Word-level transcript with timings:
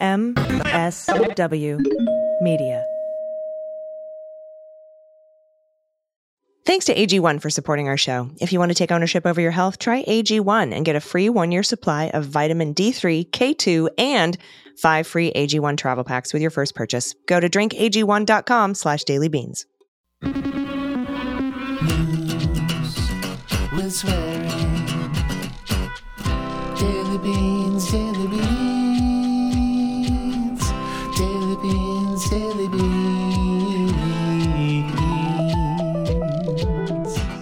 MSW 0.00 1.80
Media. 2.40 2.84
Thanks 6.64 6.84
to 6.84 6.94
AG1 6.94 7.40
for 7.40 7.48
supporting 7.48 7.88
our 7.88 7.96
show. 7.96 8.30
If 8.40 8.52
you 8.52 8.58
want 8.58 8.70
to 8.70 8.74
take 8.74 8.92
ownership 8.92 9.24
over 9.24 9.40
your 9.40 9.50
health, 9.50 9.78
try 9.78 10.04
AG1 10.04 10.74
and 10.74 10.84
get 10.84 10.96
a 10.96 11.00
free 11.00 11.30
one 11.30 11.50
year 11.50 11.62
supply 11.62 12.10
of 12.12 12.26
vitamin 12.26 12.74
D3, 12.74 13.30
K2, 13.30 13.88
and 13.96 14.36
five 14.76 15.06
free 15.06 15.32
AG1 15.32 15.78
travel 15.78 16.04
packs 16.04 16.32
with 16.32 16.42
your 16.42 16.50
first 16.50 16.74
purchase. 16.74 17.14
Go 17.26 17.40
to 17.40 17.48
drinkag1.com 17.48 18.74
slash 18.74 19.02
dailybeans. 19.04 19.64
Daily 26.78 27.18
beans, 27.18 27.57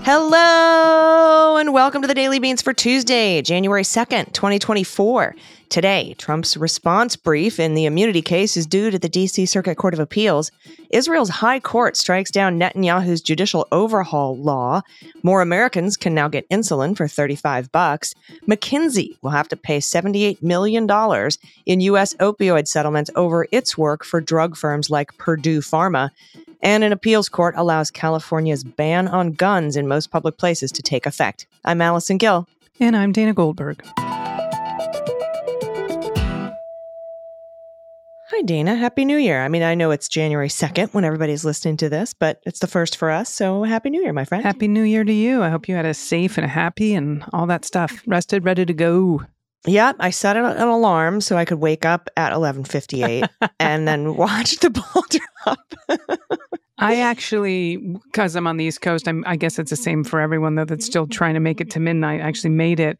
Hello 0.08 1.56
and 1.56 1.72
welcome 1.72 2.00
to 2.00 2.06
the 2.06 2.14
Daily 2.14 2.38
Beans 2.38 2.62
for 2.62 2.72
Tuesday, 2.72 3.42
January 3.42 3.82
2nd, 3.82 4.32
2024. 4.32 5.34
Today, 5.68 6.14
Trump's 6.16 6.56
response 6.56 7.16
brief 7.16 7.58
in 7.58 7.74
the 7.74 7.86
immunity 7.86 8.22
case 8.22 8.56
is 8.56 8.66
due 8.66 8.90
to 8.90 8.98
the 8.98 9.08
DC 9.08 9.48
Circuit 9.48 9.76
Court 9.76 9.94
of 9.94 10.00
Appeals. 10.00 10.52
Israel's 10.90 11.28
High 11.28 11.58
Court 11.58 11.96
strikes 11.96 12.30
down 12.30 12.58
Netanyahu's 12.58 13.20
judicial 13.20 13.66
overhaul 13.72 14.36
law. 14.36 14.82
More 15.22 15.42
Americans 15.42 15.96
can 15.96 16.14
now 16.14 16.28
get 16.28 16.48
insulin 16.50 16.96
for 16.96 17.08
35 17.08 17.72
bucks. 17.72 18.14
McKinsey 18.48 19.16
will 19.22 19.30
have 19.30 19.48
to 19.48 19.56
pay 19.56 19.78
$78 19.78 20.40
million 20.40 20.88
in 21.66 21.80
U.S. 21.80 22.14
opioid 22.14 22.68
settlements 22.68 23.10
over 23.16 23.46
its 23.50 23.76
work 23.76 24.04
for 24.04 24.20
drug 24.20 24.56
firms 24.56 24.88
like 24.88 25.18
Purdue 25.18 25.60
Pharma. 25.60 26.10
And 26.62 26.84
an 26.84 26.92
appeals 26.92 27.28
court 27.28 27.54
allows 27.56 27.90
California's 27.90 28.64
ban 28.64 29.08
on 29.08 29.32
guns 29.32 29.76
in 29.76 29.88
most 29.88 30.10
public 30.10 30.38
places 30.38 30.70
to 30.72 30.82
take 30.82 31.06
effect. 31.06 31.46
I'm 31.64 31.82
Allison 31.82 32.18
Gill. 32.18 32.48
And 32.78 32.96
I'm 32.96 33.12
Dana 33.12 33.34
Goldberg. 33.34 33.84
Hi, 38.36 38.42
Dana. 38.42 38.74
Happy 38.74 39.06
New 39.06 39.16
Year. 39.16 39.42
I 39.42 39.48
mean, 39.48 39.62
I 39.62 39.74
know 39.74 39.92
it's 39.92 40.10
January 40.10 40.50
2nd 40.50 40.92
when 40.92 41.04
everybody's 41.06 41.42
listening 41.42 41.78
to 41.78 41.88
this, 41.88 42.12
but 42.12 42.42
it's 42.44 42.58
the 42.58 42.66
first 42.66 42.98
for 42.98 43.10
us. 43.10 43.32
So 43.32 43.62
Happy 43.62 43.88
New 43.88 44.02
Year, 44.02 44.12
my 44.12 44.26
friend. 44.26 44.44
Happy 44.44 44.68
New 44.68 44.82
Year 44.82 45.04
to 45.04 45.12
you. 45.12 45.42
I 45.42 45.48
hope 45.48 45.70
you 45.70 45.74
had 45.74 45.86
a 45.86 45.94
safe 45.94 46.36
and 46.36 46.44
a 46.44 46.48
happy 46.48 46.92
and 46.92 47.24
all 47.32 47.46
that 47.46 47.64
stuff. 47.64 48.02
Rested, 48.06 48.44
ready 48.44 48.66
to 48.66 48.74
go. 48.74 49.22
Yeah, 49.64 49.94
I 50.00 50.10
set 50.10 50.36
an, 50.36 50.44
an 50.44 50.68
alarm 50.68 51.22
so 51.22 51.38
I 51.38 51.46
could 51.46 51.60
wake 51.60 51.86
up 51.86 52.10
at 52.18 52.34
11:58 52.34 53.26
and 53.58 53.88
then 53.88 54.16
watch 54.16 54.58
the 54.58 54.68
ball 54.68 55.04
drop. 55.46 55.74
I 56.76 56.96
actually, 56.96 57.78
because 57.78 58.36
I'm 58.36 58.46
on 58.46 58.58
the 58.58 58.66
East 58.66 58.82
Coast, 58.82 59.08
I'm, 59.08 59.24
I 59.26 59.36
guess 59.36 59.58
it's 59.58 59.70
the 59.70 59.76
same 59.76 60.04
for 60.04 60.20
everyone 60.20 60.56
though 60.56 60.66
that's 60.66 60.84
still 60.84 61.06
trying 61.06 61.34
to 61.34 61.40
make 61.40 61.62
it 61.62 61.70
to 61.70 61.80
midnight. 61.80 62.20
I 62.20 62.24
actually 62.28 62.50
made 62.50 62.80
it, 62.80 62.98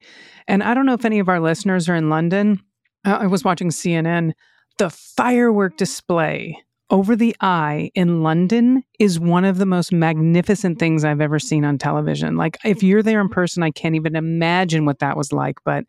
and 0.49 0.63
I 0.63 0.73
don't 0.73 0.87
know 0.87 0.95
if 0.95 1.05
any 1.05 1.19
of 1.19 1.29
our 1.29 1.41
listeners 1.41 1.91
are 1.91 1.95
in 1.95 2.09
London. 2.09 2.59
Uh, 3.05 3.19
I 3.21 3.27
was 3.27 3.45
watching 3.45 3.69
CNN. 3.69 4.33
The 4.79 4.91
firework 4.91 5.79
display 5.79 6.63
over 6.89 7.17
the 7.17 7.35
eye 7.41 7.91
in 7.97 8.23
London 8.23 8.85
is 9.01 9.19
one 9.19 9.45
of 9.45 9.59
the 9.59 9.67
most 9.67 9.93
magnificent 9.93 10.79
things 10.79 11.05
I've 11.05 11.21
ever 11.21 11.39
seen 11.41 11.65
on 11.65 11.79
television. 11.79 12.37
Like, 12.37 12.59
if 12.65 12.83
you're 12.83 13.03
there 13.03 13.21
in 13.21 13.29
person, 13.29 13.63
I 13.65 13.71
can't 13.73 13.97
even 13.97 14.15
imagine 14.15 14.85
what 14.85 15.01
that 15.01 15.17
was 15.17 15.33
like. 15.33 15.59
But 15.65 15.85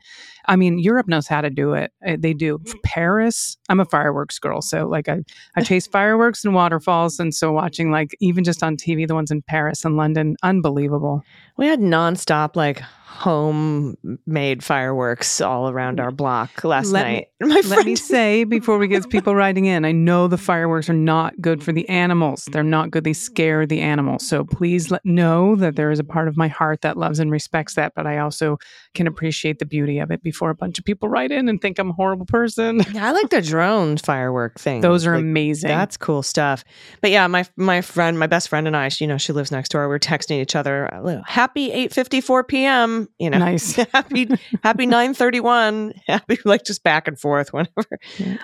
I 0.48 0.56
mean, 0.56 0.80
Europe 0.80 1.08
knows 1.08 1.28
how 1.28 1.42
to 1.42 1.50
do 1.52 1.74
it. 1.74 1.92
Uh, 2.06 2.16
They 2.20 2.34
do. 2.34 2.60
Paris, 2.84 3.58
I'm 3.70 3.80
a 3.80 3.86
fireworks 3.86 4.40
girl. 4.40 4.62
So, 4.62 4.88
like, 4.88 5.08
I, 5.08 5.20
I 5.56 5.62
chase 5.64 5.86
fireworks 5.86 6.44
and 6.44 6.56
waterfalls. 6.56 7.20
And 7.20 7.34
so, 7.34 7.52
watching, 7.52 7.92
like, 7.92 8.16
even 8.20 8.44
just 8.44 8.64
on 8.64 8.76
TV, 8.76 9.08
the 9.08 9.14
ones 9.16 9.30
in 9.30 9.44
Paris 9.44 9.86
and 9.86 9.98
London, 9.98 10.36
unbelievable. 10.42 11.22
we 11.58 11.68
had 11.68 11.80
nonstop 11.80 12.56
like 12.56 12.82
homemade 12.82 14.64
fireworks 14.64 15.42
all 15.42 15.70
around 15.70 16.00
our 16.00 16.12
block 16.12 16.64
last 16.64 16.92
Let 16.92 17.06
me- 17.08 17.14
night. 17.14 17.28
my 17.42 17.48
Let 17.56 17.66
friend 17.66 17.86
me 17.86 17.96
say 17.96 18.44
before 18.44 18.78
we 18.78 18.88
get 18.88 19.10
people 19.10 19.36
writing 19.36 19.66
in, 19.66 19.86
I 19.86 19.92
know 19.92 20.28
the 20.28 20.38
fireworks 20.38 20.87
are 20.90 20.94
not 20.94 21.40
good 21.42 21.64
for 21.64 21.72
the 21.72 21.88
animals. 21.90 22.48
They're 22.52 22.64
not 22.64 22.92
good. 22.92 23.04
They 23.04 23.14
scare 23.14 23.66
the 23.66 23.82
animals. 23.82 24.28
So 24.28 24.44
please 24.44 24.92
let 24.92 25.06
know 25.06 25.56
that 25.56 25.76
there 25.76 25.92
is 25.92 26.00
a 26.00 26.04
part 26.04 26.28
of 26.28 26.38
my 26.38 26.48
heart 26.48 26.82
that 26.82 26.98
loves 26.98 27.20
and 27.20 27.32
respects 27.32 27.76
that, 27.76 27.94
but 27.96 28.06
I 28.08 28.18
also 28.20 28.58
can 28.94 29.08
appreciate 29.08 29.60
the 29.60 29.66
beauty 29.66 30.00
of 30.00 30.12
it 30.12 30.22
before 30.24 30.50
a 30.50 30.56
bunch 30.56 30.80
of 30.80 30.86
people 30.86 31.10
write 31.10 31.32
in 31.32 31.50
and 31.50 31.62
think 31.62 31.80
I'm 31.80 31.90
a 31.90 31.94
horrible 31.94 32.26
person. 32.26 32.82
I 32.98 33.12
like 33.12 33.30
the 33.30 33.42
drone 33.42 33.98
firework 33.98 34.60
thing. 34.60 34.82
Those 34.82 35.06
are 35.06 35.16
Like, 35.16 35.22
amazing. 35.24 35.68
That's 35.70 35.98
cool 35.98 36.24
stuff. 36.24 36.64
But 37.02 37.12
yeah, 37.12 37.28
my 37.28 37.46
my 37.56 37.82
friend, 37.82 38.18
my 38.20 38.28
best 38.28 38.50
friend 38.50 38.68
and 38.68 38.76
I, 38.76 38.90
she, 38.90 39.04
you 39.06 39.08
know, 39.08 39.18
she 39.18 39.34
lives 39.34 39.52
next 39.52 39.70
door. 39.70 39.88
We 39.88 39.96
are 39.96 40.00
texting 40.00 40.42
each 40.42 40.56
other, 40.56 40.94
uh, 40.94 41.22
"Happy 41.26 41.70
8:54 41.72 42.48
p.m." 42.48 43.08
You 43.20 43.30
know, 43.30 43.38
Nice. 43.38 43.76
happy 43.94 44.28
happy 44.64 44.86
9:31. 45.22 45.94
Happy 46.08 46.38
like 46.46 46.64
just 46.64 46.84
back 46.84 47.08
and 47.08 47.20
forth 47.20 47.54
whenever. 47.54 47.72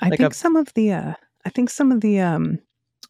I 0.01 0.09
like 0.09 0.19
think 0.19 0.31
a- 0.31 0.35
some 0.35 0.55
of 0.55 0.73
the 0.73 0.91
uh, 0.91 1.13
I 1.45 1.49
think 1.49 1.69
some 1.69 1.91
of 1.91 2.01
the 2.01 2.19
um, 2.19 2.59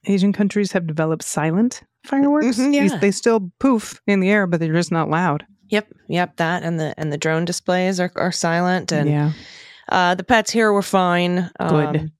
Asian 0.06 0.34
countries 0.34 0.72
have 0.72 0.88
developed 0.88 1.24
silent 1.24 1.84
fireworks. 2.06 2.58
Mhm, 2.58 2.74
yeah. 2.74 2.98
They 2.98 3.12
still 3.12 3.52
poof 3.60 4.02
in 4.08 4.20
the 4.20 4.30
air, 4.30 4.48
but 4.48 4.60
they're 4.60 4.74
just 4.74 4.92
not 4.92 5.10
loud. 5.10 5.46
Yep, 5.70 5.88
yep. 6.08 6.38
That 6.38 6.64
and 6.64 6.80
the 6.80 6.94
and 6.98 7.12
the 7.12 7.18
drone 7.18 7.46
displays 7.46 8.00
are 8.00 8.12
are 8.16 8.32
silent, 8.32 8.92
and 8.92 9.10
yeah. 9.10 9.32
uh, 9.90 10.16
the 10.16 10.24
pets 10.24 10.52
here 10.52 10.72
were 10.72 10.82
fine. 10.82 11.50
Good. 11.60 11.98
Um, 11.98 12.12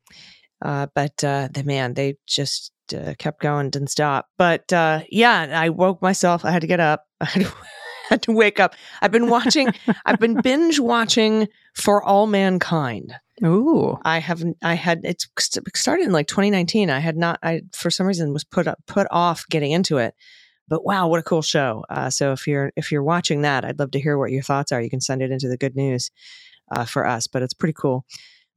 uh, 0.63 0.88
but 0.96 1.24
uh, 1.24 1.50
the 1.51 1.63
man, 1.63 1.94
they 1.94 2.16
just 2.25 2.72
uh, 2.95 3.13
kept 3.19 3.41
going, 3.41 3.69
didn't 3.69 3.90
stop. 3.90 4.28
But 4.38 4.72
uh, 4.72 5.01
yeah, 5.09 5.47
I 5.53 5.69
woke 5.69 6.01
myself. 6.01 6.45
I 6.45 6.51
had 6.51 6.62
to 6.62 6.68
get 6.68 6.80
up. 6.80 7.06
I 7.22 7.25
had 7.25 7.44
to, 7.44 7.53
had 8.09 8.22
to 8.24 8.31
wake 8.31 8.59
up. 8.59 8.75
I've 9.01 9.12
been 9.12 9.30
watching. 9.30 9.74
I've 10.06 10.19
been 10.19 10.41
binge 10.41 10.80
watching 10.80 11.47
For 11.75 12.01
All 12.01 12.28
Mankind. 12.28 13.13
Ooh. 13.44 13.97
I 14.03 14.19
have. 14.19 14.44
I 14.61 14.75
had. 14.75 15.01
it 15.03 15.25
started 15.75 16.05
in 16.05 16.11
like 16.11 16.27
2019. 16.27 16.89
I 16.89 16.99
had 16.99 17.17
not. 17.17 17.39
I 17.41 17.61
for 17.73 17.89
some 17.89 18.05
reason 18.05 18.31
was 18.31 18.44
put 18.44 18.67
up, 18.67 18.79
put 18.85 19.07
off 19.09 19.45
getting 19.49 19.71
into 19.71 19.97
it. 19.97 20.13
But 20.67 20.85
wow, 20.85 21.07
what 21.07 21.19
a 21.19 21.23
cool 21.23 21.41
show! 21.41 21.83
Uh, 21.89 22.09
so 22.09 22.31
if 22.31 22.47
you're 22.47 22.71
if 22.75 22.91
you're 22.91 23.03
watching 23.03 23.41
that, 23.41 23.66
I'd 23.66 23.79
love 23.79 23.91
to 23.91 23.99
hear 23.99 24.17
what 24.17 24.31
your 24.31 24.44
thoughts 24.44 24.71
are. 24.71 24.81
You 24.81 24.89
can 24.89 25.01
send 25.01 25.21
it 25.21 25.31
into 25.31 25.47
the 25.47 25.57
good 25.57 25.75
news 25.75 26.11
uh, 26.75 26.85
for 26.85 27.07
us. 27.07 27.27
But 27.27 27.41
it's 27.41 27.53
pretty 27.53 27.73
cool. 27.73 28.05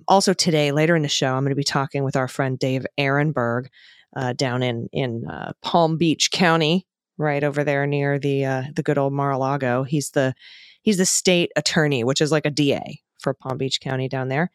Also 0.09 0.35
today, 0.35 0.73
later 0.73 0.95
in 0.95 1.03
the 1.03 1.09
show, 1.09 1.35
I'm 1.35 1.43
going 1.43 1.51
to 1.51 1.57
be 1.57 1.65
talking 1.65 2.05
with 2.05 2.17
our 2.17 2.29
friend 2.29 2.59
Dave 2.59 2.85
Aronberg 3.01 3.69
uh, 4.15 4.35
down 4.35 4.63
in 4.63 4.89
in 4.93 5.25
uh, 5.27 5.53
Palm 5.63 5.97
Beach 5.97 6.31
County, 6.31 6.87
right 7.17 7.43
over 7.43 7.65
there 7.65 7.87
near 7.87 8.19
the 8.19 8.45
uh, 8.45 8.63
the 8.75 8.83
good 8.83 8.99
old 8.99 9.15
Mar-a-Lago. 9.15 9.85
He's 9.85 10.11
the 10.11 10.35
he's 10.83 10.99
the 10.99 11.07
state 11.07 11.51
attorney, 11.57 12.05
which 12.05 12.21
is 12.21 12.31
like 12.31 12.45
a 12.45 12.51
DA 12.51 13.01
for 13.27 13.35
Palm 13.35 13.59
Beach 13.59 13.81
County 13.81 14.09
down 14.09 14.29
there. 14.29 14.53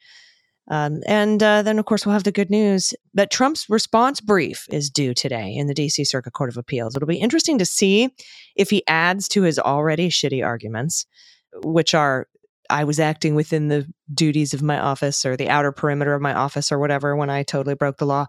Um, 0.70 1.02
and 1.06 1.44
uh, 1.44 1.62
then, 1.64 1.78
of 1.78 1.86
course, 1.86 2.06
we'll 2.06 2.14
have 2.14 2.24
the 2.24 2.32
good 2.32 2.50
news 2.50 2.94
that 3.14 3.30
Trump's 3.30 3.70
response 3.70 4.22
brief 4.22 4.66
is 4.70 4.90
due 4.90 5.14
today 5.14 5.54
in 5.54 5.68
the 5.68 5.74
DC 5.74 6.08
Circuit 6.08 6.32
Court 6.32 6.50
of 6.50 6.56
Appeals. 6.56 6.96
It'll 6.96 7.06
be 7.06 7.18
interesting 7.18 7.58
to 7.58 7.66
see 7.66 8.09
if 8.56 8.70
he 8.70 8.82
adds 8.88 9.28
to 9.30 9.42
his 9.42 9.59
already 9.59 10.08
shitty 10.08 10.46
arguments, 10.46 11.06
which 11.64 11.94
are 11.94 12.28
I 12.70 12.86
was 12.86 13.02
acting 13.02 13.36
within 13.36 13.68
the 13.68 13.86
duties 14.14 14.54
of 14.54 14.62
my 14.62 14.80
office 14.80 15.26
or 15.26 15.36
the 15.36 15.50
outer 15.50 15.74
perimeter 15.74 16.14
of 16.14 16.22
my 16.22 16.34
office 16.34 16.72
or 16.72 16.80
whatever 16.80 17.18
when 17.18 17.30
I 17.30 17.44
totally 17.44 17.76
broke 17.76 17.98
the 17.98 18.06
law, 18.06 18.28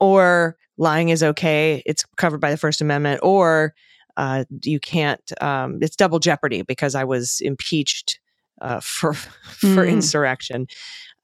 or 0.00 0.56
lying 0.76 1.10
is 1.10 1.22
okay, 1.22 1.84
it's 1.86 2.04
covered 2.16 2.40
by 2.40 2.50
the 2.50 2.56
First 2.56 2.80
Amendment, 2.80 3.20
or 3.22 3.74
uh, 4.16 4.44
you 4.64 4.80
can't, 4.80 5.20
um, 5.40 5.78
it's 5.80 5.94
double 5.94 6.18
jeopardy 6.18 6.62
because 6.62 6.96
I 6.96 7.04
was 7.04 7.40
impeached 7.42 8.18
uh, 8.60 8.80
for 8.82 9.14
for 9.14 9.84
Hmm. 9.84 9.90
insurrection. 9.90 10.66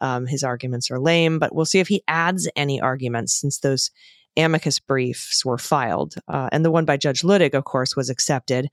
Um, 0.01 0.27
his 0.27 0.43
arguments 0.43 0.91
are 0.91 0.99
lame, 0.99 1.39
but 1.39 1.55
we'll 1.55 1.65
see 1.65 1.79
if 1.79 1.87
he 1.89 2.03
adds 2.09 2.49
any 2.57 2.81
arguments 2.81 3.35
since 3.41 3.59
those 3.61 3.91
amicus 4.37 4.81
briefs 4.81 5.45
were 5.45 5.59
filed. 5.59 6.15
Uh, 6.27 6.49
and 6.51 6.65
the 6.65 6.71
one 6.71 6.85
by 6.85 6.97
Judge 6.97 7.23
Luttig, 7.23 7.55
of 7.55 7.65
course, 7.65 7.95
was 7.95 8.11
accepted. 8.11 8.69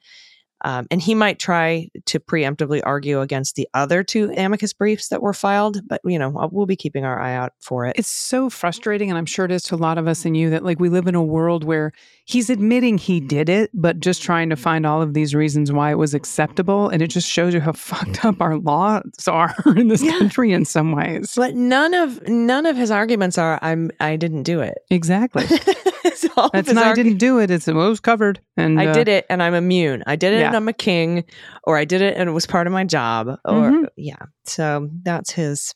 Um, 0.66 0.88
and 0.92 1.02
he 1.02 1.16
might 1.16 1.40
try 1.40 1.88
to 2.08 2.20
preemptively 2.20 2.82
argue 2.84 3.22
against 3.22 3.56
the 3.56 3.68
other 3.74 4.04
two 4.04 4.34
amicus 4.36 4.74
briefs 4.74 5.08
that 5.08 5.22
were 5.22 5.34
filed, 5.34 5.80
but 5.88 6.02
you 6.04 6.20
know 6.20 6.50
we'll 6.52 6.66
be 6.66 6.76
keeping 6.76 7.06
our 7.06 7.18
eye 7.18 7.34
out 7.34 7.54
for 7.62 7.86
it. 7.86 7.96
It's 7.98 8.10
so 8.10 8.50
frustrating, 8.50 9.10
and 9.10 9.18
I'm 9.18 9.26
sure 9.26 9.46
it 9.46 9.52
is 9.52 9.64
to 9.64 9.76
a 9.76 9.78
lot 9.78 9.98
of 9.98 10.06
us 10.08 10.26
and 10.26 10.36
you 10.36 10.50
that 10.50 10.66
like 10.66 10.78
we 10.80 10.90
live 10.90 11.08
in 11.08 11.16
a 11.16 11.24
world 11.24 11.64
where 11.64 11.94
he's 12.30 12.48
admitting 12.52 13.00
he 13.00 13.20
did 13.20 13.50
it, 13.50 13.72
but 13.74 14.00
just 14.00 14.22
trying 14.22 14.50
to 14.52 14.56
find 14.56 14.86
all 14.86 15.02
of 15.02 15.16
these 15.16 15.34
reasons 15.34 15.72
why 15.72 15.90
it 15.90 15.98
was 15.98 16.14
acceptable, 16.14 16.88
and 16.90 17.02
it 17.02 17.08
just 17.08 17.28
shows 17.28 17.56
you 17.56 17.60
how 17.60 17.72
fucked 17.90 18.24
up 18.24 18.40
our 18.40 18.58
laws 18.58 19.02
are 19.28 19.56
in 19.76 19.88
this 19.88 20.04
Yeah. 20.04 20.18
country 20.20 20.52
in 20.52 20.64
some 20.66 20.92
ways. 20.92 21.34
But 21.36 21.56
none 21.56 21.96
of 21.96 22.28
none 22.28 22.66
of 22.68 22.78
his 22.78 22.92
arguments 22.92 23.38
are 23.40 23.58
I'm 23.64 23.90
I 24.00 24.16
didn't 24.16 24.44
do 24.44 24.60
it. 24.62 24.78
Exactly. 24.90 25.46
It's 26.02 26.26
all 26.38 26.50
That's 26.54 26.72
not 26.72 26.86
I 26.86 26.94
didn't 26.94 27.18
do 27.18 27.40
it. 27.40 27.50
It's 27.52 27.68
it 27.68 27.76
was 27.76 28.00
covered, 28.00 28.40
and 28.58 28.80
I 28.80 28.88
uh, 28.88 28.94
did 28.94 29.08
it 29.08 29.26
and 29.30 29.42
I'm 29.44 29.54
immune. 29.54 30.04
I 30.08 30.16
did 30.16 30.34
it 30.34 30.44
and 30.44 30.56
I'm 30.56 30.68
a 30.68 30.74
king, 30.74 31.24
or 31.66 31.78
I 31.78 31.86
did 31.86 32.02
it 32.02 32.16
and 32.18 32.30
it 32.30 32.34
was 32.34 32.46
part 32.46 32.68
of 32.68 32.74
my 32.74 32.84
job, 32.84 33.28
or 33.46 33.72
Mhm. 33.72 33.86
yeah. 33.96 34.16
So 34.46 34.90
that's 35.04 35.32
his 35.32 35.74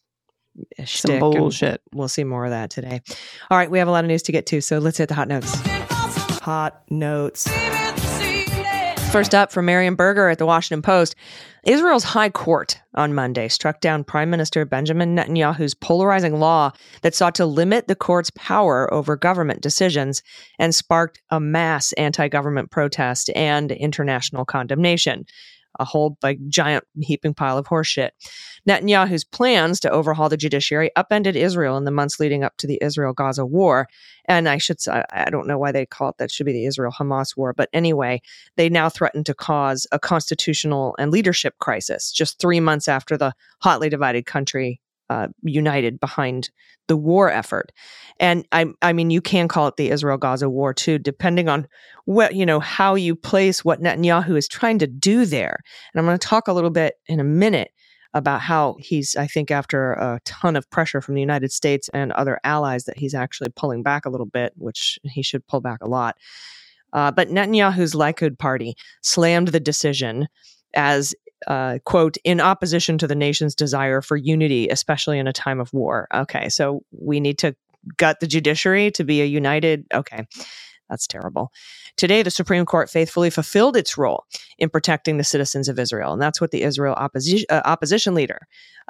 Some 0.85 1.19
bullshit. 1.19 1.81
We'll 1.93 2.07
see 2.09 2.23
more 2.23 2.45
of 2.45 2.51
that 2.51 2.69
today. 2.71 3.01
All 3.51 3.57
right, 3.57 3.69
we 3.71 3.79
have 3.79 3.87
a 3.87 3.91
lot 3.91 4.03
of 4.03 4.07
news 4.09 4.23
to 4.23 4.31
get 4.31 4.45
to, 4.47 4.59
so 4.61 4.79
let's 4.79 4.97
hit 4.97 5.09
the 5.09 5.15
hot 5.15 5.27
notes. 5.27 5.51
Hot 6.43 6.83
notes. 6.89 7.47
First 9.13 9.33
up 9.33 9.49
from 9.49 9.65
Miriam 9.65 9.95
Berger 9.95 10.27
at 10.27 10.39
the 10.39 10.45
Washington 10.45 10.81
Post. 10.81 11.15
Israel's 11.65 12.03
High 12.03 12.31
Court 12.31 12.81
on 12.95 13.13
Monday 13.13 13.47
struck 13.47 13.79
down 13.79 14.03
Prime 14.03 14.29
Minister 14.29 14.65
Benjamin 14.65 15.15
Netanyahu's 15.15 15.73
polarizing 15.73 16.41
law 16.41 16.73
that 17.01 17.15
sought 17.15 17.35
to 17.35 17.45
limit 17.45 17.87
the 17.87 17.95
court's 17.95 18.29
power 18.31 18.93
over 18.93 19.15
government 19.15 19.61
decisions 19.61 20.21
and 20.59 20.75
sparked 20.75 21.21
a 21.29 21.39
mass 21.39 21.93
anti 21.93 22.27
government 22.27 22.71
protest 22.71 23.29
and 23.33 23.71
international 23.71 24.43
condemnation. 24.43 25.23
A 25.79 25.85
whole 25.85 26.17
like 26.21 26.39
giant 26.47 26.83
heaping 27.01 27.33
pile 27.33 27.57
of 27.57 27.67
horseshit. 27.67 28.11
Netanyahu's 28.67 29.23
plans 29.23 29.79
to 29.81 29.89
overhaul 29.89 30.29
the 30.29 30.37
judiciary 30.37 30.91
upended 30.95 31.35
Israel 31.35 31.77
in 31.77 31.83
the 31.83 31.91
months 31.91 32.19
leading 32.19 32.43
up 32.43 32.55
to 32.57 32.67
the 32.67 32.79
Israel 32.81 33.13
Gaza 33.13 33.45
war. 33.45 33.87
And 34.25 34.47
I 34.47 34.57
should 34.57 34.79
say, 34.79 35.03
I 35.11 35.29
don't 35.29 35.47
know 35.47 35.57
why 35.57 35.71
they 35.71 35.85
call 35.85 36.09
it 36.09 36.17
that 36.17 36.31
should 36.31 36.45
be 36.45 36.53
the 36.53 36.65
Israel 36.65 36.91
Hamas 36.91 37.35
war. 37.35 37.53
But 37.53 37.69
anyway, 37.73 38.21
they 38.55 38.69
now 38.69 38.89
threaten 38.89 39.23
to 39.25 39.33
cause 39.33 39.87
a 39.91 39.99
constitutional 39.99 40.95
and 40.97 41.11
leadership 41.11 41.55
crisis 41.59 42.11
just 42.11 42.39
three 42.39 42.59
months 42.59 42.87
after 42.87 43.17
the 43.17 43.33
hotly 43.61 43.89
divided 43.89 44.25
country 44.25 44.79
uh, 45.09 45.27
united 45.43 45.99
behind 45.99 46.49
the 46.87 46.97
war 46.97 47.31
effort. 47.31 47.71
And 48.19 48.45
I, 48.51 48.67
I 48.81 48.93
mean, 48.93 49.09
you 49.09 49.21
can 49.21 49.47
call 49.47 49.67
it 49.67 49.77
the 49.77 49.89
Israel 49.89 50.17
Gaza 50.17 50.49
war 50.49 50.73
too, 50.73 50.97
depending 50.97 51.47
on 51.47 51.67
what, 52.05 52.35
you 52.35 52.45
know, 52.45 52.59
how 52.59 52.95
you 52.95 53.15
place 53.15 53.63
what 53.63 53.81
Netanyahu 53.81 54.37
is 54.37 54.47
trying 54.47 54.79
to 54.79 54.87
do 54.87 55.25
there. 55.25 55.59
And 55.93 55.99
I'm 55.99 56.05
going 56.05 56.17
to 56.17 56.27
talk 56.27 56.47
a 56.47 56.53
little 56.53 56.69
bit 56.69 56.95
in 57.07 57.19
a 57.19 57.23
minute 57.23 57.71
about 58.13 58.41
how 58.41 58.75
he's, 58.79 59.15
I 59.15 59.27
think, 59.27 59.49
after 59.49 59.93
a 59.93 60.19
ton 60.25 60.55
of 60.55 60.69
pressure 60.69 61.01
from 61.01 61.15
the 61.15 61.21
United 61.21 61.51
States 61.51 61.89
and 61.93 62.11
other 62.11 62.39
allies, 62.43 62.83
that 62.83 62.97
he's 62.97 63.15
actually 63.15 63.49
pulling 63.55 63.81
back 63.81 64.05
a 64.05 64.09
little 64.09 64.27
bit, 64.27 64.53
which 64.55 64.99
he 65.03 65.23
should 65.23 65.47
pull 65.47 65.61
back 65.61 65.79
a 65.81 65.87
lot. 65.87 66.17
Uh, 66.91 67.11
but 67.11 67.29
Netanyahu's 67.29 67.95
Likud 67.95 68.37
party 68.37 68.75
slammed 69.01 69.47
the 69.47 69.59
decision 69.59 70.27
as, 70.75 71.15
uh, 71.47 71.79
quote, 71.85 72.17
in 72.23 72.39
opposition 72.39 72.97
to 72.97 73.07
the 73.07 73.15
nation's 73.15 73.55
desire 73.55 74.01
for 74.01 74.17
unity, 74.17 74.69
especially 74.69 75.19
in 75.19 75.27
a 75.27 75.33
time 75.33 75.59
of 75.59 75.71
war. 75.73 76.07
Okay, 76.13 76.49
so 76.49 76.83
we 76.91 77.19
need 77.19 77.37
to 77.39 77.55
gut 77.97 78.19
the 78.19 78.27
judiciary 78.27 78.91
to 78.91 79.03
be 79.03 79.21
a 79.21 79.25
united. 79.25 79.85
Okay, 79.93 80.25
that's 80.89 81.07
terrible. 81.07 81.51
Today, 81.95 82.23
the 82.23 82.31
Supreme 82.31 82.65
Court 82.65 82.89
faithfully 82.89 83.29
fulfilled 83.29 83.77
its 83.77 83.97
role 83.97 84.25
in 84.57 84.69
protecting 84.69 85.17
the 85.17 85.23
citizens 85.23 85.69
of 85.69 85.77
Israel. 85.77 86.13
And 86.13 86.21
that's 86.21 86.41
what 86.41 86.51
the 86.51 86.63
Israel 86.63 86.95
opposition, 86.95 87.45
uh, 87.49 87.61
opposition 87.65 88.15
leader 88.15 88.39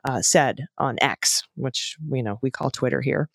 uh, 0.06 0.22
said 0.22 0.66
on 0.78 0.98
X, 1.02 1.44
which 1.56 1.98
we 2.08 2.22
know 2.22 2.40
we 2.42 2.52
call 2.52 2.72
Twitter 2.72 3.02
here. 3.02 3.30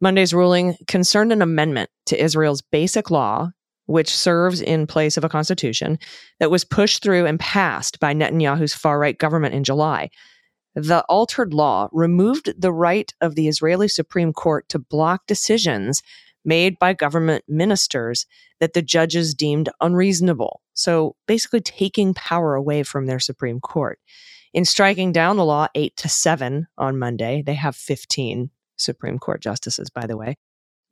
Monday's 0.00 0.34
ruling 0.34 0.76
concerned 0.88 1.32
an 1.32 1.42
amendment 1.42 1.88
to 2.06 2.20
Israel's 2.20 2.62
basic 2.62 3.10
law, 3.10 3.50
which 3.86 4.14
serves 4.14 4.60
in 4.60 4.86
place 4.86 5.16
of 5.16 5.24
a 5.24 5.28
constitution 5.28 5.98
that 6.40 6.50
was 6.50 6.64
pushed 6.64 7.02
through 7.02 7.26
and 7.26 7.40
passed 7.40 7.98
by 8.00 8.14
Netanyahu's 8.14 8.74
far 8.74 8.98
right 8.98 9.18
government 9.18 9.54
in 9.54 9.64
July. 9.64 10.10
The 10.74 11.04
altered 11.08 11.52
law 11.52 11.88
removed 11.92 12.54
the 12.58 12.72
right 12.72 13.12
of 13.20 13.34
the 13.34 13.48
Israeli 13.48 13.88
Supreme 13.88 14.32
Court 14.32 14.68
to 14.70 14.78
block 14.78 15.26
decisions 15.26 16.02
made 16.44 16.78
by 16.78 16.92
government 16.92 17.44
ministers 17.46 18.26
that 18.60 18.72
the 18.72 18.82
judges 18.82 19.34
deemed 19.34 19.68
unreasonable. 19.80 20.60
So 20.74 21.16
basically, 21.26 21.60
taking 21.60 22.14
power 22.14 22.54
away 22.54 22.82
from 22.82 23.06
their 23.06 23.20
Supreme 23.20 23.60
Court. 23.60 23.98
In 24.54 24.64
striking 24.64 25.12
down 25.12 25.36
the 25.36 25.44
law 25.44 25.68
eight 25.74 25.96
to 25.98 26.08
seven 26.08 26.66
on 26.76 26.98
Monday, 26.98 27.42
they 27.44 27.54
have 27.54 27.76
15 27.76 28.50
Supreme 28.76 29.18
Court 29.18 29.40
justices, 29.40 29.90
by 29.90 30.06
the 30.06 30.16
way. 30.16 30.36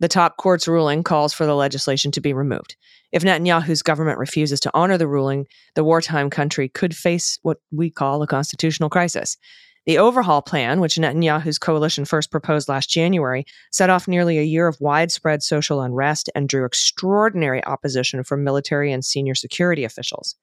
The 0.01 0.09
top 0.09 0.39
court's 0.39 0.67
ruling 0.67 1.03
calls 1.03 1.33
for 1.33 1.47
the 1.47 1.55
legislation 1.55 2.11
to 2.13 2.21
be 2.21 2.33
removed. 2.33 2.77
If 3.13 3.23
Netanyahu's 3.23 3.83
government 3.83 4.19
refuses 4.19 4.61
to 4.61 4.71
honor 4.75 4.97
the 4.97 5.09
ruling, 5.09 5.47
the 5.75 5.85
wartime 5.85 6.31
country 6.31 6.69
could 6.69 6.97
face 6.97 7.39
what 7.43 7.59
we 7.71 7.91
call 7.91 8.23
a 8.23 8.27
constitutional 8.27 8.89
crisis. 8.89 9.37
The 9.87 9.99
overhaul 9.99 10.43
plan, 10.43 10.81
which 10.81 10.97
Netanyahu's 10.97 11.59
coalition 11.59 12.05
first 12.05 12.31
proposed 12.31 12.69
last 12.69 12.91
January, 12.91 13.45
set 13.71 13.91
off 13.91 14.09
nearly 14.09 14.39
a 14.39 14.43
year 14.43 14.67
of 14.67 14.81
widespread 14.81 15.43
social 15.43 15.81
unrest 15.81 16.31
and 16.35 16.49
drew 16.49 16.65
extraordinary 16.65 17.65
opposition 17.65 18.25
from 18.25 18.45
military 18.45 18.93
and 18.93 19.05
senior 19.05 19.35
security 19.35 19.85
officials. 19.85 20.37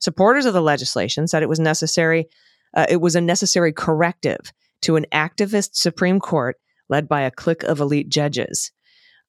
Supporters 0.00 0.46
of 0.46 0.54
the 0.54 0.60
legislation 0.60 1.26
said 1.26 1.42
it 1.42 1.48
was 1.48 1.60
necessary 1.60 2.28
uh, 2.74 2.86
it 2.88 3.00
was 3.00 3.16
a 3.16 3.20
necessary 3.20 3.72
corrective 3.72 4.52
to 4.82 4.96
an 4.96 5.06
activist 5.12 5.70
Supreme 5.72 6.20
Court 6.20 6.56
led 6.88 7.08
by 7.08 7.22
a 7.22 7.30
clique 7.30 7.64
of 7.64 7.80
elite 7.80 8.08
judges. 8.08 8.70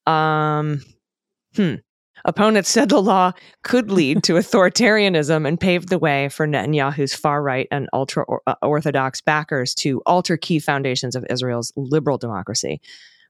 Um, 0.07 0.81
hmm. 1.56 1.75
Opponents 2.25 2.69
said 2.69 2.89
the 2.89 3.01
law 3.01 3.31
could 3.63 3.92
lead 4.00 4.24
to 4.24 4.33
authoritarianism 4.33 5.48
and 5.48 5.59
paved 5.59 5.89
the 5.89 6.00
way 6.00 6.30
for 6.30 6.48
Netanyahu's 6.48 7.13
far 7.13 7.42
right 7.44 7.68
and 7.71 7.89
ultra 7.94 8.25
orthodox 8.62 9.21
backers 9.21 9.75
to 9.75 10.01
alter 10.06 10.36
key 10.38 10.59
foundations 10.59 11.15
of 11.15 11.25
Israel's 11.30 11.71
liberal 11.75 12.18
democracy. 12.18 12.81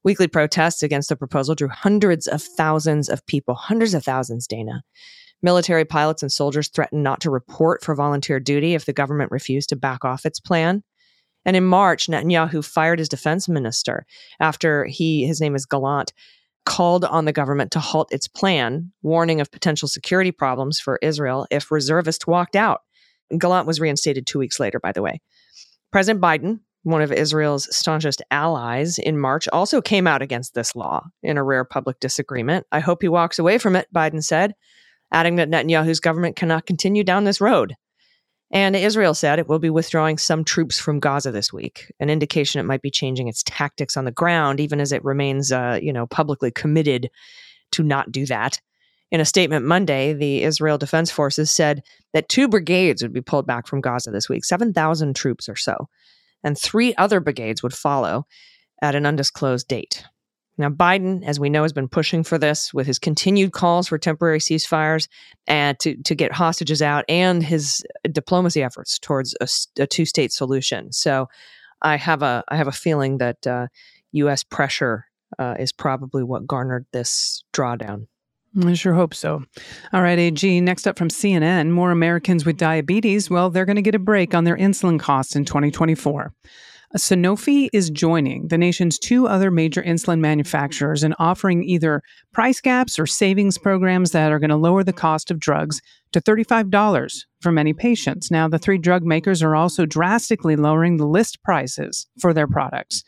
Weekly 0.04 0.28
protests 0.28 0.84
against 0.84 1.10
the 1.10 1.16
proposal 1.16 1.54
drew 1.54 1.68
hundreds 1.68 2.28
of 2.28 2.42
thousands 2.42 3.10
of 3.10 3.26
people, 3.26 3.56
hundreds 3.56 3.94
of 3.94 4.04
thousands, 4.04 4.48
Dana. 4.48 4.84
Military 5.44 5.86
pilots 5.86 6.24
and 6.24 6.32
soldiers 6.32 6.70
threatened 6.70 7.04
not 7.04 7.22
to 7.22 7.30
report 7.30 7.84
for 7.84 7.94
volunteer 7.94 8.40
duty 8.40 8.74
if 8.74 8.86
the 8.86 8.94
government 8.94 9.32
refused 9.32 9.70
to 9.70 9.76
back 9.76 10.04
off 10.04 10.26
its 10.26 10.40
plan. 10.40 10.84
And 11.46 11.56
in 11.56 11.66
March, 11.66 12.08
Netanyahu 12.08 12.66
fired 12.66 13.00
his 13.00 13.10
defense 13.10 13.48
minister 13.48 14.06
after 14.40 14.86
he, 14.86 15.26
his 15.26 15.40
name 15.40 15.56
is 15.56 15.66
Gallant, 15.66 16.14
called 16.68 17.06
on 17.06 17.24
the 17.24 17.32
government 17.32 17.72
to 17.72 17.80
halt 17.80 18.12
its 18.12 18.28
plan, 18.28 18.92
warning 19.02 19.40
of 19.40 19.50
potential 19.50 19.88
security 19.88 20.32
problems 20.32 20.82
for 20.82 21.00
Israel 21.02 21.48
if 21.50 21.72
reservists 21.72 22.28
walked 22.28 22.58
out. 22.58 22.82
Gallant 23.38 23.66
was 23.66 23.80
reinstated 23.80 24.28
two 24.28 24.38
weeks 24.38 24.60
later, 24.60 24.78
by 24.78 24.92
the 24.92 25.02
way. 25.02 25.22
President 25.94 26.22
Biden, 26.22 26.60
one 26.84 27.02
of 27.02 27.14
Israel's 27.14 27.74
staunchest 27.74 28.22
allies 28.32 29.00
in 29.00 29.18
March, 29.18 29.48
also 29.54 29.82
came 29.82 30.08
out 30.08 30.22
against 30.22 30.56
this 30.56 30.76
law 30.76 31.06
in 31.24 31.38
a 31.38 31.44
rare 31.44 31.64
public 31.64 32.02
disagreement. 32.02 32.68
I 32.70 32.82
hope 32.82 33.02
he 33.02 33.08
walks 33.08 33.40
away 33.40 33.60
from 33.60 33.78
it, 33.78 33.88
Biden 33.96 34.22
said, 34.22 34.54
adding 35.14 35.38
that 35.38 35.50
Netanyahu's 35.50 36.02
government 36.02 36.36
cannot 36.36 36.66
continue 36.66 37.06
down 37.06 37.24
this 37.24 37.40
road. 37.40 37.76
And 38.52 38.76
Israel 38.76 39.14
said 39.14 39.40
it 39.40 39.50
will 39.50 39.60
be 39.60 39.70
withdrawing 39.70 40.18
some 40.18 40.46
troops 40.46 40.80
from 40.80 41.00
Gaza 41.00 41.32
this 41.32 41.52
week, 41.52 41.92
an 42.00 42.10
indication 42.10 42.60
it 42.60 42.64
might 42.64 42.82
be 42.82 42.90
changing 42.90 43.28
its 43.28 43.44
tactics 43.44 43.98
on 43.98 44.06
the 44.06 44.12
ground, 44.12 44.60
even 44.60 44.80
as 44.80 44.92
it 44.92 45.04
remains, 45.04 45.52
uh, 45.52 45.80
you 45.82 45.92
know, 45.92 46.08
publicly 46.08 46.52
committed 46.52 47.10
to 47.72 47.84
not 47.84 48.12
do 48.12 48.26
that. 48.26 48.62
In 49.12 49.20
a 49.20 49.26
statement 49.26 49.66
Monday, 49.66 50.14
the 50.14 50.44
Israel 50.44 50.78
Defense 50.78 51.12
Forces 51.12 51.52
said 51.52 51.84
that 52.14 52.30
two 52.30 52.48
brigades 52.48 53.02
would 53.02 53.14
be 53.14 53.22
pulled 53.22 53.48
back 53.48 53.68
from 53.68 53.82
Gaza 53.82 54.12
this 54.12 54.30
week, 54.30 54.46
7,000 54.46 55.16
troops 55.16 55.50
or 55.50 55.56
so, 55.56 55.88
and 56.44 56.58
three 56.58 56.94
other 56.96 57.20
brigades 57.20 57.64
would 57.64 57.74
follow 57.74 58.26
at 58.82 58.96
an 58.96 59.06
undisclosed 59.06 59.68
date. 59.68 60.04
Now, 60.58 60.70
Biden, 60.70 61.24
as 61.24 61.40
we 61.40 61.50
know, 61.50 61.62
has 61.62 61.74
been 61.74 61.88
pushing 61.88 62.24
for 62.24 62.38
this 62.38 62.74
with 62.74 62.88
his 62.88 62.98
continued 62.98 63.52
calls 63.52 63.88
for 63.88 63.98
temporary 63.98 64.40
ceasefires 64.40 65.08
and 65.46 65.78
to, 65.80 65.96
to 66.04 66.16
get 66.16 66.32
hostages 66.32 66.82
out 66.82 67.06
and 67.08 67.44
his 67.44 67.86
diplomacy 68.12 68.64
efforts 68.64 68.98
towards 68.98 69.36
a, 69.40 69.48
a 69.82 69.88
two 69.88 70.06
state 70.06 70.32
solution. 70.32 70.92
So 70.92 71.30
I 71.82 71.98
have 71.98 72.24
a 72.24 72.44
I 72.48 72.56
have 72.56 72.68
a 72.68 72.72
feeling 72.72 73.20
that 73.20 73.46
uh, 73.46 73.68
U.S. 74.14 74.44
pressure 74.44 75.06
uh, 75.38 75.56
is 75.60 75.72
probably 75.72 76.24
what 76.24 76.48
garnered 76.48 76.86
this 76.92 77.44
drawdown. 77.54 78.08
I 78.66 78.74
sure 78.74 78.94
hope 78.94 79.14
so. 79.14 79.44
All 79.94 80.02
right, 80.02 80.18
AG, 80.18 80.62
next 80.62 80.88
up 80.88 80.98
from 80.98 81.10
CNN 81.10 81.70
more 81.70 81.92
Americans 81.92 82.46
with 82.46 82.58
diabetes, 82.58 83.30
well, 83.30 83.52
they're 83.52 83.66
going 83.66 83.76
to 83.76 83.82
get 83.84 83.94
a 83.94 84.00
break 84.00 84.34
on 84.34 84.46
their 84.46 84.58
insulin 84.58 85.00
costs 85.00 85.36
in 85.36 85.46
2024. 85.46 86.34
Sanofi 86.96 87.68
is 87.74 87.90
joining 87.90 88.48
the 88.48 88.58
nation's 88.58 88.98
two 88.98 89.28
other 89.28 89.52
major 89.52 89.84
insulin 89.84 90.20
manufacturers 90.20 91.04
in 91.04 91.14
offering 91.20 91.64
either 91.64 92.02
price 92.32 92.62
gaps 92.62 92.98
or 92.98 93.06
savings 93.06 93.58
programs 93.58 94.12
that 94.12 94.32
are 94.32 94.40
going 94.40 94.50
to 94.50 94.56
lower 94.56 94.86
the 94.86 94.94
cost 94.94 95.30
of 95.30 95.40
drugs 95.40 95.82
to 96.14 96.22
$35 96.22 97.26
for 97.42 97.52
many 97.52 97.74
patients. 97.74 98.32
Now, 98.32 98.48
the 98.48 98.58
three 98.58 98.78
drug 98.78 99.04
makers 99.04 99.44
are 99.44 99.56
also 99.56 99.86
drastically 99.86 100.56
lowering 100.56 100.96
the 100.96 101.06
list 101.06 101.44
prices 101.44 102.08
for 102.22 102.34
their 102.34 102.48
products. 102.48 103.04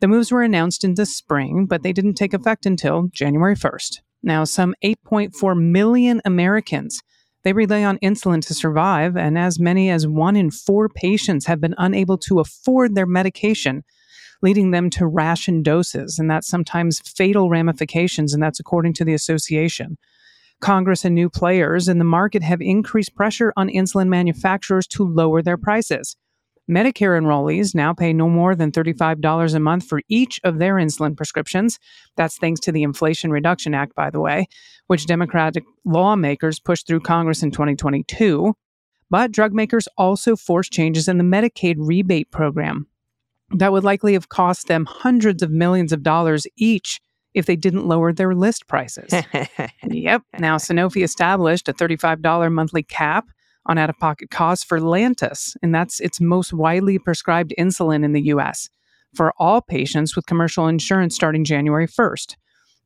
The 0.00 0.08
moves 0.08 0.32
were 0.32 0.42
announced 0.42 0.82
in 0.82 0.94
the 0.94 1.06
spring, 1.06 1.66
but 1.66 1.84
they 1.84 1.92
didn't 1.92 2.14
take 2.14 2.34
effect 2.34 2.66
until 2.66 3.08
January 3.12 3.54
1st. 3.54 4.00
Now, 4.24 4.42
some 4.42 4.74
8.4 4.84 5.56
million 5.56 6.20
Americans 6.24 7.00
they 7.44 7.52
rely 7.52 7.84
on 7.84 7.98
insulin 7.98 8.44
to 8.46 8.54
survive, 8.54 9.16
and 9.16 9.38
as 9.38 9.60
many 9.60 9.90
as 9.90 10.06
one 10.06 10.34
in 10.34 10.50
four 10.50 10.88
patients 10.88 11.46
have 11.46 11.60
been 11.60 11.74
unable 11.78 12.18
to 12.18 12.40
afford 12.40 12.94
their 12.94 13.06
medication, 13.06 13.84
leading 14.42 14.70
them 14.70 14.90
to 14.90 15.06
ration 15.06 15.62
doses, 15.62 16.18
and 16.18 16.30
that's 16.30 16.48
sometimes 16.48 17.00
fatal 17.00 17.50
ramifications, 17.50 18.34
and 18.34 18.42
that's 18.42 18.60
according 18.60 18.94
to 18.94 19.04
the 19.04 19.14
association. 19.14 19.98
Congress 20.60 21.04
and 21.04 21.14
new 21.14 21.28
players 21.28 21.88
in 21.88 21.98
the 21.98 22.04
market 22.04 22.42
have 22.42 22.62
increased 22.62 23.14
pressure 23.14 23.52
on 23.56 23.68
insulin 23.68 24.08
manufacturers 24.08 24.86
to 24.86 25.04
lower 25.06 25.42
their 25.42 25.58
prices. 25.58 26.16
Medicare 26.70 27.20
enrollees 27.20 27.74
now 27.74 27.92
pay 27.92 28.12
no 28.12 28.28
more 28.28 28.54
than 28.54 28.72
$35 28.72 29.54
a 29.54 29.60
month 29.60 29.86
for 29.86 30.00
each 30.08 30.40
of 30.44 30.58
their 30.58 30.76
insulin 30.76 31.16
prescriptions. 31.16 31.78
That's 32.16 32.38
thanks 32.38 32.60
to 32.60 32.72
the 32.72 32.82
Inflation 32.82 33.30
Reduction 33.30 33.74
Act, 33.74 33.94
by 33.94 34.10
the 34.10 34.20
way, 34.20 34.46
which 34.86 35.06
Democratic 35.06 35.64
lawmakers 35.84 36.58
pushed 36.58 36.86
through 36.86 37.00
Congress 37.00 37.42
in 37.42 37.50
2022. 37.50 38.54
But 39.10 39.32
drug 39.32 39.52
makers 39.52 39.86
also 39.98 40.36
forced 40.36 40.72
changes 40.72 41.06
in 41.06 41.18
the 41.18 41.24
Medicaid 41.24 41.76
rebate 41.78 42.30
program 42.30 42.86
that 43.50 43.72
would 43.72 43.84
likely 43.84 44.14
have 44.14 44.28
cost 44.28 44.66
them 44.66 44.86
hundreds 44.86 45.42
of 45.42 45.50
millions 45.50 45.92
of 45.92 46.02
dollars 46.02 46.46
each 46.56 47.00
if 47.34 47.46
they 47.46 47.56
didn't 47.56 47.86
lower 47.86 48.12
their 48.12 48.34
list 48.34 48.66
prices. 48.68 49.12
yep. 49.82 50.22
Now, 50.38 50.56
Sanofi 50.56 51.02
established 51.02 51.68
a 51.68 51.74
$35 51.74 52.52
monthly 52.52 52.82
cap 52.82 53.26
on 53.66 53.78
out 53.78 53.90
of 53.90 53.98
pocket 53.98 54.30
costs 54.30 54.64
for 54.64 54.80
Lantus, 54.80 55.56
and 55.62 55.74
that's 55.74 56.00
its 56.00 56.20
most 56.20 56.52
widely 56.52 56.98
prescribed 56.98 57.54
insulin 57.58 58.04
in 58.04 58.12
the 58.12 58.22
US 58.22 58.68
for 59.14 59.32
all 59.38 59.60
patients 59.60 60.16
with 60.16 60.26
commercial 60.26 60.66
insurance 60.66 61.14
starting 61.14 61.44
January 61.44 61.86
1st. 61.86 62.36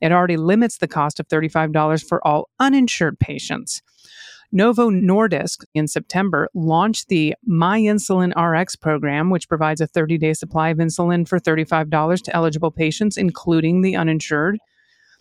It 0.00 0.12
already 0.12 0.36
limits 0.36 0.78
the 0.78 0.88
cost 0.88 1.18
of 1.18 1.28
$35 1.28 2.06
for 2.06 2.26
all 2.26 2.48
uninsured 2.60 3.18
patients. 3.18 3.82
Novo 4.50 4.90
Nordisk 4.90 5.64
in 5.74 5.86
September 5.86 6.48
launched 6.54 7.08
the 7.08 7.34
My 7.44 7.80
Insulin 7.80 8.32
RX 8.34 8.76
program, 8.76 9.28
which 9.28 9.48
provides 9.48 9.80
a 9.80 9.86
30 9.86 10.16
day 10.16 10.32
supply 10.32 10.70
of 10.70 10.78
insulin 10.78 11.28
for 11.28 11.38
$35 11.38 12.22
to 12.22 12.34
eligible 12.34 12.70
patients, 12.70 13.18
including 13.18 13.82
the 13.82 13.94
uninsured. 13.94 14.58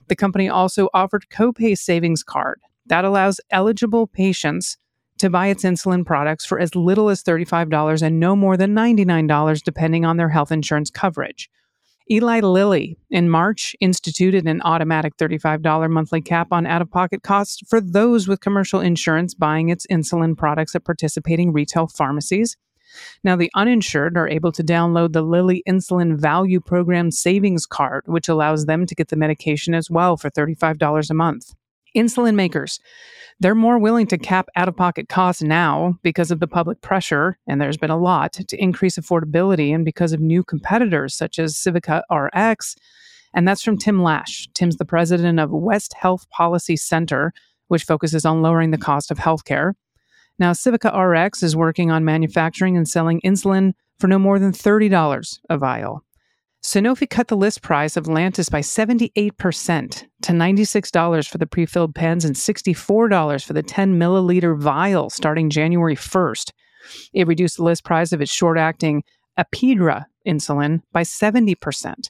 The 0.08 0.16
company 0.16 0.48
also 0.48 0.88
offered 0.94 1.26
copay 1.30 1.78
savings 1.78 2.24
card 2.24 2.62
that 2.86 3.04
allows 3.04 3.42
eligible 3.52 4.08
patients 4.08 4.78
to 5.20 5.30
buy 5.30 5.48
its 5.48 5.64
insulin 5.64 6.06
products 6.06 6.46
for 6.46 6.60
as 6.60 6.76
little 6.76 7.10
as 7.10 7.24
$35 7.24 8.02
and 8.02 8.20
no 8.20 8.36
more 8.36 8.58
than 8.58 8.76
$99 8.76 9.64
depending 9.64 10.06
on 10.06 10.18
their 10.18 10.30
health 10.30 10.52
insurance 10.52 10.90
coverage. 10.90 11.50
Eli 12.10 12.40
Lilly 12.40 12.98
in 13.10 13.30
March 13.30 13.76
instituted 13.82 14.48
an 14.48 14.62
automatic 14.64 15.18
$35 15.18 15.90
monthly 15.90 16.22
cap 16.22 16.48
on 16.52 16.66
out 16.66 16.82
of 16.82 16.90
pocket 16.90 17.22
costs 17.22 17.62
for 17.68 17.82
those 17.82 18.28
with 18.28 18.40
commercial 18.40 18.80
insurance 18.80 19.34
buying 19.34 19.70
its 19.70 19.86
insulin 19.88 20.38
products 20.38 20.74
at 20.74 20.86
participating 20.86 21.52
retail 21.52 21.88
pharmacies. 21.88 22.56
Now, 23.24 23.36
the 23.36 23.52
uninsured 23.54 24.18
are 24.18 24.30
able 24.30 24.54
to 24.54 24.64
download 24.64 25.12
the 25.12 25.22
Lilly 25.22 25.64
Insulin 25.68 26.18
Value 26.18 26.62
Program 26.62 27.12
Savings 27.12 27.66
Card, 27.66 28.04
which 28.06 28.30
allows 28.30 28.66
them 28.66 28.86
to 28.86 28.96
get 28.96 29.10
the 29.10 29.18
medication 29.18 29.74
as 29.74 29.90
well 29.90 30.16
for 30.16 30.30
$35 30.30 31.10
a 31.10 31.14
month. 31.14 31.54
Insulin 31.98 32.36
makers 32.36 32.80
they're 33.40 33.56
more 33.56 33.78
willing 33.78 34.08
to 34.08 34.18
cap 34.18 34.48
out 34.56 34.68
of 34.68 34.76
pocket 34.76 35.10
costs 35.10 35.44
now 35.44 36.00
because 36.02 36.32
of 36.32 36.40
the 36.40 36.48
public 36.48 36.82
pressure, 36.82 37.38
and 37.46 37.62
there's 37.62 37.78
been 37.78 37.92
a 37.92 37.98
lot 37.98 38.34
to 38.34 38.58
increase 38.58 38.98
affordability 38.98 39.74
and 39.74 39.86
because 39.86 40.12
of 40.12 40.20
new 40.20 40.44
competitors 40.44 41.14
such 41.14 41.38
as 41.38 41.56
Civica 41.56 42.02
RX. 42.12 42.76
And 43.36 43.48
that's 43.48 43.62
from 43.62 43.78
Tim 43.78 44.02
Lash. 44.02 44.48
Tim's 44.56 44.78
the 44.78 44.86
president 44.86 45.40
of 45.40 45.52
West 45.52 45.94
Health 45.94 46.28
Policy 46.32 46.76
Center, 46.76 47.32
which 47.68 47.84
focuses 47.84 48.26
on 48.26 48.42
lowering 48.42 48.72
the 48.72 48.78
cost 48.78 49.12
of 49.12 49.20
healthcare. 49.20 49.74
Now, 50.40 50.54
Civica 50.54 50.92
RX 50.96 51.44
is 51.44 51.56
working 51.56 51.92
on 51.92 52.06
manufacturing 52.06 52.76
and 52.76 52.88
selling 52.88 53.22
insulin 53.22 53.74
for 54.00 54.08
no 54.08 54.18
more 54.18 54.40
than 54.40 54.52
$30 54.52 55.40
a 55.50 55.58
vial. 55.58 56.04
Sanofi 56.68 57.10
cut 57.10 57.30
the 57.30 57.38
list 57.38 57.62
price 57.62 57.96
of 57.96 58.08
Lantus 58.08 58.52
by 58.52 58.60
78% 58.60 60.04
to 60.22 60.32
$96 60.34 61.30
for 61.30 61.38
the 61.38 61.48
pre 61.48 61.66
filled 61.66 61.96
pens 61.96 62.26
and 62.26 62.36
$64 62.36 63.46
for 63.46 63.54
the 63.54 63.64
10 63.64 63.98
milliliter 63.98 64.60
vial 64.60 65.10
starting 65.10 65.50
January 65.50 65.96
1st. 65.96 66.52
It 67.14 67.26
reduced 67.26 67.56
the 67.56 67.64
list 67.64 67.86
price 67.86 68.12
of 68.12 68.20
its 68.20 68.34
short 68.34 68.58
acting 68.58 69.04
Apidra 69.40 70.08
insulin 70.28 70.82
by 70.92 71.04
70%. 71.04 72.10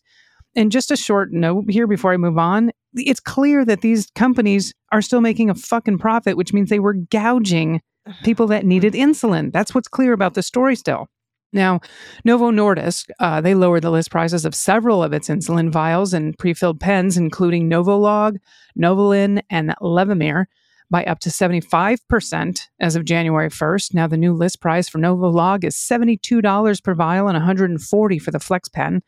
And 0.56 0.72
just 0.72 0.90
a 0.90 0.98
short 0.98 1.32
note 1.32 1.66
here 1.70 1.86
before 1.86 2.14
I 2.14 2.18
move 2.18 2.40
on 2.40 2.72
it's 2.96 3.20
clear 3.20 3.64
that 3.64 3.82
these 3.82 4.10
companies 4.16 4.74
are 4.92 5.04
still 5.04 5.22
making 5.22 5.52
a 5.52 5.56
fucking 5.56 6.00
profit, 6.00 6.36
which 6.36 6.52
means 6.52 6.72
they 6.72 6.80
were 6.80 6.96
gouging 6.96 7.80
people 8.24 8.48
that 8.48 8.66
needed 8.66 8.94
insulin. 8.94 9.52
That's 9.52 9.76
what's 9.76 9.88
clear 9.88 10.14
about 10.14 10.34
the 10.34 10.42
story 10.42 10.76
still. 10.76 11.10
Now, 11.54 11.80
Novo 12.26 12.52
Nordisk, 12.52 13.10
uh, 13.20 13.40
they 13.40 13.56
lowered 13.56 13.84
the 13.84 13.92
list 13.92 14.12
prices 14.12 14.46
of 14.46 14.54
several 14.54 15.02
of 15.02 15.14
its 15.14 15.30
insulin 15.30 15.72
vials 15.72 16.14
and 16.14 16.38
pre-filled 16.38 16.80
pens, 16.80 17.18
including 17.18 17.70
Novolog, 17.70 18.38
Novolin, 18.78 19.42
and 19.50 19.74
Levemir, 19.82 20.46
by 20.90 21.04
up 21.06 21.20
to 21.20 21.30
75% 21.30 22.68
as 22.80 22.96
of 22.96 23.06
January 23.06 23.50
1st. 23.50 23.94
Now, 23.94 24.08
the 24.08 24.18
new 24.18 24.34
list 24.34 24.62
price 24.62 24.88
for 24.88 25.00
Novolog 25.00 25.64
is 25.64 25.76
$72 25.76 26.84
per 26.84 26.94
vial 26.94 27.28
and 27.28 27.38
$140 27.38 28.22
for 28.22 28.32
the 28.32 28.40
Flex 28.40 28.70
pen. 28.70 29.02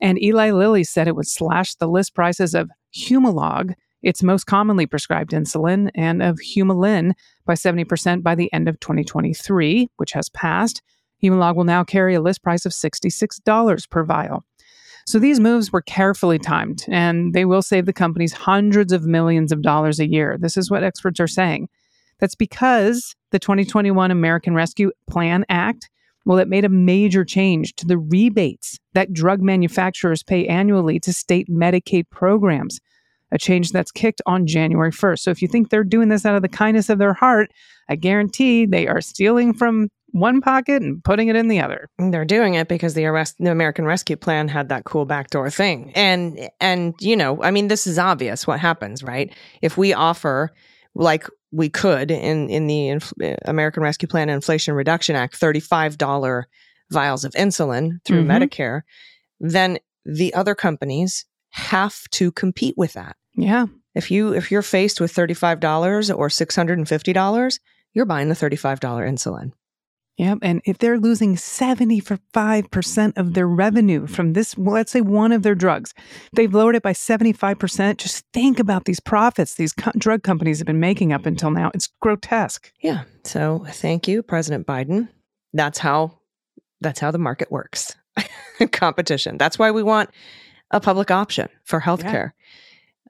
And 0.00 0.20
Eli 0.22 0.50
Lilly 0.50 0.84
said 0.84 1.06
it 1.06 1.16
would 1.16 1.28
slash 1.28 1.74
the 1.76 1.86
list 1.88 2.14
prices 2.14 2.54
of 2.54 2.70
Humalog, 2.94 3.74
its 4.02 4.22
most 4.22 4.44
commonly 4.44 4.86
prescribed 4.86 5.30
insulin, 5.30 5.90
and 5.94 6.22
of 6.22 6.38
Humulin 6.38 7.12
by 7.46 7.54
70% 7.54 8.22
by 8.22 8.34
the 8.34 8.52
end 8.52 8.68
of 8.68 8.78
2023, 8.80 9.88
which 9.96 10.12
has 10.12 10.28
passed. 10.28 10.82
Humalog 11.24 11.56
will 11.56 11.64
now 11.64 11.82
carry 11.82 12.14
a 12.14 12.20
list 12.20 12.42
price 12.42 12.66
of 12.66 12.72
$66 12.72 13.90
per 13.90 14.04
vial. 14.04 14.44
So 15.06 15.18
these 15.18 15.40
moves 15.40 15.72
were 15.72 15.82
carefully 15.82 16.38
timed, 16.38 16.84
and 16.88 17.34
they 17.34 17.44
will 17.44 17.62
save 17.62 17.86
the 17.86 17.92
companies 17.92 18.32
hundreds 18.32 18.92
of 18.92 19.04
millions 19.04 19.52
of 19.52 19.62
dollars 19.62 20.00
a 20.00 20.08
year. 20.08 20.38
This 20.38 20.56
is 20.56 20.70
what 20.70 20.82
experts 20.82 21.20
are 21.20 21.26
saying. 21.26 21.68
That's 22.20 22.34
because 22.34 23.14
the 23.30 23.38
2021 23.38 24.10
American 24.10 24.54
Rescue 24.54 24.92
Plan 25.10 25.44
Act, 25.48 25.90
well, 26.24 26.38
it 26.38 26.48
made 26.48 26.64
a 26.64 26.70
major 26.70 27.24
change 27.24 27.74
to 27.76 27.86
the 27.86 27.98
rebates 27.98 28.78
that 28.94 29.12
drug 29.12 29.42
manufacturers 29.42 30.22
pay 30.22 30.46
annually 30.46 30.98
to 31.00 31.12
state 31.12 31.50
Medicaid 31.50 32.08
programs, 32.08 32.80
a 33.30 33.36
change 33.36 33.72
that's 33.72 33.90
kicked 33.90 34.22
on 34.24 34.46
January 34.46 34.92
1st. 34.92 35.18
So 35.18 35.30
if 35.30 35.42
you 35.42 35.48
think 35.48 35.68
they're 35.68 35.84
doing 35.84 36.08
this 36.08 36.24
out 36.24 36.36
of 36.36 36.42
the 36.42 36.48
kindness 36.48 36.88
of 36.88 36.98
their 36.98 37.12
heart, 37.12 37.50
I 37.90 37.96
guarantee 37.96 38.64
they 38.64 38.86
are 38.86 39.02
stealing 39.02 39.52
from 39.52 39.90
one 40.14 40.40
pocket 40.40 40.80
and 40.80 41.02
putting 41.02 41.26
it 41.28 41.34
in 41.34 41.48
the 41.48 41.60
other. 41.60 41.88
They're 41.98 42.24
doing 42.24 42.54
it 42.54 42.68
because 42.68 42.94
the 42.94 43.04
arrest 43.06 43.34
the 43.40 43.50
American 43.50 43.84
Rescue 43.84 44.16
Plan 44.16 44.46
had 44.48 44.68
that 44.68 44.84
cool 44.84 45.04
backdoor 45.06 45.50
thing. 45.50 45.90
And 45.96 46.48
and 46.60 46.94
you 47.00 47.16
know, 47.16 47.42
I 47.42 47.50
mean 47.50 47.66
this 47.68 47.86
is 47.86 47.98
obvious 47.98 48.46
what 48.46 48.60
happens, 48.60 49.02
right? 49.02 49.32
If 49.60 49.76
we 49.76 49.92
offer 49.92 50.52
like 50.94 51.26
we 51.50 51.68
could 51.68 52.10
in 52.12 52.48
in 52.48 52.68
the 52.68 52.88
Inf- 52.90 53.12
American 53.44 53.82
Rescue 53.82 54.06
Plan 54.08 54.28
Inflation 54.30 54.74
Reduction 54.74 55.16
Act 55.16 55.38
$35 55.40 56.44
vials 56.92 57.24
of 57.24 57.32
insulin 57.32 57.98
through 58.04 58.24
Mhm. 58.24 58.26
Medicare, 58.48 58.82
then 59.40 59.78
the 60.04 60.32
other 60.34 60.54
companies 60.54 61.24
have 61.50 61.96
to 62.12 62.30
compete 62.30 62.74
with 62.76 62.92
that. 62.92 63.16
Yeah. 63.34 63.66
If 63.96 64.10
you 64.12 64.32
if 64.32 64.52
you're 64.52 64.62
faced 64.62 65.00
with 65.00 65.12
$35 65.12 66.10
or 66.16 66.28
$650, 66.28 67.58
you're 67.94 68.04
buying 68.06 68.28
the 68.28 68.34
$35 68.36 69.04
insulin. 69.04 69.52
Yep. 70.16 70.38
And 70.42 70.62
if 70.64 70.78
they're 70.78 70.98
losing 70.98 71.34
75% 71.34 73.16
of 73.16 73.34
their 73.34 73.48
revenue 73.48 74.06
from 74.06 74.32
this, 74.34 74.56
well, 74.56 74.74
let's 74.74 74.92
say 74.92 75.00
one 75.00 75.32
of 75.32 75.42
their 75.42 75.56
drugs, 75.56 75.92
they've 76.32 76.54
lowered 76.54 76.76
it 76.76 76.84
by 76.84 76.92
75%. 76.92 77.96
Just 77.96 78.24
think 78.32 78.60
about 78.60 78.84
these 78.84 79.00
profits 79.00 79.54
these 79.54 79.72
co- 79.72 79.90
drug 79.98 80.22
companies 80.22 80.58
have 80.58 80.66
been 80.66 80.78
making 80.78 81.12
up 81.12 81.26
until 81.26 81.50
now. 81.50 81.70
It's 81.74 81.88
grotesque. 82.00 82.70
Yeah. 82.80 83.02
So 83.24 83.64
thank 83.68 84.06
you, 84.06 84.22
President 84.22 84.66
Biden. 84.66 85.08
That's 85.52 85.78
how 85.78 86.18
that's 86.80 87.00
how 87.00 87.10
the 87.10 87.18
market 87.18 87.50
works. 87.50 87.96
Competition. 88.72 89.38
That's 89.38 89.58
why 89.58 89.70
we 89.70 89.82
want 89.82 90.10
a 90.70 90.80
public 90.80 91.10
option 91.10 91.48
for 91.64 91.80
healthcare, 91.80 92.32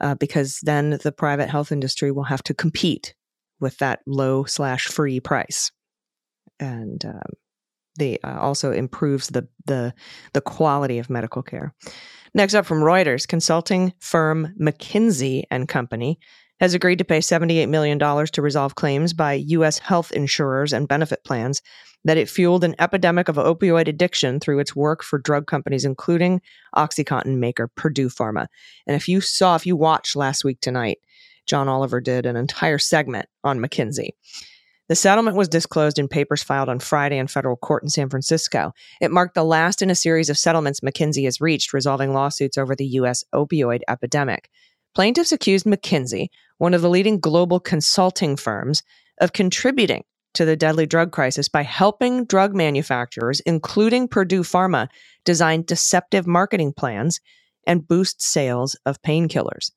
uh, 0.01 0.15
because 0.15 0.61
then 0.63 0.99
the 1.03 1.13
private 1.13 1.49
health 1.49 1.73
industry 1.73 2.11
will 2.11 2.25
have 2.25 2.43
to 2.45 2.55
compete 2.55 3.15
with 3.61 3.79
that 3.79 4.01
low 4.07 4.45
slash 4.45 4.87
free 4.87 5.21
price, 5.21 5.71
and 6.65 7.05
um, 7.05 7.33
they 7.99 8.19
uh, 8.25 8.39
also 8.41 8.73
improves 8.73 9.29
the 9.29 9.47
the 9.67 9.95
the 10.33 10.41
quality 10.41 10.99
of 10.99 11.11
medical 11.11 11.43
care. 11.43 11.75
Next 12.35 12.55
up 12.55 12.67
from 12.67 12.81
Reuters, 12.81 13.29
consulting 13.29 13.93
firm 14.01 14.55
McKinsey 14.61 15.45
and 15.51 15.69
Company 15.69 16.19
has 16.61 16.75
agreed 16.75 16.99
to 16.99 17.05
pay 17.05 17.19
$78 17.19 17.69
million 17.69 17.99
to 17.99 18.43
resolve 18.43 18.75
claims 18.75 19.13
by 19.13 19.35
U.S. 19.35 19.79
health 19.79 20.13
insurers 20.13 20.73
and 20.73 20.89
benefit 20.89 21.23
plans 21.25 21.61
that 22.05 22.17
it 22.17 22.29
fueled 22.29 22.65
an 22.65 22.75
epidemic 22.79 23.29
of 23.29 23.37
opioid 23.37 23.89
addiction 23.89 24.39
through 24.39 24.61
its 24.61 24.75
work 24.75 25.03
for 25.03 25.19
drug 25.19 25.47
companies, 25.47 25.85
including 25.85 26.41
Oxycontin 26.77 27.39
maker 27.39 27.69
Purdue 27.69 28.09
Pharma. 28.09 28.47
And 28.87 28.95
if 28.97 29.09
you 29.09 29.21
saw, 29.21 29.57
if 29.57 29.67
you 29.67 29.77
watched 29.77 30.17
last 30.17 30.45
week 30.45 30.61
tonight, 30.61 30.99
John 31.47 31.69
Oliver 31.69 32.01
did 32.01 32.27
an 32.27 32.37
entire 32.37 32.79
segment 32.79 33.27
on 33.43 33.59
McKinsey. 33.59 34.11
The 34.89 34.95
settlement 34.95 35.37
was 35.37 35.49
disclosed 35.49 35.99
in 35.99 36.09
papers 36.09 36.43
filed 36.43 36.69
on 36.69 36.79
Friday 36.79 37.17
in 37.17 37.27
federal 37.27 37.57
court 37.57 37.83
in 37.83 37.89
San 37.89 38.11
Francisco. 38.11 38.73
It 39.01 39.11
marked 39.11 39.35
the 39.35 39.43
last 39.43 39.81
in 39.81 39.89
a 39.89 39.95
series 39.95 40.29
of 40.29 40.37
settlements 40.37 40.81
McKinsey 40.81 41.25
has 41.25 41.41
reached 41.41 41.73
resolving 41.73 42.13
lawsuits 42.13 42.59
over 42.59 42.77
the 42.77 42.87
U.S. 42.87 43.25
opioid 43.35 43.81
epidemic. 43.89 44.51
Plaintiffs 44.95 45.33
accused 45.33 45.65
McKinsey, 45.65 46.29
one 46.59 46.75
of 46.75 46.83
the 46.83 46.91
leading 46.91 47.19
global 47.19 47.61
consulting 47.61 48.37
firms, 48.37 48.83
of 49.21 49.33
contributing 49.33 50.05
to 50.35 50.45
the 50.45 50.57
deadly 50.57 50.85
drug 50.85 51.13
crisis 51.13 51.49
by 51.49 51.63
helping 51.63 52.27
drug 52.27 52.55
manufacturers, 52.55 53.41
including 53.41 54.07
Purdue 54.07 54.43
Pharma, 54.43 54.89
design 55.25 55.63
deceptive 55.63 56.27
marketing 56.27 56.75
plans 56.77 57.21
and 57.67 57.89
boost 57.89 58.21
sales 58.21 58.77
of 58.85 59.01
painkillers. 59.01 59.71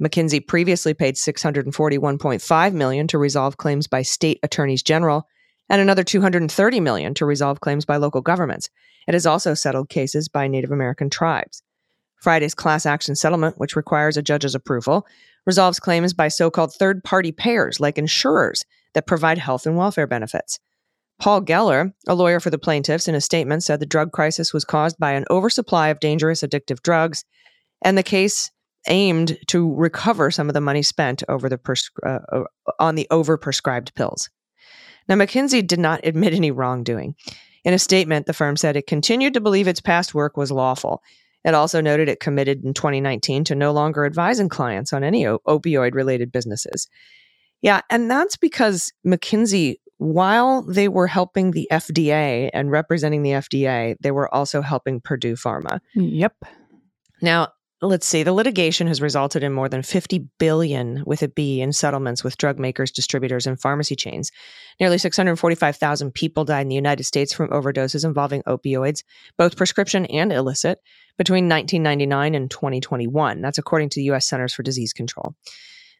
McKinsey 0.00 0.46
previously 0.46 0.94
paid 0.94 1.16
641.5 1.16 2.72
million 2.72 3.06
to 3.08 3.18
resolve 3.18 3.56
claims 3.56 3.86
by 3.86 4.02
state 4.02 4.38
attorneys 4.42 4.82
general 4.82 5.26
and 5.68 5.80
another 5.80 6.04
230 6.04 6.80
million 6.80 7.14
to 7.14 7.26
resolve 7.26 7.60
claims 7.60 7.84
by 7.84 7.96
local 7.96 8.20
governments. 8.20 8.68
It 9.08 9.14
has 9.14 9.26
also 9.26 9.54
settled 9.54 9.88
cases 9.88 10.28
by 10.28 10.46
Native 10.46 10.70
American 10.70 11.10
tribes. 11.10 11.62
Friday's 12.22 12.54
class 12.54 12.86
action 12.86 13.16
settlement, 13.16 13.58
which 13.58 13.74
requires 13.74 14.16
a 14.16 14.22
judge's 14.22 14.54
approval, 14.54 15.06
resolves 15.44 15.80
claims 15.80 16.12
by 16.12 16.28
so-called 16.28 16.72
third-party 16.72 17.32
payers 17.32 17.80
like 17.80 17.98
insurers 17.98 18.64
that 18.94 19.08
provide 19.08 19.38
health 19.38 19.66
and 19.66 19.76
welfare 19.76 20.06
benefits. 20.06 20.60
Paul 21.18 21.42
Geller, 21.42 21.92
a 22.06 22.14
lawyer 22.14 22.38
for 22.38 22.50
the 22.50 22.58
plaintiffs, 22.58 23.08
in 23.08 23.16
a 23.16 23.20
statement 23.20 23.64
said 23.64 23.80
the 23.80 23.86
drug 23.86 24.12
crisis 24.12 24.52
was 24.52 24.64
caused 24.64 24.98
by 24.98 25.12
an 25.12 25.24
oversupply 25.30 25.88
of 25.88 25.98
dangerous 25.98 26.42
addictive 26.42 26.80
drugs, 26.82 27.24
and 27.84 27.98
the 27.98 28.04
case 28.04 28.51
aimed 28.88 29.38
to 29.48 29.74
recover 29.74 30.30
some 30.30 30.48
of 30.48 30.54
the 30.54 30.60
money 30.60 30.82
spent 30.82 31.22
over 31.28 31.48
the 31.48 31.60
uh, 32.04 32.18
uh, 32.32 32.44
on 32.78 32.94
the 32.94 33.06
overprescribed 33.10 33.94
pills. 33.94 34.30
Now, 35.08 35.16
McKinsey 35.16 35.66
did 35.66 35.78
not 35.78 36.00
admit 36.04 36.34
any 36.34 36.50
wrongdoing. 36.50 37.14
In 37.64 37.74
a 37.74 37.78
statement, 37.78 38.26
the 38.26 38.32
firm 38.32 38.56
said 38.56 38.76
it 38.76 38.86
continued 38.86 39.34
to 39.34 39.40
believe 39.40 39.68
its 39.68 39.80
past 39.80 40.14
work 40.14 40.36
was 40.36 40.50
lawful. 40.50 41.02
It 41.44 41.54
also 41.54 41.80
noted 41.80 42.08
it 42.08 42.20
committed 42.20 42.64
in 42.64 42.74
2019 42.74 43.44
to 43.44 43.54
no 43.54 43.72
longer 43.72 44.04
advising 44.04 44.48
clients 44.48 44.92
on 44.92 45.04
any 45.04 45.26
o- 45.26 45.40
opioid 45.46 45.94
related 45.94 46.30
businesses. 46.30 46.88
Yeah, 47.62 47.80
and 47.90 48.10
that's 48.10 48.36
because 48.36 48.92
McKinsey, 49.06 49.76
while 49.98 50.62
they 50.62 50.88
were 50.88 51.06
helping 51.06 51.52
the 51.52 51.68
FDA 51.70 52.50
and 52.52 52.70
representing 52.70 53.22
the 53.22 53.30
FDA, 53.30 53.96
they 54.00 54.10
were 54.10 54.32
also 54.32 54.60
helping 54.60 55.00
Purdue 55.00 55.34
Pharma. 55.34 55.80
Yep. 55.94 56.44
Now, 57.20 57.48
let's 57.82 58.06
see, 58.06 58.22
the 58.22 58.32
litigation 58.32 58.86
has 58.86 59.02
resulted 59.02 59.42
in 59.42 59.52
more 59.52 59.68
than 59.68 59.82
50 59.82 60.26
billion 60.38 61.02
with 61.04 61.22
a 61.22 61.28
B 61.28 61.60
in 61.60 61.72
settlements 61.72 62.22
with 62.22 62.38
drug 62.38 62.58
makers, 62.58 62.92
distributors, 62.92 63.46
and 63.46 63.60
pharmacy 63.60 63.96
chains. 63.96 64.30
Nearly 64.78 64.98
645,000 64.98 66.12
people 66.12 66.44
died 66.44 66.62
in 66.62 66.68
the 66.68 66.76
United 66.76 67.04
States 67.04 67.32
from 67.32 67.50
overdoses 67.50 68.04
involving 68.04 68.42
opioids, 68.44 69.02
both 69.36 69.56
prescription 69.56 70.06
and 70.06 70.32
illicit, 70.32 70.78
between 71.18 71.48
1999 71.48 72.34
and 72.34 72.50
2021. 72.50 73.40
That's 73.40 73.58
according 73.58 73.88
to 73.90 74.00
the 74.00 74.04
U.S. 74.04 74.28
Centers 74.28 74.54
for 74.54 74.62
Disease 74.62 74.92
Control. 74.92 75.34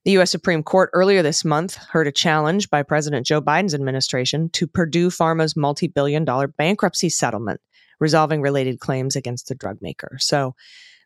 The 0.04 0.12
U.S. 0.12 0.30
Supreme 0.30 0.62
Court 0.62 0.90
earlier 0.92 1.22
this 1.22 1.44
month 1.44 1.76
heard 1.76 2.06
a 2.06 2.12
challenge 2.12 2.70
by 2.70 2.82
President 2.82 3.26
Joe 3.26 3.40
Biden's 3.40 3.74
administration 3.74 4.50
to 4.50 4.66
Purdue 4.66 5.10
Pharma's 5.10 5.56
multi 5.56 5.86
billion 5.86 6.24
dollar 6.24 6.48
bankruptcy 6.48 7.08
settlement, 7.08 7.60
resolving 8.00 8.40
related 8.40 8.80
claims 8.80 9.14
against 9.14 9.48
the 9.48 9.54
drug 9.54 9.78
maker. 9.80 10.16
So, 10.18 10.54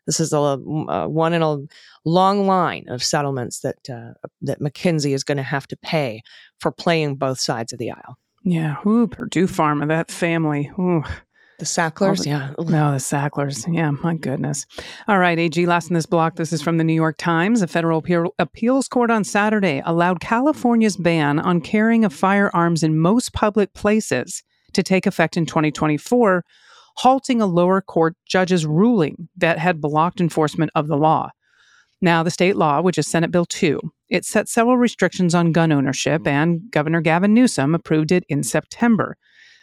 this 0.07 0.19
is 0.19 0.33
a, 0.33 0.37
a 0.37 1.07
one 1.07 1.33
in 1.33 1.43
a 1.43 1.57
long 2.05 2.47
line 2.47 2.85
of 2.87 3.03
settlements 3.03 3.59
that 3.59 3.87
uh, 3.89 4.13
that 4.41 4.59
McKinsey 4.59 5.13
is 5.13 5.23
going 5.23 5.37
to 5.37 5.43
have 5.43 5.67
to 5.67 5.77
pay 5.77 6.23
for 6.59 6.71
playing 6.71 7.15
both 7.17 7.39
sides 7.39 7.71
of 7.73 7.77
the 7.77 7.91
aisle. 7.91 8.17
Yeah. 8.43 8.77
Ooh, 8.87 9.07
Purdue 9.07 9.45
Pharma, 9.47 9.87
that 9.89 10.09
family. 10.09 10.71
Ooh. 10.79 11.03
The 11.59 11.65
Sacklers, 11.65 12.19
the- 12.19 12.29
yeah. 12.29 12.53
No, 12.59 12.91
the 12.91 12.99
Sacklers. 12.99 13.65
Yeah, 13.67 13.89
my 13.89 14.13
goodness. 14.13 14.67
All 15.07 15.17
right, 15.17 15.39
AG, 15.39 15.65
last 15.65 15.89
in 15.89 15.95
this 15.95 16.05
block. 16.05 16.35
This 16.35 16.53
is 16.53 16.61
from 16.61 16.77
the 16.77 16.83
New 16.83 16.93
York 16.93 17.17
Times. 17.17 17.63
A 17.63 17.67
federal 17.67 17.97
appeal- 17.97 18.35
appeals 18.37 18.87
court 18.87 19.09
on 19.09 19.23
Saturday 19.23 19.81
allowed 19.83 20.19
California's 20.19 20.97
ban 20.97 21.39
on 21.39 21.59
carrying 21.61 22.05
of 22.05 22.13
firearms 22.13 22.83
in 22.83 22.97
most 22.99 23.33
public 23.33 23.73
places 23.73 24.43
to 24.73 24.83
take 24.83 25.07
effect 25.07 25.35
in 25.35 25.47
2024, 25.47 26.45
halting 26.97 27.41
a 27.41 27.45
lower 27.45 27.81
court 27.81 28.15
judge's 28.25 28.65
ruling 28.65 29.29
that 29.37 29.59
had 29.59 29.81
blocked 29.81 30.19
enforcement 30.19 30.71
of 30.73 30.87
the 30.87 30.97
law. 30.97 31.29
Now, 32.01 32.23
the 32.23 32.31
state 32.31 32.55
law, 32.55 32.81
which 32.81 32.97
is 32.97 33.07
Senate 33.07 33.31
Bill 33.31 33.45
2, 33.45 33.79
it 34.09 34.25
set 34.25 34.47
several 34.47 34.77
restrictions 34.77 35.35
on 35.35 35.51
gun 35.51 35.71
ownership, 35.71 36.23
mm. 36.23 36.27
and 36.27 36.61
Governor 36.71 37.01
Gavin 37.01 37.33
Newsom 37.33 37.75
approved 37.75 38.11
it 38.11 38.23
in 38.29 38.43
September. 38.43 39.17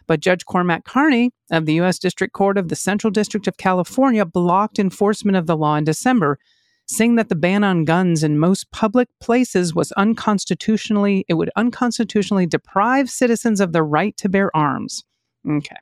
But 0.07 0.21
Judge 0.21 0.45
Cormac 0.45 0.85
Carney 0.85 1.31
of 1.51 1.65
the 1.65 1.75
U.S. 1.75 1.99
District 1.99 2.33
Court 2.33 2.59
of 2.59 2.69
the 2.69 2.77
Central 2.77 3.11
District 3.11 3.47
of 3.47 3.57
California 3.57 4.25
blocked 4.25 4.79
enforcement 4.79 5.37
of 5.37 5.47
the 5.47 5.57
law 5.57 5.77
in 5.77 5.85
December, 5.85 6.39
saying 6.87 7.15
that 7.15 7.31
the 7.31 7.37
ban 7.37 7.65
on 7.65 7.85
guns 7.85 8.23
in 8.23 8.39
most 8.39 8.71
public 8.71 9.09
places 9.21 9.75
was 9.75 9.93
unconstitutionally, 9.93 11.25
it 11.29 11.35
would 11.35 11.51
unconstitutionally 11.57 12.47
deprive 12.47 13.09
citizens 13.09 13.61
of 13.61 13.73
the 13.73 13.83
right 13.83 14.15
to 14.19 14.29
bear 14.29 14.55
arms. 14.55 15.05
Okay. 15.49 15.77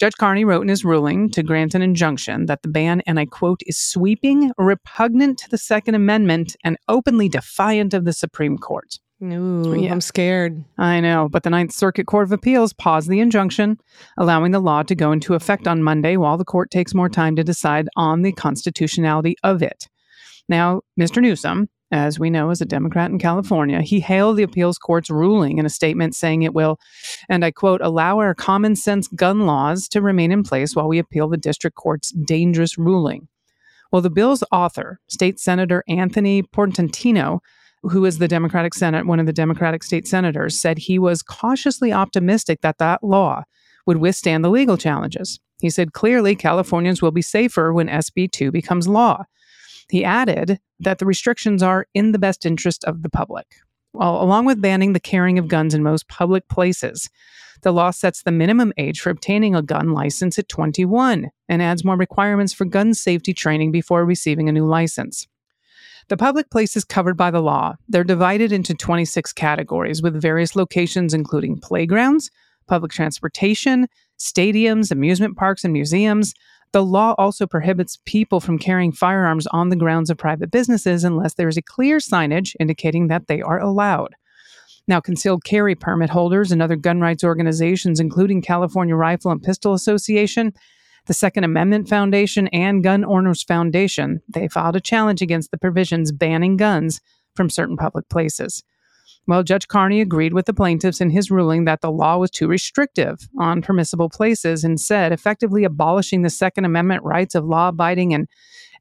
Judge 0.00 0.16
Carney 0.16 0.46
wrote 0.46 0.62
in 0.62 0.68
his 0.68 0.82
ruling 0.82 1.28
to 1.28 1.42
grant 1.42 1.74
an 1.74 1.82
injunction 1.82 2.46
that 2.46 2.62
the 2.62 2.70
ban, 2.70 3.02
and 3.06 3.20
I 3.20 3.26
quote, 3.26 3.60
is 3.66 3.76
sweeping, 3.76 4.50
repugnant 4.56 5.36
to 5.40 5.50
the 5.50 5.58
Second 5.58 5.94
Amendment, 5.94 6.56
and 6.64 6.78
openly 6.88 7.28
defiant 7.28 7.92
of 7.92 8.06
the 8.06 8.14
Supreme 8.14 8.56
Court. 8.56 8.98
Ooh, 9.22 9.74
Yeah. 9.74 9.92
I'm 9.92 10.00
scared. 10.00 10.64
I 10.78 11.00
know, 11.00 11.28
but 11.28 11.42
the 11.42 11.50
Ninth 11.50 11.72
Circuit 11.72 12.06
Court 12.06 12.24
of 12.24 12.32
Appeals 12.32 12.72
paused 12.72 13.10
the 13.10 13.20
injunction, 13.20 13.76
allowing 14.16 14.52
the 14.52 14.58
law 14.58 14.82
to 14.84 14.94
go 14.94 15.12
into 15.12 15.34
effect 15.34 15.68
on 15.68 15.82
Monday 15.82 16.16
while 16.16 16.38
the 16.38 16.46
court 16.46 16.70
takes 16.70 16.94
more 16.94 17.10
time 17.10 17.36
to 17.36 17.44
decide 17.44 17.86
on 17.94 18.22
the 18.22 18.32
constitutionality 18.32 19.36
of 19.42 19.62
it. 19.62 19.86
Now, 20.48 20.80
Mr. 20.98 21.20
Newsom, 21.20 21.68
as 21.90 22.18
we 22.18 22.30
know, 22.30 22.50
is 22.50 22.60
a 22.60 22.66
Democrat 22.66 23.10
in 23.10 23.18
California. 23.18 23.80
He 23.80 24.00
hailed 24.00 24.36
the 24.36 24.42
appeals 24.42 24.78
court's 24.78 25.10
ruling 25.10 25.58
in 25.58 25.66
a 25.66 25.70
statement 25.70 26.14
saying 26.14 26.42
it 26.42 26.54
will, 26.54 26.78
and 27.28 27.44
I 27.44 27.50
quote, 27.50 27.80
allow 27.80 28.18
our 28.18 28.34
common 28.34 28.76
sense 28.76 29.08
gun 29.08 29.46
laws 29.46 29.88
to 29.88 30.00
remain 30.00 30.32
in 30.32 30.42
place 30.42 30.74
while 30.74 30.88
we 30.88 30.98
appeal 30.98 31.28
the 31.28 31.36
district 31.36 31.76
court's 31.76 32.10
dangerous 32.12 32.78
ruling. 32.78 33.28
Well, 33.92 34.02
the 34.02 34.10
bill's 34.10 34.44
author, 34.52 35.00
State 35.08 35.40
Senator 35.40 35.82
Anthony 35.88 36.42
Portantino, 36.42 37.40
who 37.82 38.04
is 38.04 38.18
the 38.18 38.28
Democratic 38.28 38.74
Senate, 38.74 39.06
one 39.06 39.20
of 39.20 39.26
the 39.26 39.32
Democratic 39.32 39.82
state 39.82 40.06
senators, 40.06 40.60
said 40.60 40.78
he 40.78 40.98
was 40.98 41.22
cautiously 41.22 41.92
optimistic 41.92 42.60
that 42.60 42.78
that 42.78 43.02
law 43.02 43.42
would 43.86 43.96
withstand 43.96 44.44
the 44.44 44.50
legal 44.50 44.76
challenges. 44.76 45.40
He 45.60 45.70
said 45.70 45.92
clearly 45.92 46.36
Californians 46.36 47.02
will 47.02 47.10
be 47.10 47.22
safer 47.22 47.72
when 47.72 47.88
SB 47.88 48.30
2 48.30 48.50
becomes 48.50 48.86
law. 48.86 49.24
He 49.90 50.04
added 50.04 50.60
that 50.78 50.98
the 50.98 51.06
restrictions 51.06 51.62
are 51.62 51.86
in 51.94 52.12
the 52.12 52.18
best 52.18 52.46
interest 52.46 52.84
of 52.84 53.02
the 53.02 53.10
public. 53.10 53.46
Well, 53.92 54.22
along 54.22 54.44
with 54.44 54.62
banning 54.62 54.92
the 54.92 55.00
carrying 55.00 55.38
of 55.38 55.48
guns 55.48 55.74
in 55.74 55.82
most 55.82 56.08
public 56.08 56.48
places, 56.48 57.10
the 57.62 57.72
law 57.72 57.90
sets 57.90 58.22
the 58.22 58.30
minimum 58.30 58.72
age 58.78 59.00
for 59.00 59.10
obtaining 59.10 59.54
a 59.54 59.62
gun 59.62 59.92
license 59.92 60.38
at 60.38 60.48
21 60.48 61.30
and 61.48 61.62
adds 61.62 61.84
more 61.84 61.96
requirements 61.96 62.52
for 62.52 62.64
gun 62.64 62.94
safety 62.94 63.34
training 63.34 63.72
before 63.72 64.04
receiving 64.04 64.48
a 64.48 64.52
new 64.52 64.64
license. 64.64 65.26
The 66.08 66.16
public 66.16 66.50
places 66.50 66.84
covered 66.84 67.16
by 67.16 67.30
the 67.30 67.42
law, 67.42 67.74
they're 67.88 68.04
divided 68.04 68.52
into 68.52 68.74
26 68.74 69.32
categories 69.32 70.02
with 70.02 70.20
various 70.20 70.56
locations 70.56 71.14
including 71.14 71.60
playgrounds, 71.60 72.30
public 72.66 72.92
transportation, 72.92 73.86
stadiums, 74.18 74.90
amusement 74.90 75.36
parks, 75.36 75.64
and 75.64 75.72
museums. 75.72 76.34
The 76.72 76.84
law 76.84 77.14
also 77.18 77.46
prohibits 77.46 77.98
people 78.06 78.38
from 78.40 78.58
carrying 78.58 78.92
firearms 78.92 79.46
on 79.48 79.70
the 79.70 79.76
grounds 79.76 80.08
of 80.08 80.18
private 80.18 80.50
businesses 80.50 81.02
unless 81.02 81.34
there 81.34 81.48
is 81.48 81.56
a 81.56 81.62
clear 81.62 81.98
signage 81.98 82.54
indicating 82.60 83.08
that 83.08 83.26
they 83.26 83.42
are 83.42 83.58
allowed. 83.58 84.14
Now, 84.86 85.00
concealed 85.00 85.44
carry 85.44 85.74
permit 85.74 86.10
holders 86.10 86.52
and 86.52 86.62
other 86.62 86.76
gun 86.76 87.00
rights 87.00 87.24
organizations, 87.24 88.00
including 88.00 88.42
California 88.42 88.94
Rifle 88.94 89.30
and 89.30 89.42
Pistol 89.42 89.74
Association, 89.74 90.52
the 91.06 91.14
Second 91.14 91.44
Amendment 91.44 91.88
Foundation, 91.88 92.48
and 92.48 92.84
Gun 92.84 93.04
Owners 93.04 93.42
Foundation, 93.42 94.20
they 94.28 94.48
filed 94.48 94.76
a 94.76 94.80
challenge 94.80 95.22
against 95.22 95.50
the 95.50 95.58
provisions 95.58 96.12
banning 96.12 96.56
guns 96.56 97.00
from 97.34 97.50
certain 97.50 97.76
public 97.76 98.08
places. 98.08 98.62
Well, 99.26 99.42
Judge 99.42 99.68
Carney 99.68 100.00
agreed 100.00 100.32
with 100.32 100.46
the 100.46 100.54
plaintiffs 100.54 101.00
in 101.00 101.10
his 101.10 101.30
ruling 101.30 101.64
that 101.64 101.82
the 101.82 101.90
law 101.90 102.18
was 102.18 102.30
too 102.30 102.48
restrictive 102.48 103.28
on 103.38 103.62
permissible 103.62 104.08
places 104.08 104.64
and 104.64 104.80
said 104.80 105.12
effectively 105.12 105.62
abolishing 105.64 106.22
the 106.22 106.30
Second 106.30 106.64
Amendment 106.64 107.04
rights 107.04 107.34
of 107.34 107.44
law 107.44 107.68
abiding 107.68 108.12
and 108.12 108.28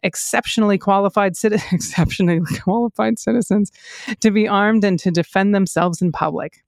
exceptionally 0.01 0.77
qualified 0.77 1.33
citi- 1.33 1.61
exceptionally 1.73 2.39
qualified 2.61 3.19
citizens 3.19 3.71
to 4.21 4.31
be 4.31 4.47
armed 4.47 4.83
and 4.83 4.97
to 4.99 5.11
defend 5.11 5.53
themselves 5.53 6.01
in 6.01 6.11
public. 6.11 6.63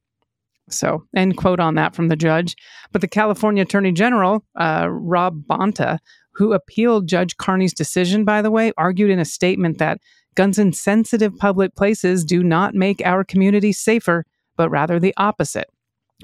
So, 0.70 1.04
end 1.16 1.38
quote 1.38 1.60
on 1.60 1.76
that 1.76 1.96
from 1.96 2.08
the 2.08 2.16
judge. 2.16 2.56
But 2.92 3.02
the 3.02 3.08
California 3.08 3.64
Attorney 3.64 3.92
General, 3.92 4.44
uh, 4.60 4.88
Rob 4.90 5.44
Bonta, 5.50 6.00
who 6.34 6.54
appealed 6.54 7.08
Judge 7.08 7.36
Carney's 7.38 7.74
decision, 7.74 8.24
by 8.24 8.42
the 8.42 8.52
way, 8.52 8.72
argued 8.78 9.10
in 9.10 9.20
a 9.20 9.26
statement 9.26 9.80
that 9.80 10.00
guns 10.36 10.58
in 10.58 10.74
sensitive 10.74 11.38
public 11.38 11.76
places 11.76 12.24
do 12.24 12.44
not 12.44 12.74
make 12.74 13.02
our 13.06 13.24
communities 13.24 13.80
safer, 13.80 14.26
but 14.58 14.70
rather 14.70 15.00
the 15.00 15.13
opposite. 15.17 15.70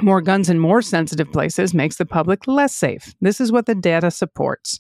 More 0.01 0.21
guns 0.21 0.49
in 0.49 0.59
more 0.59 0.81
sensitive 0.81 1.31
places 1.31 1.73
makes 1.73 1.97
the 1.97 2.05
public 2.05 2.47
less 2.47 2.75
safe. 2.75 3.15
This 3.21 3.41
is 3.41 3.51
what 3.51 3.65
the 3.65 3.75
data 3.75 4.11
supports. 4.11 4.79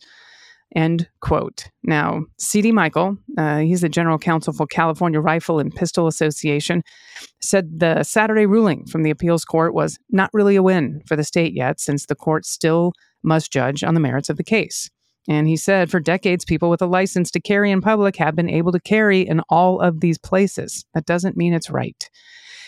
End 0.75 1.07
quote. 1.21 1.69
Now, 1.83 2.25
C.D. 2.37 2.73
Michael, 2.73 3.17
uh, 3.37 3.59
he's 3.59 3.81
the 3.81 3.89
general 3.89 4.19
counsel 4.19 4.51
for 4.51 4.67
California 4.67 5.19
Rifle 5.19 5.59
and 5.59 5.73
Pistol 5.73 6.07
Association, 6.07 6.83
said 7.41 7.79
the 7.79 8.03
Saturday 8.03 8.45
ruling 8.45 8.85
from 8.85 9.03
the 9.03 9.09
appeals 9.09 9.45
court 9.45 9.73
was 9.73 9.97
not 10.11 10.29
really 10.33 10.57
a 10.57 10.63
win 10.63 11.01
for 11.07 11.15
the 11.15 11.23
state 11.23 11.53
yet, 11.53 11.79
since 11.79 12.05
the 12.05 12.15
court 12.15 12.45
still 12.45 12.91
must 13.23 13.51
judge 13.51 13.83
on 13.83 13.93
the 13.93 13.99
merits 14.01 14.29
of 14.29 14.35
the 14.37 14.43
case. 14.43 14.89
And 15.27 15.47
he 15.47 15.57
said 15.57 15.91
for 15.91 15.99
decades, 15.99 16.45
people 16.45 16.69
with 16.69 16.81
a 16.81 16.87
license 16.87 17.29
to 17.31 17.41
carry 17.41 17.71
in 17.71 17.81
public 17.81 18.15
have 18.15 18.35
been 18.35 18.49
able 18.49 18.71
to 18.71 18.79
carry 18.79 19.21
in 19.21 19.41
all 19.49 19.81
of 19.81 19.99
these 19.99 20.17
places. 20.17 20.85
That 20.93 21.05
doesn't 21.05 21.35
mean 21.35 21.53
it's 21.53 21.69
right. 21.69 22.09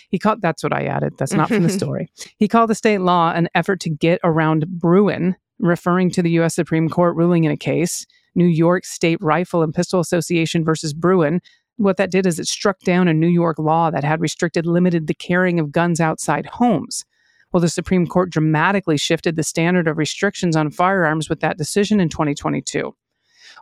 He 0.10 0.20
called 0.20 0.42
that's 0.42 0.64
what 0.64 0.74
I 0.74 0.86
added. 0.86 1.14
That's 1.18 1.34
not 1.34 1.50
from 1.50 1.64
the 1.64 1.70
story. 1.70 2.10
He 2.38 2.48
called 2.48 2.70
the 2.70 2.76
state 2.76 3.00
law 3.00 3.32
an 3.32 3.48
effort 3.56 3.80
to 3.82 3.90
get 3.90 4.20
around 4.24 4.68
Bruen, 4.68 5.36
referring 5.60 6.12
to 6.12 6.22
the 6.22 6.32
U.S. 6.32 6.56
Supreme 6.56 6.90
Court 6.90 7.16
ruling 7.16 7.44
in 7.44 7.52
a 7.52 7.58
case, 7.58 8.06
New 8.36 8.48
York 8.48 8.86
State 8.86 9.22
Rifle 9.22 9.62
and 9.62 9.74
Pistol 9.74 10.00
Association 10.00 10.66
versus 10.66 10.94
Bruen. 10.94 11.42
What 11.78 11.98
that 11.98 12.12
did 12.12 12.26
is 12.26 12.40
it 12.40 12.48
struck 12.48 12.80
down 12.80 13.08
a 13.08 13.14
New 13.14 13.28
York 13.28 13.58
law 13.58 13.90
that 13.92 14.04
had 14.04 14.20
restricted 14.20 14.66
limited 14.66 15.08
the 15.08 15.14
carrying 15.14 15.60
of 15.60 15.72
guns 15.72 16.02
outside 16.02 16.46
homes. 16.48 17.06
Well, 17.52 17.62
the 17.62 17.70
Supreme 17.70 18.06
Court 18.06 18.30
dramatically 18.30 18.98
shifted 18.98 19.36
the 19.36 19.44
standard 19.44 19.88
of 19.88 19.98
restrictions 19.98 20.56
on 20.56 20.70
firearms 20.72 21.30
with 21.30 21.40
that 21.40 21.58
decision 21.58 22.00
in 22.00 22.10
2022. 22.10 22.96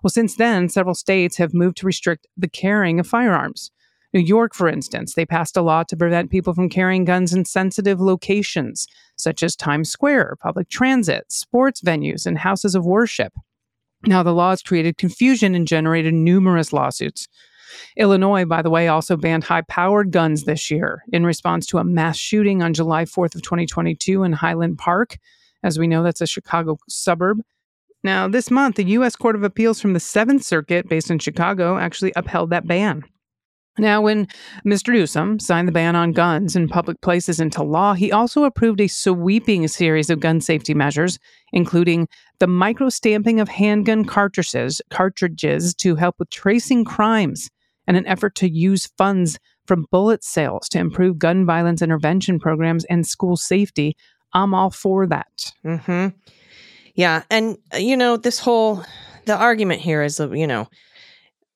Well, 0.04 0.10
since 0.10 0.36
then, 0.36 0.70
several 0.70 0.96
states 0.96 1.38
have 1.38 1.54
moved 1.54 1.78
to 1.78 1.86
restrict 1.86 2.28
the 2.36 2.50
carrying 2.50 3.00
of 3.00 3.08
firearms. 3.08 3.72
New 4.14 4.22
York, 4.22 4.54
for 4.54 4.68
instance, 4.68 5.14
they 5.14 5.26
passed 5.26 5.58
a 5.58 5.62
law 5.62 5.84
to 5.84 5.98
prevent 5.98 6.32
people 6.32 6.54
from 6.54 6.70
carrying 6.70 7.06
guns 7.06 7.34
in 7.34 7.46
sensitive 7.46 8.00
locations, 8.00 8.88
such 9.18 9.44
as 9.44 9.56
Times 9.56 9.90
Square, 9.90 10.38
public 10.42 10.70
transit, 10.70 11.26
sports 11.32 11.82
venues, 11.82 12.26
and 12.26 12.38
houses 12.38 12.74
of 12.74 12.86
worship. 12.86 13.34
Now, 14.06 14.24
the 14.24 14.34
law 14.34 14.52
has 14.52 14.62
created 14.62 14.98
confusion 14.98 15.56
and 15.56 15.68
generated 15.68 16.14
numerous 16.14 16.72
lawsuits. 16.72 17.28
Illinois, 17.96 18.46
by 18.46 18.62
the 18.62 18.70
way, 18.70 18.88
also 18.88 19.18
banned 19.18 19.44
high 19.44 19.62
powered 19.62 20.12
guns 20.12 20.44
this 20.44 20.70
year 20.70 21.04
in 21.12 21.26
response 21.26 21.66
to 21.68 21.78
a 21.78 21.84
mass 21.84 22.18
shooting 22.18 22.62
on 22.62 22.74
July 22.74 23.06
4th 23.06 23.36
of 23.36 23.42
2022 23.42 24.24
in 24.24 24.34
Highland 24.34 24.78
Park. 24.78 25.18
As 25.64 25.80
we 25.80 25.88
know, 25.88 26.04
that's 26.04 26.22
a 26.22 26.28
Chicago 26.28 26.78
suburb. 26.88 27.42
Now, 28.04 28.28
this 28.28 28.52
month, 28.52 28.76
the 28.76 28.84
U.S. 28.86 29.16
Court 29.16 29.36
of 29.36 29.44
Appeals 29.44 29.82
from 29.82 29.94
the 29.94 30.00
Seventh 30.00 30.44
Circuit, 30.44 30.88
based 30.88 31.10
in 31.10 31.20
Chicago, 31.20 31.78
actually 31.78 32.14
upheld 32.16 32.52
that 32.52 32.68
ban. 32.68 33.04
Now, 33.80 34.02
when 34.02 34.28
Mr. 34.66 34.92
Newsom 34.92 35.40
signed 35.40 35.68
the 35.68 35.72
ban 35.72 35.96
on 35.96 36.12
guns 36.12 36.56
in 36.56 36.68
public 36.68 37.00
places 37.02 37.40
into 37.40 37.62
law, 37.62 37.94
he 37.94 38.12
also 38.12 38.44
approved 38.44 38.82
a 38.82 38.88
sweeping 38.88 39.68
series 39.68 40.10
of 40.10 40.20
gun 40.20 40.42
safety 40.42 40.74
measures, 40.74 41.20
including 41.54 42.08
the 42.40 42.48
micro 42.48 42.90
stamping 42.90 43.40
of 43.40 43.50
handgun 43.50 44.04
cartridges, 44.04 44.82
cartridges 44.90 45.76
to 45.76 45.96
help 45.96 46.16
with 46.18 46.30
tracing 46.32 46.86
crimes 46.86 47.50
and 47.88 47.98
an 47.98 48.06
effort 48.08 48.36
to 48.36 48.50
use 48.50 48.88
funds 48.98 49.40
from 49.66 49.86
bullet 49.92 50.24
sales 50.24 50.68
to 50.70 50.80
improve 50.80 51.18
gun 51.20 51.46
violence 51.46 51.82
intervention 51.82 52.40
programs 52.40 52.86
and 52.86 53.06
school 53.08 53.36
safety. 53.38 53.96
I'm 54.34 54.54
all 54.54 54.70
for 54.70 55.08
that. 55.08 55.52
hmm 55.64 56.08
Yeah, 56.96 57.24
and 57.30 57.58
uh, 57.74 57.78
you 57.78 57.98
know 57.98 58.18
this 58.18 58.40
whole 58.40 58.84
the 59.26 59.36
argument 59.36 59.82
here 59.82 60.04
is 60.04 60.20
you 60.20 60.48
know, 60.48 60.68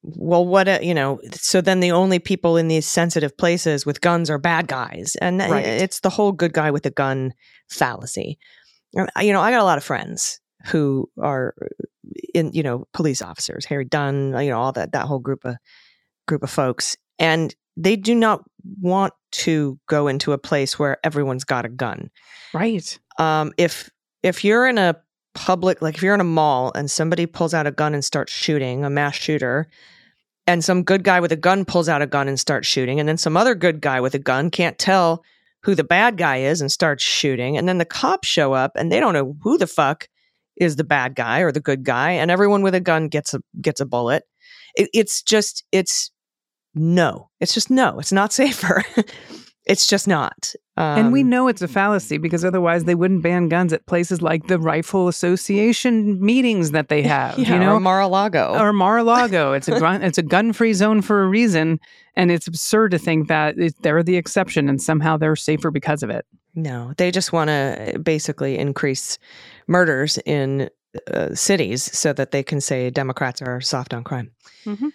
well, 0.03 0.45
what 0.45 0.67
uh, 0.67 0.79
you 0.81 0.93
know, 0.93 1.19
so 1.31 1.61
then 1.61 1.79
the 1.79 1.91
only 1.91 2.19
people 2.19 2.57
in 2.57 2.67
these 2.67 2.87
sensitive 2.87 3.37
places 3.37 3.85
with 3.85 4.01
guns 4.01 4.29
are 4.29 4.39
bad 4.39 4.67
guys, 4.67 5.15
and 5.21 5.41
uh, 5.41 5.47
Right. 5.49 5.65
it's 5.65 5.99
the 5.99 6.09
whole 6.09 6.31
good 6.31 6.53
guy 6.53 6.71
with 6.71 6.85
a 6.85 6.91
gun 6.91 7.33
fallacy. 7.69 8.37
Uh, 8.97 9.05
You 9.21 9.31
know, 9.33 9.41
I 9.41 9.51
got 9.51 9.61
a 9.61 9.65
lot 9.65 9.77
of 9.77 9.83
friends 9.83 10.39
who 10.65 11.09
are 11.21 11.53
in 12.33 12.51
you 12.53 12.63
know 12.63 12.85
police 12.93 13.21
officers, 13.21 13.65
Harry 13.65 13.85
Dunn, 13.85 14.33
you 14.43 14.49
know, 14.49 14.59
all 14.59 14.71
that 14.73 14.91
that 14.93 15.05
whole 15.05 15.19
group 15.19 15.45
of 15.45 15.55
group 16.27 16.43
of 16.43 16.49
folks, 16.49 16.95
and 17.19 17.53
they 17.77 17.95
do 17.95 18.13
not 18.15 18.43
want 18.81 19.13
to 19.31 19.79
go 19.87 20.07
into 20.07 20.33
a 20.33 20.37
place 20.37 20.77
where 20.77 20.97
everyone's 21.03 21.43
got 21.43 21.65
a 21.65 21.69
gun 21.69 22.09
Right. 22.53 22.99
um, 23.17 23.53
if 23.57 23.89
if 24.23 24.43
you're 24.43 24.67
in 24.67 24.77
a 24.77 24.95
public 25.33 25.81
like 25.81 25.95
if 25.95 26.03
you're 26.03 26.13
in 26.13 26.19
a 26.21 26.25
mall 26.25 26.71
and 26.75 26.91
somebody 26.91 27.25
pulls 27.25 27.53
out 27.53 27.65
a 27.65 27.71
gun 27.71 27.93
and 27.93 28.03
starts 28.03 28.31
shooting 28.33 28.83
a 28.83 28.89
mass 28.89 29.15
shooter 29.15 29.67
and 30.45 30.63
some 30.63 30.83
good 30.83 31.03
guy 31.05 31.19
with 31.21 31.31
a 31.31 31.37
gun 31.37 31.63
pulls 31.63 31.87
out 31.87 32.01
a 32.01 32.07
gun 32.07 32.27
and 32.27 32.39
starts 32.39 32.67
shooting 32.67 32.99
and 32.99 33.07
then 33.07 33.17
some 33.17 33.37
other 33.37 33.55
good 33.55 33.79
guy 33.79 34.01
with 34.01 34.13
a 34.13 34.19
gun 34.19 34.49
can't 34.51 34.77
tell 34.77 35.23
who 35.63 35.73
the 35.73 35.83
bad 35.85 36.17
guy 36.17 36.37
is 36.37 36.59
and 36.59 36.71
starts 36.71 37.03
shooting 37.03 37.57
and 37.57 37.69
then 37.69 37.77
the 37.77 37.85
cops 37.85 38.27
show 38.27 38.51
up 38.51 38.73
and 38.75 38.91
they 38.91 38.99
don't 38.99 39.13
know 39.13 39.35
who 39.41 39.57
the 39.57 39.67
fuck 39.67 40.09
is 40.57 40.75
the 40.75 40.83
bad 40.83 41.15
guy 41.15 41.39
or 41.39 41.51
the 41.53 41.61
good 41.61 41.83
guy 41.85 42.11
and 42.11 42.29
everyone 42.29 42.61
with 42.61 42.75
a 42.75 42.79
gun 42.81 43.07
gets 43.07 43.33
a 43.33 43.39
gets 43.61 43.79
a 43.79 43.85
bullet 43.85 44.23
it, 44.75 44.89
it's 44.93 45.21
just 45.21 45.63
it's 45.71 46.11
no 46.73 47.29
it's 47.39 47.53
just 47.53 47.69
no 47.69 47.99
it's 47.99 48.11
not 48.11 48.31
safer 48.41 48.83
it's 49.65 49.87
just 49.87 50.07
not 50.07 50.53
um, 50.77 50.97
and 50.97 51.11
we 51.11 51.21
know 51.23 51.47
it's 51.47 51.61
a 51.61 51.67
fallacy 51.67 52.17
because 52.17 52.45
otherwise 52.45 52.85
they 52.85 52.95
wouldn't 52.95 53.21
ban 53.21 53.49
guns 53.49 53.73
at 53.73 53.85
places 53.85 54.21
like 54.21 54.47
the 54.47 54.57
Rifle 54.57 55.09
Association 55.09 56.19
meetings 56.23 56.71
that 56.71 56.87
they 56.87 57.01
have. 57.03 57.37
yeah, 57.37 57.53
you 57.53 57.59
know, 57.59 57.75
or 57.75 57.79
Mar-a-Lago 57.79 58.57
or 58.57 58.71
Mar-a-Lago. 58.73 59.51
It's 59.53 59.67
a 59.67 59.79
gun, 59.79 60.01
it's 60.01 60.17
a 60.17 60.23
gun-free 60.23 60.73
zone 60.73 61.01
for 61.01 61.23
a 61.23 61.27
reason, 61.27 61.79
and 62.15 62.31
it's 62.31 62.47
absurd 62.47 62.91
to 62.91 62.97
think 62.97 63.27
that 63.27 63.59
it, 63.59 63.75
they're 63.81 64.01
the 64.01 64.15
exception 64.15 64.69
and 64.69 64.81
somehow 64.81 65.17
they're 65.17 65.35
safer 65.35 65.71
because 65.71 66.03
of 66.03 66.09
it. 66.09 66.25
No, 66.55 66.93
they 66.97 67.11
just 67.11 67.31
want 67.31 67.49
to 67.49 67.99
basically 68.01 68.57
increase 68.57 69.19
murders 69.67 70.17
in 70.25 70.69
uh, 71.11 71.33
cities 71.33 71.83
so 71.83 72.13
that 72.13 72.31
they 72.31 72.43
can 72.43 72.61
say 72.61 72.89
Democrats 72.89 73.41
are 73.41 73.61
soft 73.61 73.93
on 73.93 74.03
crime. 74.03 74.31
Mhm. 74.65 74.91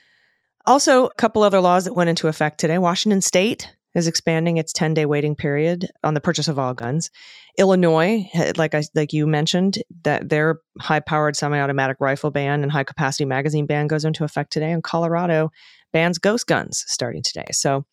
Also, 0.66 1.06
a 1.06 1.14
couple 1.14 1.42
other 1.42 1.61
laws 1.61 1.85
that 1.85 1.94
went 1.94 2.11
into 2.11 2.28
effect 2.28 2.59
today. 2.59 2.78
Washington 2.78 3.20
State 3.20 3.72
is 3.94 4.06
expanding 4.06 4.59
its 4.59 4.72
10 4.72 4.94
day 4.94 5.06
waiting 5.06 5.35
period 5.35 5.88
on 6.04 6.14
the 6.14 6.20
purchase 6.20 6.48
of 6.48 6.59
all 6.59 6.74
guns. 6.74 7.11
Illinois, 7.59 8.28
like 8.56 8.74
I 8.74 8.82
like 8.94 9.12
you 9.12 9.26
mentioned, 9.26 9.78
that 10.04 10.28
their 10.28 10.61
high 10.78 11.00
powered 11.00 11.37
semi 11.37 11.59
automatic 11.59 11.96
rifle 12.00 12.30
ban 12.30 12.62
and 12.62 12.70
high 12.70 12.85
capacity 12.85 13.24
magazine 13.24 13.66
ban 13.66 13.87
goes 13.87 14.04
into 14.04 14.24
effect 14.24 14.52
today. 14.52 14.70
And 14.70 14.85
Colorado 14.85 15.50
bans 15.92 16.18
ghost 16.18 16.46
guns 16.46 16.85
starting 16.87 17.22
today. 17.22 17.46
So 17.52 17.87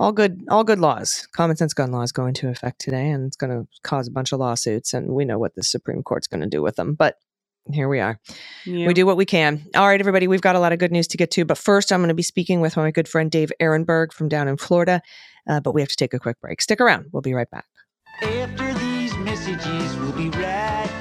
all 0.00 0.12
good 0.12 0.42
all 0.48 0.64
good 0.64 0.80
laws 0.80 1.28
common 1.32 1.56
sense 1.56 1.74
gun 1.74 1.92
laws 1.92 2.10
go 2.10 2.24
into 2.24 2.48
effect 2.48 2.80
today 2.80 3.10
and 3.10 3.26
it's 3.26 3.36
going 3.36 3.50
to 3.50 3.68
cause 3.84 4.08
a 4.08 4.10
bunch 4.10 4.32
of 4.32 4.40
lawsuits 4.40 4.94
and 4.94 5.10
we 5.10 5.26
know 5.26 5.38
what 5.38 5.54
the 5.54 5.62
supreme 5.62 6.02
court's 6.02 6.26
going 6.26 6.40
to 6.40 6.46
do 6.48 6.62
with 6.62 6.74
them 6.76 6.94
but 6.94 7.16
here 7.70 7.88
we 7.88 8.00
are. 8.00 8.18
We 8.86 8.94
do 8.94 9.04
what 9.04 9.18
we 9.18 9.26
can. 9.26 9.66
All 9.76 9.86
right 9.86 10.00
everybody 10.00 10.26
we've 10.26 10.40
got 10.40 10.56
a 10.56 10.58
lot 10.58 10.72
of 10.72 10.78
good 10.78 10.90
news 10.90 11.06
to 11.08 11.18
get 11.18 11.30
to 11.32 11.44
but 11.44 11.58
first 11.58 11.92
i'm 11.92 12.00
going 12.00 12.08
to 12.08 12.14
be 12.14 12.22
speaking 12.22 12.62
with 12.62 12.76
my 12.76 12.90
good 12.90 13.06
friend 13.06 13.30
dave 13.30 13.52
aronberg 13.60 14.12
from 14.12 14.28
down 14.28 14.48
in 14.48 14.56
florida 14.56 15.02
uh, 15.48 15.60
but 15.60 15.74
we 15.74 15.82
have 15.82 15.90
to 15.90 15.96
take 15.96 16.14
a 16.14 16.18
quick 16.18 16.40
break. 16.40 16.62
Stick 16.62 16.80
around 16.80 17.06
we'll 17.12 17.20
be 17.22 17.34
right 17.34 17.50
back. 17.50 17.66
After 18.22 18.72
these 18.74 19.14
messages, 19.18 19.96
we'll 19.98 20.12
be 20.12 20.30
right 20.30 20.32
back. 20.32 20.99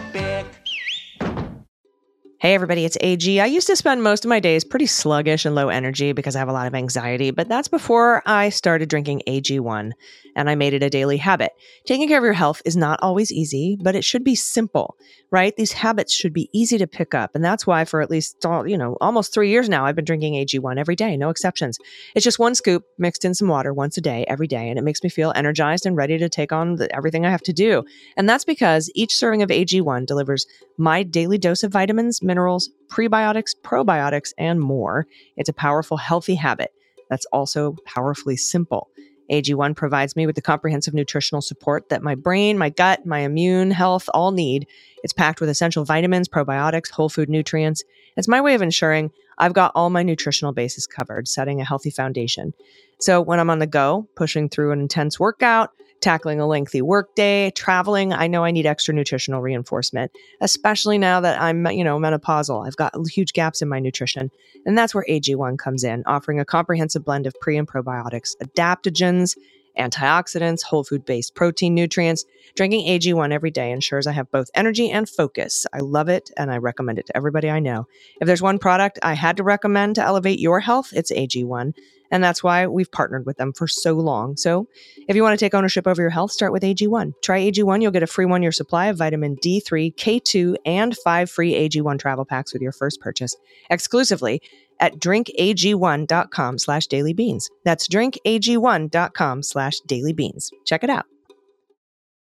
Hey 2.41 2.54
everybody, 2.54 2.86
it's 2.86 2.97
AG. 3.02 3.41
I 3.41 3.47
used 3.47 3.67
to 3.67 3.75
spend 3.75 4.02
most 4.02 4.23
of 4.23 4.30
my 4.30 4.39
days 4.39 4.63
pretty 4.63 4.86
sluggish 4.86 5.43
and 5.43 5.56
low 5.56 5.67
energy 5.67 6.13
because 6.13 6.38
I 6.38 6.39
have 6.39 6.47
a 6.47 6.54
lot 6.54 6.67
of 6.67 6.73
anxiety, 6.73 7.32
but 7.32 7.49
that's 7.49 7.67
before 7.67 8.23
I 8.25 8.47
started 8.47 8.88
drinking 8.88 9.23
AG1 9.28 9.91
and 10.38 10.49
I 10.49 10.56
made 10.56 10.73
it 10.73 10.82
a 10.82 10.89
daily 10.89 11.17
habit. 11.17 11.52
Taking 11.86 12.08
care 12.08 12.17
of 12.17 12.23
your 12.23 12.32
health 12.32 12.62
is 12.63 12.78
not 12.78 12.97
always 13.02 13.30
easy, 13.30 13.78
but 13.84 13.93
it 13.93 14.06
should 14.06 14.23
be 14.23 14.36
simple, 14.36 14.95
right? 15.32 15.54
These 15.54 15.73
habits 15.73 16.15
should 16.15 16.32
be 16.32 16.49
easy 16.54 16.78
to 16.78 16.88
pick 16.88 17.13
up, 17.13 17.32
and 17.36 17.43
that's 17.43 17.67
why 17.67 17.84
for 17.84 17.99
at 17.99 18.10
least 18.10 18.38
you 18.65 18.78
know, 18.78 18.95
almost 19.02 19.34
3 19.34 19.49
years 19.49 19.67
now 19.67 19.86
I've 19.86 19.97
been 19.97 20.06
drinking 20.06 20.36
AG1 20.36 20.78
every 20.78 20.95
day, 20.95 21.17
no 21.17 21.30
exceptions. 21.30 21.78
It's 22.15 22.23
just 22.23 22.39
one 22.39 22.56
scoop 22.56 22.86
mixed 22.97 23.25
in 23.25 23.34
some 23.34 23.49
water 23.49 23.73
once 23.73 23.97
a 23.97 24.02
day 24.02 24.23
every 24.30 24.47
day, 24.47 24.69
and 24.69 24.80
it 24.80 24.84
makes 24.84 25.04
me 25.04 25.10
feel 25.10 25.34
energized 25.36 25.86
and 25.86 25.97
ready 25.97 26.17
to 26.17 26.30
take 26.30 26.54
on 26.54 26.75
the, 26.75 26.95
everything 26.95 27.25
I 27.25 27.32
have 27.32 27.41
to 27.41 27.54
do. 27.54 27.84
And 28.15 28.30
that's 28.30 28.45
because 28.45 28.89
each 28.95 29.13
serving 29.13 29.41
of 29.41 29.49
AG1 29.49 30.06
delivers 30.06 30.45
my 30.78 31.04
daily 31.04 31.38
dose 31.38 31.63
of 31.63 31.73
vitamins, 31.73 32.21
minerals, 32.29 32.69
prebiotics, 32.87 33.55
probiotics, 33.63 34.31
and 34.37 34.61
more. 34.61 35.07
It's 35.35 35.49
a 35.49 35.53
powerful, 35.53 35.97
healthy 35.97 36.35
habit 36.35 36.71
that's 37.09 37.25
also 37.33 37.75
powerfully 37.85 38.37
simple. 38.37 38.89
AG1 39.31 39.75
provides 39.75 40.15
me 40.15 40.25
with 40.25 40.35
the 40.35 40.41
comprehensive 40.41 40.93
nutritional 40.93 41.41
support 41.41 41.89
that 41.89 42.03
my 42.03 42.15
brain, 42.15 42.57
my 42.57 42.69
gut, 42.69 43.05
my 43.05 43.19
immune 43.19 43.71
health 43.71 44.09
all 44.13 44.31
need. 44.31 44.67
It's 45.03 45.13
packed 45.13 45.39
with 45.39 45.49
essential 45.49 45.85
vitamins, 45.85 46.27
probiotics, 46.27 46.91
whole 46.91 47.09
food 47.09 47.29
nutrients. 47.29 47.83
It's 48.15 48.27
my 48.27 48.41
way 48.41 48.53
of 48.55 48.61
ensuring 48.61 49.11
I've 49.37 49.53
got 49.53 49.71
all 49.75 49.89
my 49.89 50.03
nutritional 50.03 50.51
bases 50.51 50.87
covered, 50.87 51.27
setting 51.27 51.61
a 51.61 51.65
healthy 51.65 51.91
foundation. 51.91 52.53
So 52.99 53.21
when 53.21 53.39
I'm 53.39 53.49
on 53.49 53.59
the 53.59 53.67
go, 53.67 54.07
pushing 54.15 54.49
through 54.49 54.71
an 54.71 54.81
intense 54.81 55.19
workout, 55.19 55.71
tackling 56.01 56.39
a 56.39 56.47
lengthy 56.47 56.81
workday, 56.81 57.51
traveling, 57.51 58.13
I 58.13 58.27
know 58.27 58.43
I 58.43 58.51
need 58.51 58.65
extra 58.65 58.93
nutritional 58.93 59.41
reinforcement, 59.41 60.12
especially 60.41 60.97
now 60.97 61.21
that 61.21 61.41
I'm, 61.41 61.65
you 61.67 61.83
know, 61.83 61.97
menopausal. 61.99 62.65
I've 62.65 62.75
got 62.75 62.93
huge 63.09 63.33
gaps 63.33 63.62
in 63.62 63.69
my 63.69 63.79
nutrition. 63.79 64.31
And 64.65 64.77
that's 64.77 64.95
where 64.95 65.05
AG1 65.09 65.57
comes 65.57 65.83
in, 65.83 66.03
offering 66.05 66.39
a 66.39 66.45
comprehensive 66.45 67.05
blend 67.05 67.27
of 67.27 67.33
pre 67.41 67.57
and 67.57 67.67
probiotics, 67.67 68.35
adaptogens, 68.43 69.38
antioxidants, 69.77 70.63
whole 70.63 70.84
food 70.84 71.05
based 71.05 71.36
protein 71.36 71.75
nutrients. 71.75 72.25
Drinking 72.55 72.88
AG1 72.88 73.32
every 73.32 73.51
day 73.51 73.71
ensures 73.71 74.08
I 74.08 74.12
have 74.12 74.32
both 74.32 74.49
energy 74.55 74.89
and 74.89 75.08
focus. 75.08 75.65
I 75.73 75.79
love 75.79 76.10
it 76.10 76.32
and 76.38 76.51
I 76.51 76.58
recommend 76.58 76.99
it 76.99 77.05
to 77.08 77.17
everybody 77.17 77.49
I 77.49 77.60
know. 77.60 77.88
If 78.19 78.27
there's 78.27 78.41
one 78.41 78.60
product 78.60 78.99
I 79.03 79.13
had 79.13 79.38
to 79.38 79.43
recommend 79.43 79.95
to 79.95 80.03
elevate 80.03 80.39
your 80.39 80.60
health, 80.60 80.91
it's 80.93 81.12
AG1. 81.12 81.73
And 82.12 82.23
that's 82.23 82.43
why 82.43 82.65
we've 82.67 82.91
partnered 82.91 83.25
with 83.25 83.38
them 83.38 83.53
for 83.53 83.67
so 83.67 83.93
long. 83.93 84.36
So 84.36 84.67
if 85.08 85.15
you 85.15 85.21
want 85.21 85.38
to 85.38 85.45
take 85.45 85.53
ownership 85.53 85.88
over 85.88 86.01
your 86.01 86.10
health, 86.10 86.32
start 86.32 86.51
with 86.51 86.63
AG1. 86.63 87.13
Try 87.21 87.41
AG1. 87.51 87.82
You'll 87.82 87.91
get 87.91 88.03
a 88.03 88.08
free 88.08 88.25
one 88.25 88.41
year 88.41 88.51
supply 88.51 88.88
of 88.88 88.97
vitamin 88.97 89.36
D3, 89.38 89.95
K2, 89.95 90.55
and 90.65 90.97
five 90.97 91.29
free 91.29 91.53
AG1 91.53 91.99
travel 91.99 92.25
packs 92.25 92.51
with 92.51 92.62
your 92.62 92.71
first 92.71 92.99
purchase 92.99 93.36
exclusively 93.69 94.41
at 94.79 94.99
drinkag1.com 94.99 96.57
slash 96.57 96.87
dailybeans. 96.87 97.45
That's 97.65 97.87
drinkag1.com 97.87 99.43
slash 99.43 99.75
dailybeans. 99.87 100.49
Check 100.65 100.83
it 100.83 100.89
out. 100.89 101.05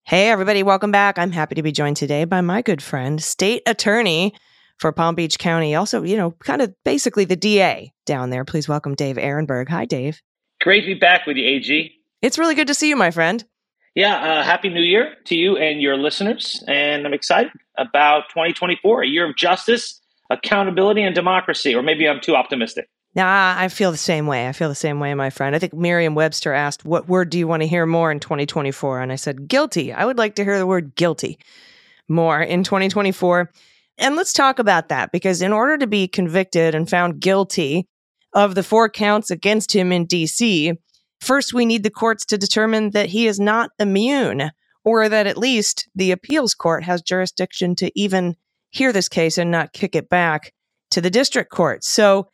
Hey, 0.04 0.30
everybody, 0.30 0.62
welcome 0.62 0.90
back. 0.90 1.16
I'm 1.16 1.30
happy 1.30 1.54
to 1.54 1.62
be 1.62 1.70
joined 1.70 1.96
today 1.96 2.24
by 2.24 2.40
my 2.40 2.60
good 2.60 2.82
friend, 2.82 3.22
state 3.22 3.62
attorney 3.66 4.34
for 4.78 4.90
Palm 4.90 5.14
Beach 5.14 5.38
County. 5.38 5.76
Also, 5.76 6.02
you 6.02 6.16
know, 6.16 6.32
kind 6.44 6.60
of 6.60 6.74
basically 6.84 7.24
the 7.24 7.36
DA 7.36 7.92
down 8.04 8.30
there. 8.30 8.44
Please 8.44 8.68
welcome 8.68 8.96
Dave 8.96 9.16
Aronberg. 9.16 9.68
Hi, 9.68 9.84
Dave. 9.84 10.20
Great 10.60 10.80
to 10.80 10.86
be 10.88 10.94
back 10.94 11.24
with 11.24 11.36
you, 11.36 11.46
AG. 11.46 11.92
It's 12.20 12.36
really 12.36 12.56
good 12.56 12.66
to 12.66 12.74
see 12.74 12.88
you, 12.88 12.96
my 12.96 13.12
friend. 13.12 13.44
Yeah, 13.94 14.16
uh, 14.16 14.42
happy 14.42 14.70
new 14.70 14.80
year 14.80 15.14
to 15.26 15.36
you 15.36 15.56
and 15.56 15.80
your 15.80 15.96
listeners. 15.96 16.64
And 16.66 17.06
I'm 17.06 17.14
excited 17.14 17.52
about 17.78 18.28
2024, 18.30 19.02
a 19.02 19.06
year 19.06 19.28
of 19.28 19.36
justice, 19.36 20.00
accountability, 20.32 21.02
and 21.02 21.14
democracy. 21.14 21.74
Or 21.74 21.82
maybe 21.82 22.08
I'm 22.08 22.20
too 22.20 22.36
optimistic. 22.36 22.88
Nah, 23.14 23.54
I 23.58 23.68
feel 23.68 23.90
the 23.90 23.98
same 23.98 24.26
way. 24.26 24.48
I 24.48 24.52
feel 24.52 24.70
the 24.70 24.74
same 24.74 24.98
way, 24.98 25.12
my 25.12 25.28
friend. 25.28 25.54
I 25.54 25.58
think 25.58 25.74
Merriam 25.74 26.14
Webster 26.14 26.54
asked, 26.54 26.84
What 26.84 27.08
word 27.08 27.28
do 27.28 27.38
you 27.38 27.46
want 27.46 27.62
to 27.62 27.68
hear 27.68 27.84
more 27.84 28.10
in 28.10 28.20
2024? 28.20 29.02
And 29.02 29.12
I 29.12 29.16
said, 29.16 29.48
guilty. 29.48 29.92
I 29.92 30.06
would 30.06 30.16
like 30.16 30.36
to 30.36 30.44
hear 30.44 30.58
the 30.58 30.66
word 30.66 30.94
guilty 30.94 31.38
more 32.08 32.40
in 32.40 32.64
2024. 32.64 33.50
And 33.98 34.16
let's 34.16 34.32
talk 34.32 34.58
about 34.58 34.88
that 34.88 35.12
because 35.12 35.42
in 35.42 35.52
order 35.52 35.76
to 35.76 35.86
be 35.86 36.08
convicted 36.08 36.74
and 36.74 36.88
found 36.88 37.20
guilty 37.20 37.86
of 38.32 38.54
the 38.54 38.62
four 38.62 38.88
counts 38.88 39.30
against 39.30 39.74
him 39.74 39.92
in 39.92 40.06
DC, 40.06 40.74
first 41.20 41.52
we 41.52 41.66
need 41.66 41.82
the 41.82 41.90
courts 41.90 42.24
to 42.26 42.38
determine 42.38 42.90
that 42.90 43.10
he 43.10 43.26
is 43.26 43.38
not 43.38 43.70
immune 43.78 44.50
or 44.84 45.08
that 45.08 45.26
at 45.26 45.36
least 45.36 45.88
the 45.94 46.10
appeals 46.10 46.54
court 46.54 46.82
has 46.84 47.02
jurisdiction 47.02 47.76
to 47.76 47.92
even 47.94 48.36
hear 48.72 48.92
this 48.92 49.08
case 49.08 49.38
and 49.38 49.50
not 49.50 49.72
kick 49.72 49.94
it 49.94 50.08
back 50.08 50.52
to 50.90 51.00
the 51.00 51.10
district 51.10 51.50
court. 51.50 51.84
So 51.84 52.28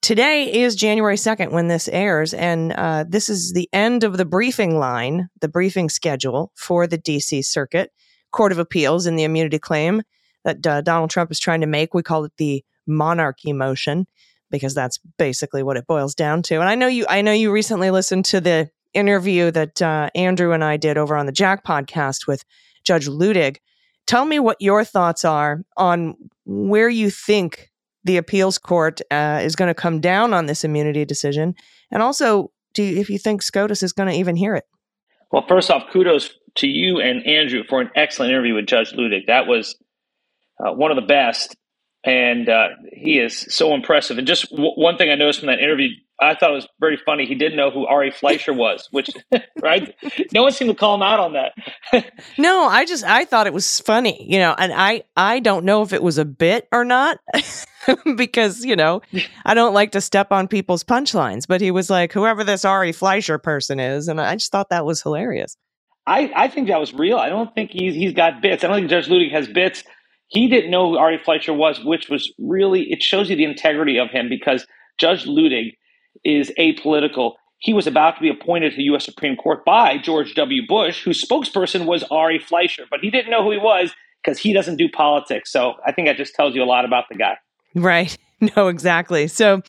today 0.00 0.52
is 0.52 0.74
January 0.74 1.16
2nd 1.16 1.50
when 1.50 1.68
this 1.68 1.88
airs, 1.88 2.32
and 2.32 2.72
uh, 2.72 3.04
this 3.06 3.28
is 3.28 3.52
the 3.52 3.68
end 3.72 4.04
of 4.04 4.16
the 4.16 4.24
briefing 4.24 4.78
line, 4.78 5.28
the 5.40 5.48
briefing 5.48 5.88
schedule 5.88 6.52
for 6.54 6.86
the 6.86 6.98
DC 6.98 7.44
Circuit 7.44 7.90
Court 8.30 8.52
of 8.52 8.58
Appeals 8.58 9.06
in 9.06 9.16
the 9.16 9.24
immunity 9.24 9.58
claim 9.58 10.02
that 10.44 10.66
uh, 10.66 10.80
Donald 10.80 11.10
Trump 11.10 11.30
is 11.30 11.38
trying 11.38 11.60
to 11.60 11.66
make. 11.66 11.94
We 11.94 12.02
call 12.02 12.24
it 12.24 12.32
the 12.38 12.64
monarchy 12.86 13.52
motion 13.52 14.06
because 14.50 14.74
that's 14.74 14.98
basically 15.18 15.62
what 15.62 15.76
it 15.76 15.86
boils 15.86 16.14
down 16.14 16.42
to. 16.42 16.56
And 16.56 16.68
I 16.68 16.74
know 16.74 16.86
you, 16.86 17.06
I 17.08 17.22
know 17.22 17.32
you 17.32 17.50
recently 17.50 17.90
listened 17.90 18.24
to 18.26 18.40
the 18.40 18.70
interview 18.94 19.50
that 19.50 19.80
uh, 19.80 20.10
Andrew 20.14 20.52
and 20.52 20.62
I 20.62 20.76
did 20.76 20.98
over 20.98 21.16
on 21.16 21.26
the 21.26 21.32
Jack 21.32 21.64
podcast 21.64 22.26
with 22.26 22.44
Judge 22.84 23.06
Luttig. 23.06 23.56
Tell 24.06 24.24
me 24.24 24.38
what 24.38 24.56
your 24.60 24.84
thoughts 24.84 25.24
are 25.24 25.62
on 25.76 26.14
where 26.44 26.88
you 26.88 27.10
think 27.10 27.70
the 28.04 28.16
appeals 28.16 28.58
court 28.58 29.00
uh, 29.10 29.40
is 29.42 29.54
going 29.54 29.68
to 29.68 29.74
come 29.74 30.00
down 30.00 30.34
on 30.34 30.46
this 30.46 30.64
immunity 30.64 31.04
decision, 31.04 31.54
and 31.90 32.02
also 32.02 32.50
do 32.74 32.82
you, 32.82 33.00
if 33.00 33.10
you 33.10 33.18
think 33.18 33.42
SCOTUS 33.42 33.82
is 33.82 33.92
going 33.92 34.08
to 34.08 34.14
even 34.14 34.36
hear 34.36 34.54
it. 34.54 34.64
Well, 35.30 35.44
first 35.48 35.70
off, 35.70 35.84
kudos 35.92 36.30
to 36.56 36.66
you 36.66 37.00
and 37.00 37.26
Andrew 37.26 37.62
for 37.68 37.80
an 37.80 37.90
excellent 37.94 38.32
interview 38.32 38.54
with 38.54 38.66
Judge 38.66 38.92
Luttig. 38.92 39.26
That 39.26 39.46
was 39.46 39.76
uh, 40.58 40.72
one 40.72 40.90
of 40.90 40.96
the 40.96 41.06
best, 41.06 41.56
and 42.04 42.48
uh, 42.48 42.68
he 42.92 43.18
is 43.18 43.46
so 43.50 43.74
impressive. 43.74 44.18
And 44.18 44.26
just 44.26 44.50
w- 44.50 44.72
one 44.74 44.96
thing 44.96 45.10
I 45.10 45.14
noticed 45.14 45.40
from 45.40 45.48
that 45.48 45.60
interview, 45.60 45.88
I 46.20 46.34
thought 46.34 46.50
it 46.50 46.54
was 46.54 46.68
very 46.80 46.96
funny. 46.96 47.26
He 47.26 47.34
didn't 47.34 47.56
know 47.56 47.70
who 47.70 47.86
Ari 47.86 48.10
Fleischer 48.10 48.52
was, 48.52 48.88
which 48.90 49.10
right? 49.62 49.94
No 50.32 50.42
one 50.42 50.52
seemed 50.52 50.70
to 50.70 50.76
call 50.76 50.94
him 50.96 51.02
out 51.02 51.20
on 51.20 51.32
that. 51.34 52.12
no, 52.38 52.66
I 52.66 52.84
just 52.84 53.04
I 53.04 53.24
thought 53.24 53.46
it 53.46 53.52
was 53.52 53.80
funny, 53.80 54.26
you 54.28 54.38
know, 54.38 54.54
and 54.56 54.72
I 54.72 55.04
I 55.16 55.40
don't 55.40 55.64
know 55.64 55.82
if 55.82 55.92
it 55.92 56.02
was 56.02 56.18
a 56.18 56.24
bit 56.24 56.68
or 56.72 56.84
not. 56.84 57.18
because 58.16 58.64
you 58.64 58.76
know 58.76 59.02
I 59.44 59.54
don't 59.54 59.74
like 59.74 59.90
to 59.92 60.00
step 60.00 60.30
on 60.30 60.46
people's 60.46 60.84
punchlines, 60.84 61.46
but 61.48 61.60
he 61.60 61.72
was 61.72 61.90
like, 61.90 62.12
"Whoever 62.12 62.44
this 62.44 62.64
Ari 62.64 62.92
Fleischer 62.92 63.38
person 63.38 63.80
is," 63.80 64.06
and 64.06 64.20
I 64.20 64.36
just 64.36 64.52
thought 64.52 64.70
that 64.70 64.86
was 64.86 65.02
hilarious. 65.02 65.56
I, 66.06 66.32
I 66.34 66.48
think 66.48 66.68
that 66.68 66.80
was 66.80 66.92
real. 66.92 67.16
I 67.16 67.28
don't 67.28 67.52
think 67.54 67.70
he's 67.72 67.94
he's 67.94 68.12
got 68.12 68.40
bits. 68.40 68.62
I 68.62 68.68
don't 68.68 68.76
think 68.76 68.90
Judge 68.90 69.08
Luttig 69.08 69.32
has 69.32 69.48
bits 69.48 69.84
he 70.32 70.48
didn't 70.48 70.70
know 70.70 70.90
who 70.90 70.96
Ari 70.96 71.18
Fleischer 71.18 71.52
was, 71.52 71.84
which 71.84 72.08
was 72.08 72.32
really, 72.38 72.90
it 72.90 73.02
shows 73.02 73.28
you 73.28 73.36
the 73.36 73.44
integrity 73.44 73.98
of 73.98 74.08
him 74.08 74.30
because 74.30 74.66
Judge 74.98 75.26
Luttig 75.26 75.76
is 76.24 76.50
apolitical. 76.58 77.32
He 77.58 77.74
was 77.74 77.86
about 77.86 78.16
to 78.16 78.22
be 78.22 78.30
appointed 78.30 78.70
to 78.70 78.76
the 78.76 78.84
U.S. 78.84 79.04
Supreme 79.04 79.36
Court 79.36 79.62
by 79.66 79.98
George 79.98 80.34
W. 80.34 80.66
Bush, 80.66 81.04
whose 81.04 81.22
spokesperson 81.22 81.84
was 81.84 82.02
Ari 82.04 82.38
Fleischer, 82.38 82.84
but 82.90 83.00
he 83.00 83.10
didn't 83.10 83.30
know 83.30 83.44
who 83.44 83.50
he 83.50 83.58
was 83.58 83.92
because 84.24 84.38
he 84.38 84.54
doesn't 84.54 84.76
do 84.76 84.88
politics. 84.88 85.52
So 85.52 85.74
I 85.86 85.92
think 85.92 86.08
that 86.08 86.16
just 86.16 86.34
tells 86.34 86.54
you 86.54 86.62
a 86.62 86.64
lot 86.64 86.86
about 86.86 87.04
the 87.10 87.16
guy. 87.16 87.36
Right. 87.74 88.16
No, 88.56 88.66
exactly. 88.66 89.28
So 89.28 89.62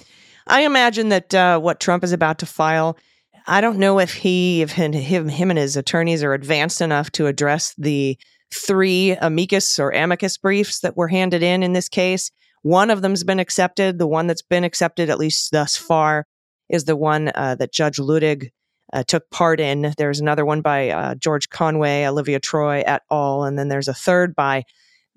I 0.47 0.61
imagine 0.61 1.09
that 1.09 1.35
uh, 1.35 1.59
what 1.59 1.79
Trump 1.79 2.03
is 2.03 2.11
about 2.11 2.39
to 2.39 2.47
file, 2.47 2.97
I 3.45 3.61
don't 3.61 3.77
know 3.77 3.99
if 3.99 4.15
he, 4.15 4.63
if 4.63 4.71
him, 4.71 4.93
him 4.93 5.51
and 5.51 5.59
his 5.59 5.77
attorneys 5.77 6.23
are 6.23 6.33
advanced 6.33 6.81
enough 6.81 7.11
to 7.11 7.27
address 7.27 7.75
the 7.77 8.17
three 8.53 9.11
amicus 9.11 9.79
or 9.79 9.91
amicus 9.91 10.37
briefs 10.37 10.79
that 10.81 10.97
were 10.97 11.07
handed 11.07 11.43
in 11.43 11.63
in 11.63 11.73
this 11.73 11.89
case. 11.89 12.31
One 12.61 12.89
of 12.89 13.01
them's 13.01 13.23
been 13.23 13.39
accepted. 13.39 13.99
The 13.99 14.07
one 14.07 14.27
that's 14.27 14.41
been 14.41 14.63
accepted, 14.63 15.09
at 15.09 15.19
least 15.19 15.51
thus 15.51 15.75
far, 15.75 16.25
is 16.69 16.85
the 16.85 16.95
one 16.95 17.31
uh, 17.35 17.55
that 17.55 17.73
Judge 17.73 17.97
Luttig 17.97 18.51
uh, 18.93 19.03
took 19.03 19.29
part 19.31 19.59
in. 19.59 19.93
There's 19.97 20.19
another 20.19 20.45
one 20.45 20.61
by 20.61 20.89
uh, 20.89 21.15
George 21.15 21.49
Conway, 21.49 22.05
Olivia 22.05 22.39
Troye 22.39 22.83
et 22.85 23.01
al. 23.11 23.43
And 23.43 23.57
then 23.57 23.67
there's 23.67 23.87
a 23.87 23.93
third 23.93 24.35
by 24.35 24.63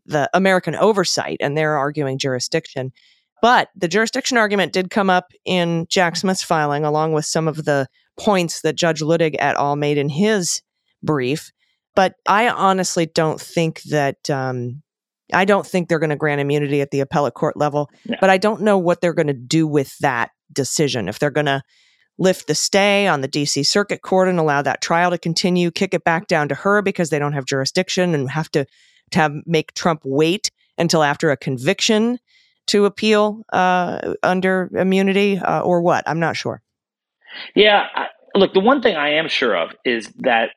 the 0.06 0.28
American 0.34 0.74
Oversight, 0.74 1.38
and 1.40 1.56
they're 1.56 1.76
arguing 1.76 2.18
jurisdiction. 2.18 2.92
But 3.42 3.68
the 3.76 3.88
jurisdiction 3.88 4.38
argument 4.38 4.72
did 4.72 4.90
come 4.90 5.10
up 5.10 5.32
in 5.44 5.86
Jack 5.88 6.16
Smith's 6.16 6.42
filing, 6.42 6.84
along 6.84 7.12
with 7.12 7.26
some 7.26 7.46
of 7.46 7.64
the 7.64 7.86
points 8.18 8.62
that 8.62 8.76
Judge 8.76 9.02
Luttig 9.02 9.36
et 9.38 9.56
al. 9.56 9.76
made 9.76 9.98
in 9.98 10.08
his 10.08 10.62
brief. 11.02 11.52
But 11.96 12.14
I 12.28 12.48
honestly 12.48 13.06
don't 13.06 13.40
think 13.40 13.82
that. 13.84 14.30
Um, 14.30 14.82
I 15.32 15.44
don't 15.44 15.66
think 15.66 15.88
they're 15.88 15.98
going 15.98 16.10
to 16.10 16.16
grant 16.16 16.40
immunity 16.40 16.80
at 16.80 16.92
the 16.92 17.00
appellate 17.00 17.34
court 17.34 17.56
level, 17.56 17.90
but 18.20 18.30
I 18.30 18.38
don't 18.38 18.60
know 18.60 18.78
what 18.78 19.00
they're 19.00 19.12
going 19.12 19.26
to 19.26 19.32
do 19.32 19.66
with 19.66 19.98
that 19.98 20.30
decision. 20.52 21.08
If 21.08 21.18
they're 21.18 21.32
going 21.32 21.46
to 21.46 21.62
lift 22.18 22.46
the 22.46 22.54
stay 22.54 23.06
on 23.06 23.20
the 23.20 23.28
DC 23.28 23.66
Circuit 23.66 24.02
Court 24.02 24.28
and 24.28 24.38
allow 24.38 24.62
that 24.62 24.80
trial 24.80 25.10
to 25.10 25.18
continue, 25.18 25.70
kick 25.70 25.94
it 25.94 26.04
back 26.04 26.26
down 26.26 26.48
to 26.48 26.54
her 26.54 26.82
because 26.82 27.10
they 27.10 27.18
don't 27.18 27.32
have 27.32 27.44
jurisdiction 27.44 28.14
and 28.14 28.30
have 28.30 28.50
to, 28.52 28.66
to 29.10 29.18
have, 29.18 29.32
make 29.46 29.74
Trump 29.74 30.02
wait 30.04 30.50
until 30.78 31.02
after 31.02 31.30
a 31.30 31.36
conviction 31.36 32.18
to 32.68 32.84
appeal 32.84 33.42
uh, 33.52 34.14
under 34.22 34.70
immunity 34.74 35.38
uh, 35.38 35.60
or 35.60 35.80
what? 35.80 36.04
I'm 36.06 36.20
not 36.20 36.36
sure. 36.36 36.62
Yeah. 37.54 37.86
I, 37.94 38.06
look, 38.34 38.54
the 38.54 38.60
one 38.60 38.82
thing 38.82 38.96
I 38.96 39.14
am 39.14 39.28
sure 39.28 39.56
of 39.56 39.74
is 39.84 40.10
that 40.18 40.50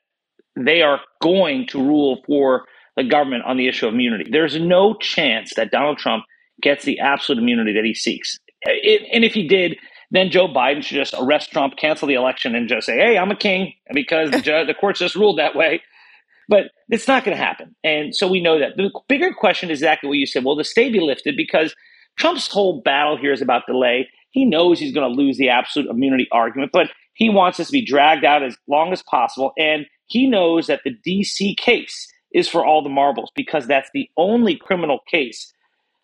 they 0.65 0.81
are 0.81 0.99
going 1.21 1.67
to 1.67 1.79
rule 1.79 2.21
for 2.25 2.65
the 2.95 3.03
government 3.03 3.43
on 3.45 3.57
the 3.57 3.67
issue 3.67 3.87
of 3.87 3.93
immunity. 3.93 4.29
There's 4.29 4.59
no 4.59 4.95
chance 4.95 5.53
that 5.55 5.71
Donald 5.71 5.97
Trump 5.97 6.25
gets 6.61 6.83
the 6.85 6.99
absolute 6.99 7.41
immunity 7.41 7.73
that 7.73 7.85
he 7.85 7.93
seeks. 7.93 8.37
It, 8.63 9.07
and 9.13 9.23
if 9.23 9.33
he 9.33 9.47
did, 9.47 9.77
then 10.11 10.31
Joe 10.31 10.47
Biden 10.47 10.83
should 10.83 10.97
just 10.97 11.13
arrest 11.17 11.51
Trump, 11.51 11.77
cancel 11.77 12.07
the 12.07 12.15
election, 12.15 12.55
and 12.55 12.67
just 12.67 12.87
say, 12.87 12.97
"Hey, 12.97 13.17
I'm 13.17 13.31
a 13.31 13.35
king," 13.35 13.73
because 13.93 14.31
the, 14.31 14.41
judge, 14.41 14.67
the 14.67 14.73
courts 14.73 14.99
just 14.99 15.15
ruled 15.15 15.39
that 15.39 15.55
way. 15.55 15.81
But 16.49 16.71
it's 16.89 17.07
not 17.07 17.23
going 17.23 17.37
to 17.37 17.43
happen, 17.43 17.75
and 17.83 18.15
so 18.15 18.27
we 18.27 18.41
know 18.41 18.59
that. 18.59 18.75
The 18.75 18.89
bigger 19.07 19.33
question 19.33 19.69
is 19.69 19.79
exactly 19.79 20.09
what 20.09 20.17
you 20.17 20.25
said. 20.25 20.43
Will 20.43 20.55
the 20.55 20.63
stay 20.63 20.89
be 20.89 20.99
lifted? 20.99 21.37
Because 21.37 21.75
Trump's 22.17 22.47
whole 22.47 22.81
battle 22.81 23.17
here 23.17 23.31
is 23.31 23.41
about 23.41 23.67
delay. 23.67 24.09
He 24.31 24.45
knows 24.45 24.79
he's 24.79 24.93
going 24.93 25.09
to 25.09 25.15
lose 25.15 25.37
the 25.37 25.49
absolute 25.49 25.89
immunity 25.89 26.27
argument, 26.31 26.71
but 26.73 26.87
he 27.13 27.29
wants 27.29 27.57
this 27.57 27.67
to 27.67 27.71
be 27.71 27.85
dragged 27.85 28.25
out 28.25 28.43
as 28.43 28.57
long 28.67 28.91
as 28.93 29.03
possible. 29.03 29.51
And 29.57 29.85
he 30.09 30.27
knows 30.27 30.67
that 30.67 30.81
the 30.83 30.95
DC 31.07 31.57
case 31.57 32.07
is 32.33 32.47
for 32.47 32.65
all 32.65 32.83
the 32.83 32.89
marbles 32.89 33.31
because 33.35 33.67
that's 33.67 33.89
the 33.93 34.09
only 34.17 34.55
criminal 34.55 34.99
case 35.09 35.53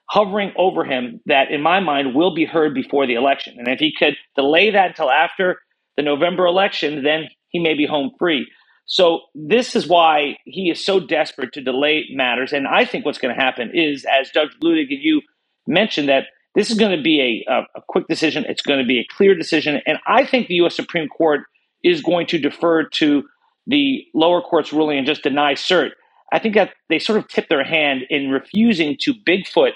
hovering 0.10 0.52
over 0.58 0.86
him 0.86 1.20
that, 1.26 1.52
in 1.52 1.62
my 1.62 1.80
mind, 1.80 2.15
will 2.15 2.34
be 2.34 2.46
heard 2.46 2.74
before 2.74 3.08
the 3.08 3.15
election. 3.15 3.56
And 3.58 3.68
if 3.68 3.80
he 3.80 3.91
could 3.98 4.15
delay 4.36 4.72
that 4.72 4.89
until 4.89 5.10
after 5.10 5.60
the 5.98 6.04
November 6.04 6.46
election, 6.46 7.04
then 7.04 7.30
he 7.50 7.60
may 7.60 7.74
be 7.74 7.86
home 7.86 8.12
free. 8.20 8.48
So 8.86 9.22
this 9.34 9.76
is 9.76 9.88
why 9.88 10.38
he 10.46 10.70
is 10.70 10.86
so 10.86 11.00
desperate 11.00 11.54
to 11.54 11.62
delay 11.62 12.06
matters. 12.12 12.54
And 12.54 12.68
I 12.68 12.86
think 12.86 13.04
what's 13.04 13.18
going 13.18 13.36
to 13.36 13.41
happen 13.41 13.72
is, 13.74 14.06
as 14.06 14.30
Judge 14.30 14.52
Luttig 14.63 14.91
and 14.91 15.02
you 15.02 15.22
mentioned, 15.65 16.08
that 16.08 16.26
this 16.54 16.70
is 16.70 16.78
going 16.78 16.96
to 16.96 17.02
be 17.02 17.44
a, 17.50 17.62
a 17.76 17.82
quick 17.88 18.08
decision. 18.08 18.46
It's 18.48 18.62
going 18.62 18.80
to 18.80 18.86
be 18.86 19.00
a 19.00 19.08
clear 19.18 19.34
decision. 19.34 19.82
And 19.88 19.98
I 20.08 20.26
think 20.26 20.48
the 20.48 20.56
U.S. 20.56 20.76
Supreme 20.76 21.08
Court 21.08 21.41
is 21.84 22.02
going 22.02 22.28
to 22.28 22.38
defer 22.38 22.84
to 22.84 23.24
the 23.67 24.04
lower 24.13 24.41
court's 24.41 24.73
ruling 24.73 24.97
and 24.97 25.08
just 25.08 25.23
deny 25.23 25.54
cert, 25.54 25.91
I 26.32 26.39
think 26.39 26.56
that 26.56 26.73
they 26.89 26.99
sort 26.99 27.19
of 27.19 27.28
tip 27.28 27.49
their 27.49 27.63
hand 27.63 28.01
in 28.10 28.30
refusing 28.30 28.97
to 29.01 29.13
Bigfoot 29.28 29.71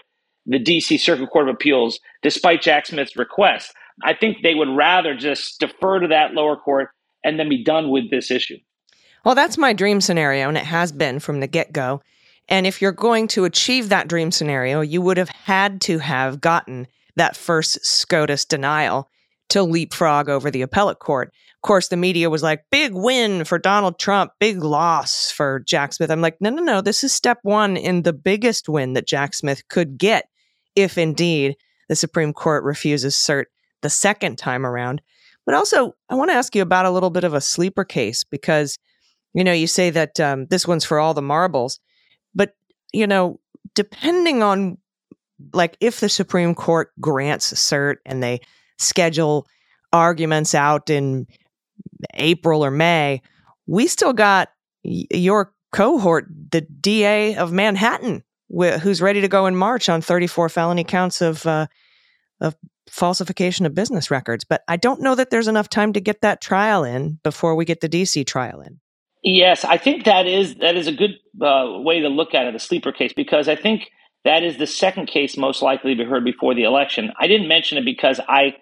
the 0.46 0.60
DC 0.60 1.00
Circuit 1.00 1.30
Court 1.30 1.48
of 1.48 1.56
Appeals 1.56 2.00
despite 2.24 2.62
Jack 2.62 2.88
Smith's 2.88 3.16
request. 3.16 3.72
I 4.04 4.14
think 4.14 4.38
they 4.42 4.56
would 4.56 4.70
rather 4.70 5.16
just 5.16 5.60
defer 5.60 6.00
to 6.00 6.08
that 6.08 6.34
lower 6.34 6.56
court 6.56 6.90
and 7.24 7.40
then 7.40 7.50
be 7.50 7.64
done 7.64 7.90
with 7.90 8.10
this 8.10 8.32
issue. 8.32 8.58
Well, 9.26 9.36
that's 9.36 9.58
my 9.58 9.74
dream 9.74 10.00
scenario, 10.02 10.48
and 10.48 10.58
it 10.58 10.64
has 10.64 10.92
been 10.92 11.20
from 11.20 11.42
the 11.42 11.48
get 11.48 11.74
go. 11.74 12.02
And 12.48 12.66
if 12.66 12.82
you're 12.82 12.92
going 12.92 13.28
to 13.30 13.46
achieve 13.46 13.90
that 13.90 14.08
dream 14.08 14.32
scenario, 14.32 14.82
you 14.82 15.02
would 15.02 15.18
have 15.18 15.30
had 15.30 15.82
to 15.82 16.00
have 16.00 16.42
gotten 16.42 16.88
that 17.16 17.36
first 17.36 17.86
SCOTUS 17.86 18.46
denial 18.46 19.10
to 19.50 19.64
leapfrog 19.64 20.30
over 20.30 20.50
the 20.50 20.62
appellate 20.62 21.00
court. 21.00 21.32
Of 21.62 21.68
course, 21.68 21.90
the 21.90 21.98
media 21.98 22.30
was 22.30 22.42
like, 22.42 22.64
big 22.72 22.94
win 22.94 23.44
for 23.44 23.60
Donald 23.60 24.00
Trump, 24.00 24.32
big 24.40 24.64
loss 24.64 25.30
for 25.30 25.60
Jack 25.68 25.92
Smith. 25.92 26.10
I'm 26.10 26.22
like, 26.22 26.38
no, 26.40 26.50
no, 26.50 26.64
no. 26.64 26.80
This 26.80 27.04
is 27.04 27.12
step 27.12 27.40
one 27.44 27.76
in 27.76 28.04
the 28.04 28.14
biggest 28.14 28.70
win 28.70 28.94
that 28.94 29.06
Jack 29.06 29.34
Smith 29.34 29.68
could 29.68 29.98
get 29.98 30.30
if 30.78 30.98
indeed 30.98 31.58
the 31.90 31.98
Supreme 31.98 32.32
Court 32.32 32.64
refuses 32.64 33.16
cert 33.16 33.46
the 33.82 33.90
second 33.90 34.38
time 34.38 34.66
around. 34.66 35.02
But 35.46 35.54
also, 35.54 35.96
I 36.10 36.16
want 36.16 36.30
to 36.30 36.36
ask 36.36 36.56
you 36.56 36.62
about 36.62 36.86
a 36.86 36.92
little 36.92 37.10
bit 37.10 37.26
of 37.26 37.34
a 37.34 37.42
sleeper 37.42 37.84
case 37.84 38.24
because, 38.24 38.80
you 39.34 39.44
know, 39.44 39.52
you 39.52 39.68
say 39.68 39.90
that 39.90 40.18
um, 40.18 40.46
this 40.46 40.66
one's 40.66 40.86
for 40.86 40.98
all 40.98 41.14
the 41.14 41.22
marbles, 41.22 41.82
but, 42.34 42.54
you 42.94 43.06
know, 43.06 43.42
depending 43.76 44.44
on 44.44 44.78
like 45.54 45.76
if 45.82 46.00
the 46.00 46.10
Supreme 46.10 46.56
Court 46.56 46.92
grants 47.02 47.52
cert 47.54 47.96
and 48.06 48.24
they 48.24 48.40
schedule 48.78 49.46
arguments 49.92 50.54
out 50.54 50.90
in 50.90 51.28
April 52.16 52.64
or 52.64 52.72
May, 52.72 53.22
we 53.68 53.88
still 53.88 54.14
got 54.14 54.50
your 54.84 55.54
cohort, 55.72 56.28
the 56.52 56.62
DA 56.62 57.36
of 57.36 57.52
Manhattan, 57.52 58.24
who's 58.50 59.02
ready 59.02 59.22
to 59.22 59.28
go 59.28 59.46
in 59.46 59.56
March 59.56 59.90
on 59.90 60.02
34 60.02 60.50
felony 60.50 60.84
counts 60.84 61.22
of 61.22 61.46
uh, 61.46 61.68
of 62.42 62.56
falsification 62.90 63.66
of 63.66 63.76
business 63.76 64.10
records. 64.10 64.44
But 64.44 64.64
I 64.68 64.78
don't 64.78 65.02
know 65.02 65.16
that 65.16 65.30
there's 65.30 65.48
enough 65.48 65.70
time 65.70 65.94
to 65.94 66.02
get 66.02 66.22
that 66.22 66.42
trial 66.42 66.84
in 66.84 67.20
before 67.24 67.56
we 67.56 67.66
get 67.66 67.82
the 67.82 67.90
DC 67.90 68.26
trial 68.26 68.62
in. 68.62 68.80
Yes, 69.22 69.66
I 69.66 69.78
think 69.78 70.06
that 70.06 70.28
is 70.28 70.56
that 70.56 70.76
is 70.76 70.88
a 70.88 70.94
good 70.94 71.12
uh, 71.42 71.80
way 71.80 72.00
to 72.00 72.08
look 72.08 72.34
at 72.34 72.48
it, 72.48 72.54
the 72.54 72.60
sleeper 72.60 72.92
case, 72.92 73.12
because 73.14 73.50
I 73.50 73.56
think 73.56 73.90
that 74.26 74.44
is 74.44 74.58
the 74.58 74.68
second 74.68 75.08
case 75.08 75.38
most 75.38 75.62
likely 75.62 75.96
to 75.96 76.04
be 76.04 76.10
heard 76.10 76.24
before 76.24 76.54
the 76.54 76.64
election. 76.64 77.12
I 77.20 77.28
didn't 77.28 77.48
mention 77.48 77.78
it 77.78 77.86
because 77.86 78.20
I, 78.28 78.56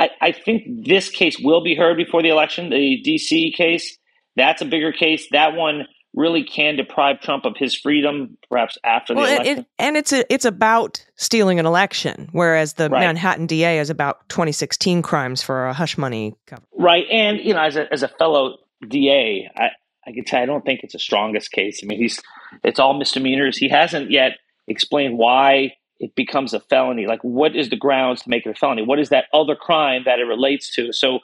I, 0.00 0.10
I 0.22 0.32
think 0.32 0.86
this 0.86 1.10
case 1.10 1.38
will 1.38 1.62
be 1.62 1.74
heard 1.74 1.98
before 1.98 2.22
the 2.22 2.30
election. 2.30 2.70
The 2.70 3.02
DC 3.06 3.54
case, 3.54 3.98
that's 4.34 4.62
a 4.62 4.64
bigger 4.64 4.92
case. 4.92 5.28
That 5.30 5.54
one 5.54 5.86
really 6.14 6.42
can 6.42 6.76
deprive 6.76 7.20
Trump 7.20 7.44
of 7.44 7.54
his 7.58 7.74
freedom, 7.74 8.38
perhaps 8.48 8.78
after 8.82 9.14
the 9.14 9.20
election. 9.20 9.58
It, 9.58 9.66
and 9.78 9.98
it's 9.98 10.12
a, 10.14 10.32
it's 10.32 10.46
about 10.46 11.04
stealing 11.16 11.60
an 11.60 11.66
election, 11.66 12.30
whereas 12.32 12.74
the 12.74 12.88
right. 12.88 13.00
Manhattan 13.00 13.46
DA 13.46 13.78
is 13.78 13.90
about 13.90 14.26
2016 14.30 15.02
crimes 15.02 15.42
for 15.42 15.66
a 15.66 15.74
hush 15.74 15.98
money 15.98 16.34
cover. 16.46 16.62
Right, 16.78 17.04
and 17.12 17.38
you 17.38 17.52
know, 17.52 17.60
as 17.60 17.76
a 17.76 17.92
as 17.92 18.02
a 18.02 18.08
fellow 18.08 18.56
DA, 18.88 19.50
I 19.54 19.68
I 20.06 20.12
can 20.12 20.24
tell 20.24 20.42
I 20.42 20.46
don't 20.46 20.64
think 20.64 20.80
it's 20.82 20.94
the 20.94 20.98
strongest 20.98 21.52
case. 21.52 21.80
I 21.82 21.86
mean, 21.86 21.98
he's 21.98 22.22
it's 22.64 22.80
all 22.80 22.94
misdemeanors. 22.94 23.58
He 23.58 23.68
hasn't 23.68 24.10
yet 24.10 24.38
explained 24.66 25.18
why 25.18 25.74
it 26.00 26.14
becomes 26.16 26.52
a 26.52 26.60
felony. 26.60 27.06
Like, 27.06 27.20
what 27.22 27.54
is 27.54 27.70
the 27.70 27.76
grounds 27.76 28.22
to 28.22 28.30
make 28.30 28.44
it 28.44 28.50
a 28.50 28.54
felony? 28.54 28.82
What 28.82 28.98
is 28.98 29.10
that 29.10 29.26
other 29.32 29.54
crime 29.54 30.02
that 30.06 30.18
it 30.18 30.24
relates 30.24 30.74
to? 30.74 30.92
So, 30.92 31.20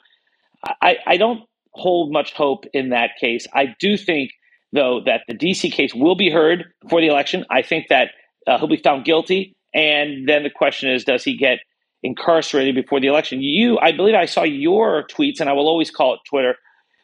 I 0.81 0.97
I 1.05 1.17
don't 1.17 1.41
hold 1.71 2.13
much 2.13 2.33
hope 2.33 2.65
in 2.73 2.89
that 2.89 3.11
case. 3.19 3.45
I 3.53 3.75
do 3.79 3.97
think 3.97 4.31
though, 4.73 5.01
that 5.05 5.21
the 5.27 5.33
DC 5.33 5.71
case 5.71 5.93
will 5.93 6.15
be 6.15 6.29
heard 6.29 6.65
before 6.81 7.01
the 7.01 7.07
election. 7.07 7.45
I 7.49 7.61
think 7.61 7.87
that 7.89 8.11
uh, 8.45 8.57
he'll 8.57 8.67
be 8.67 8.77
found 8.77 9.05
guilty. 9.05 9.55
And 9.73 10.27
then 10.27 10.43
the 10.43 10.49
question 10.49 10.89
is, 10.89 11.03
does 11.03 11.23
he 11.23 11.37
get 11.37 11.59
incarcerated 12.03 12.75
before 12.75 12.99
the 12.99 13.07
election? 13.07 13.41
You, 13.41 13.77
I 13.79 13.91
believe 13.91 14.15
I 14.15 14.25
saw 14.25 14.43
your 14.43 15.05
tweets, 15.07 15.39
and 15.39 15.49
I 15.49 15.53
will 15.53 15.67
always 15.67 15.91
call 15.91 16.15
it 16.15 16.19
Twitter, 16.29 16.55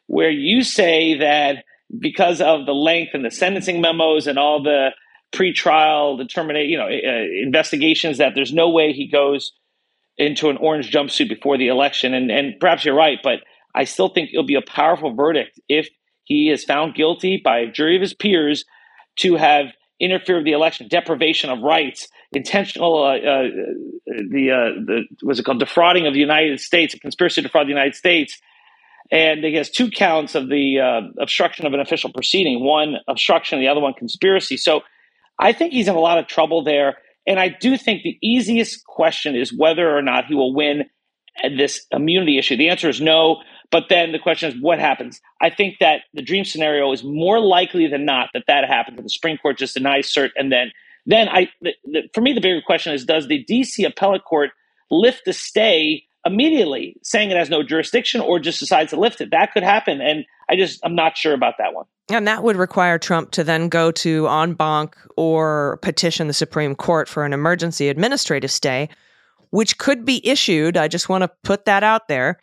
where 0.08 0.30
you 0.30 0.64
say 0.64 1.18
that 1.18 1.64
because 2.00 2.42
of 2.42 2.66
the 2.66 2.74
length 2.74 3.12
and 3.14 3.24
the 3.24 3.32
sentencing 3.32 3.82
memos 3.82 4.28
and 4.28 4.40
all 4.40 4.62
the 4.64 4.90
pretrial 5.34 6.18
determinate, 6.18 6.68
you 6.68 6.78
know, 6.78 6.88
uh, 6.88 7.44
investigations, 7.44 8.18
that 8.20 8.34
there's 8.36 8.54
no 8.54 8.70
way 8.70 8.94
he 8.94 9.08
goes 9.08 9.54
into 10.18 10.50
an 10.50 10.58
orange 10.58 10.92
jumpsuit 10.92 11.30
before 11.30 11.58
the 11.58 11.68
election. 11.68 12.14
And, 12.14 12.32
and 12.32 12.60
perhaps 12.60 12.86
you're 12.86 12.96
right, 12.96 13.18
but 13.24 13.40
I 13.76 13.86
still 13.86 14.10
think 14.10 14.30
it'll 14.32 14.46
be 14.46 14.56
a 14.56 14.62
powerful 14.62 15.14
verdict 15.14 15.60
if 15.68 15.90
he 16.24 16.50
is 16.50 16.64
found 16.64 16.96
guilty 16.96 17.42
by 17.44 17.60
a 17.60 17.72
jury 17.72 17.96
of 17.96 18.02
his 18.02 18.14
peers 18.14 18.66
to 19.18 19.36
have 19.36 19.68
interfered 20.00 20.38
with 20.38 20.46
the 20.46 20.52
election, 20.52 20.88
deprivation 20.88 21.50
of 21.50 21.60
rights, 21.60 22.08
intentional, 22.32 23.04
uh, 23.04 23.16
uh, 23.16 23.50
the, 24.06 24.52
uh, 24.52 24.82
the, 24.86 25.04
was 25.24 25.40
it 25.40 25.44
called, 25.44 25.60
defrauding 25.60 26.08
of 26.08 26.14
the 26.14 26.20
United 26.20 26.60
States, 26.60 26.94
a 26.94 27.00
conspiracy 27.00 27.42
to 27.42 27.48
defraud 27.48 27.68
the 27.68 27.72
United 27.72 27.96
States. 27.96 28.40
And 29.12 29.44
he 29.44 29.54
has 29.56 29.70
two 29.70 29.92
counts 29.92 30.34
of 30.34 30.50
the 30.50 30.80
uh, 30.80 31.02
obstruction 31.22 31.66
of 31.66 31.74
an 31.74 31.80
official 31.80 32.12
proceeding 32.12 32.64
one 32.64 32.98
obstruction, 33.08 33.60
the 33.60 33.68
other 33.68 33.82
one 33.82 33.94
conspiracy. 33.94 34.58
So 34.58 34.82
I 35.40 35.54
think 35.54 35.74
he's 35.74 35.88
in 35.88 35.96
a 35.96 36.00
lot 36.00 36.18
of 36.18 36.28
trouble 36.28 36.64
there. 36.64 36.98
And 37.26 37.40
I 37.40 37.50
do 37.50 37.78
think 37.78 38.04
the 38.04 38.18
easiest 38.22 38.86
question 38.86 39.36
is 39.36 39.54
whether 39.54 39.96
or 39.96 40.02
not 40.02 40.26
he 40.26 40.36
will 40.36 40.54
win 40.54 40.86
this 41.58 41.86
immunity 41.92 42.38
issue. 42.38 42.58
The 42.58 42.70
answer 42.70 42.90
is 42.90 43.02
no. 43.02 43.38
But 43.72 43.86
then 43.90 44.12
the 44.12 44.20
question 44.20 44.52
is, 44.52 44.62
what 44.62 44.80
happens? 44.80 45.20
I 45.42 45.50
think 45.50 45.78
that 45.80 46.02
the 46.14 46.22
dream 46.22 46.46
scenario 46.46 46.92
is 46.92 47.04
more 47.04 47.40
likely 47.40 47.88
than 47.88 48.06
not 48.06 48.30
that 48.34 48.44
that 48.48 48.68
happens. 48.68 48.98
That 48.98 49.04
the 49.04 49.10
Supreme 49.10 49.38
Court 49.38 49.58
just 49.58 49.74
denies 49.74 50.14
cert, 50.14 50.30
and 50.36 50.52
then, 50.52 50.72
then 51.08 51.28
I, 51.28 51.50
the, 51.60 51.72
the, 51.86 52.02
for 52.14 52.22
me, 52.22 52.34
the 52.34 52.42
bigger 52.42 52.62
question 52.64 52.94
is, 52.94 53.04
does 53.04 53.28
the 53.28 53.44
D.C. 53.44 53.84
appellate 53.84 54.26
court 54.26 54.52
lift 54.92 55.24
the 55.26 55.34
stay 55.34 56.04
immediately, 56.26 56.96
saying 57.04 57.32
it 57.32 57.38
has 57.38 57.50
no 57.50 57.64
jurisdiction, 57.64 58.22
or 58.22 58.40
just 58.40 58.60
decides 58.60 58.92
to 58.92 59.00
lift 59.00 59.22
it? 59.22 59.32
That 59.32 59.54
could 59.54 59.64
happen, 59.64 60.02
and 60.02 60.26
I 60.50 60.56
just 60.56 60.80
I'm 60.84 60.96
not 60.96 61.18
sure 61.18 61.34
about 61.34 61.56
that 61.60 61.74
one. 61.74 61.86
And 62.10 62.28
that 62.28 62.44
would 62.44 62.58
require 62.58 63.00
Trump 63.00 63.32
to 63.32 63.44
then 63.44 63.70
go 63.70 63.92
to 63.92 64.28
en 64.28 64.54
banc 64.54 64.96
or 65.16 65.80
petition 65.82 66.28
the 66.28 66.34
Supreme 66.34 66.76
Court 66.76 67.08
for 67.08 67.24
an 67.26 67.34
emergency 67.34 67.90
administrative 67.90 68.52
stay, 68.52 68.90
which 69.52 69.78
could 69.78 70.06
be 70.06 70.26
issued. 70.28 70.78
I 70.78 70.88
just 70.88 71.10
want 71.10 71.24
to 71.24 71.32
put 71.44 71.66
that 71.66 71.84
out 71.84 72.08
there 72.08 72.40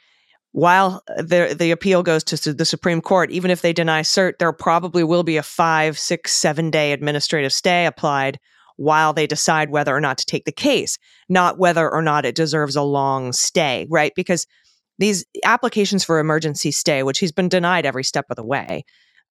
while 0.53 1.03
the 1.17 1.55
the 1.57 1.71
appeal 1.71 2.03
goes 2.03 2.25
to 2.25 2.53
the 2.53 2.65
Supreme 2.65 3.01
Court, 3.01 3.31
even 3.31 3.51
if 3.51 3.63
they 3.63 3.73
deny 3.73 4.03
cert, 4.03 4.39
there 4.39 4.53
probably 4.53 5.05
will 5.05 5.23
be 5.23 5.37
a 5.37 5.43
five, 5.43 5.99
six, 5.99 6.33
seven 6.33 6.71
day 6.71 6.93
administrative 6.93 7.53
stay 7.53 7.87
applied 7.87 8.39
while 8.81 9.13
they 9.13 9.27
decide 9.27 9.69
whether 9.69 9.95
or 9.95 10.01
not 10.01 10.17
to 10.17 10.25
take 10.25 10.47
the 10.47 10.53
case, 10.53 10.97
not 11.29 11.59
whether 11.59 11.93
or 11.93 12.01
not 12.01 12.25
it 12.25 12.35
deserves 12.35 12.77
a 12.77 12.83
long 12.83 13.31
stay, 13.31 13.87
right? 13.91 14.13
Because 14.17 14.47
these 14.99 15.27
applications 15.45 16.03
for 16.03 16.19
emergency 16.19 16.71
stay, 16.71 17.03
which 17.03 17.19
he's 17.19 17.31
been 17.31 17.51
denied 17.51 17.85
every 17.85 18.03
step 18.03 18.25
of 18.31 18.37
the 18.37 18.45
way, 18.45 18.87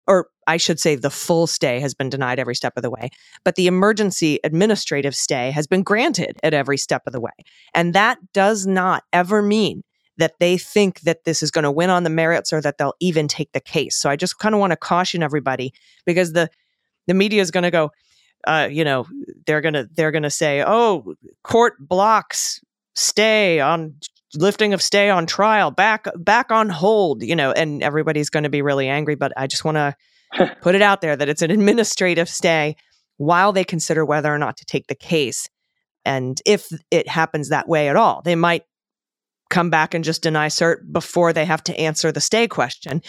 or 0.05 0.27
I 0.45 0.57
should 0.57 0.79
say 0.79 0.93
the 0.93 1.09
full 1.09 1.47
stay 1.47 1.79
has 1.79 1.95
been 1.95 2.11
denied 2.11 2.37
every 2.37 2.53
step 2.53 2.73
of 2.77 2.83
the 2.83 2.91
way, 2.91 3.09
but 3.43 3.55
the 3.55 3.65
emergency 3.65 4.39
administrative 4.43 5.15
stay 5.15 5.49
has 5.49 5.65
been 5.65 5.81
granted 5.81 6.37
at 6.43 6.53
every 6.53 6.77
step 6.77 7.01
of 7.07 7.13
the 7.13 7.19
way. 7.19 7.31
And 7.73 7.95
that 7.95 8.19
does 8.33 8.67
not 8.67 9.01
ever 9.11 9.41
mean 9.41 9.81
that 10.17 10.35
they 10.39 10.59
think 10.59 10.99
that 11.01 11.23
this 11.23 11.41
is 11.41 11.49
going 11.49 11.63
to 11.63 11.71
win 11.71 11.89
on 11.89 12.03
the 12.03 12.11
merits 12.11 12.53
or 12.53 12.61
that 12.61 12.77
they'll 12.77 12.93
even 12.99 13.27
take 13.27 13.51
the 13.53 13.59
case. 13.59 13.95
So 13.95 14.11
I 14.11 14.15
just 14.15 14.37
kind 14.37 14.53
of 14.53 14.61
want 14.61 14.73
to 14.73 14.77
caution 14.77 15.23
everybody 15.23 15.73
because 16.05 16.33
the 16.33 16.51
the 17.07 17.15
media 17.15 17.41
is 17.41 17.49
going 17.49 17.63
to 17.63 17.71
go, 17.71 17.89
uh, 18.45 18.67
you 18.71 18.83
know, 18.83 19.07
they're 19.45 19.61
gonna 19.61 19.87
they're 19.93 20.11
gonna 20.11 20.29
say, 20.29 20.63
oh, 20.65 21.13
court 21.43 21.75
blocks 21.79 22.59
stay 22.95 23.59
on 23.59 23.95
lifting 24.35 24.73
of 24.73 24.81
stay 24.81 25.09
on 25.09 25.25
trial 25.25 25.71
back 25.71 26.05
back 26.17 26.51
on 26.51 26.69
hold 26.69 27.23
you 27.23 27.35
know 27.35 27.51
and 27.51 27.81
everybody's 27.81 28.29
going 28.29 28.43
to 28.43 28.49
be 28.49 28.61
really 28.61 28.87
angry 28.87 29.15
but 29.15 29.31
i 29.37 29.47
just 29.47 29.65
want 29.65 29.75
to 29.75 29.95
put 30.61 30.75
it 30.75 30.83
out 30.83 31.01
there 31.01 31.15
that 31.15 31.29
it's 31.29 31.41
an 31.41 31.49
administrative 31.49 32.29
stay 32.29 32.75
while 33.17 33.51
they 33.51 33.63
consider 33.63 34.05
whether 34.05 34.31
or 34.31 34.37
not 34.37 34.55
to 34.55 34.65
take 34.65 34.85
the 34.85 34.93
case 34.93 35.47
and 36.05 36.41
if 36.45 36.69
it 36.91 37.07
happens 37.07 37.49
that 37.49 37.67
way 37.67 37.89
at 37.89 37.95
all 37.95 38.21
they 38.23 38.35
might 38.35 38.63
come 39.49 39.69
back 39.69 39.93
and 39.93 40.03
just 40.03 40.21
deny 40.21 40.47
cert 40.47 40.91
before 40.91 41.33
they 41.33 41.45
have 41.45 41.63
to 41.63 41.77
answer 41.77 42.11
the 42.11 42.21
stay 42.21 42.47
question. 42.47 43.01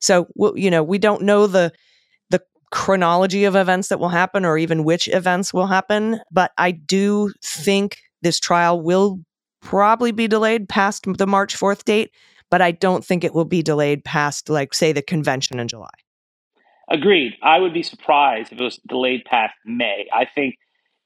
So, 0.00 0.28
you 0.54 0.70
know, 0.70 0.82
we 0.82 0.98
don't 0.98 1.22
know 1.22 1.46
the 1.46 1.72
the 1.72 1.72
chronology 2.70 3.44
of 3.44 3.56
events 3.56 3.88
that 3.88 4.00
will 4.00 4.08
happen 4.08 4.44
or 4.44 4.58
even 4.58 4.84
which 4.84 5.08
events 5.08 5.54
will 5.54 5.66
happen, 5.66 6.20
but 6.30 6.52
I 6.58 6.72
do 6.72 7.32
think 7.42 7.98
this 8.22 8.38
trial 8.40 8.80
will 8.80 9.20
probably 9.60 10.12
be 10.12 10.28
delayed 10.28 10.68
past 10.68 11.04
the 11.06 11.26
March 11.26 11.56
4th 11.56 11.84
date, 11.84 12.10
but 12.50 12.60
I 12.60 12.70
don't 12.70 13.04
think 13.04 13.24
it 13.24 13.34
will 13.34 13.44
be 13.44 13.62
delayed 13.62 14.04
past 14.04 14.48
like 14.48 14.74
say 14.74 14.92
the 14.92 15.02
convention 15.02 15.58
in 15.58 15.68
July. 15.68 15.90
Agreed. 16.90 17.34
I 17.42 17.58
would 17.58 17.74
be 17.74 17.82
surprised 17.82 18.52
if 18.52 18.60
it 18.60 18.64
was 18.64 18.80
delayed 18.88 19.24
past 19.24 19.54
May. 19.66 20.06
I 20.12 20.24
think 20.24 20.56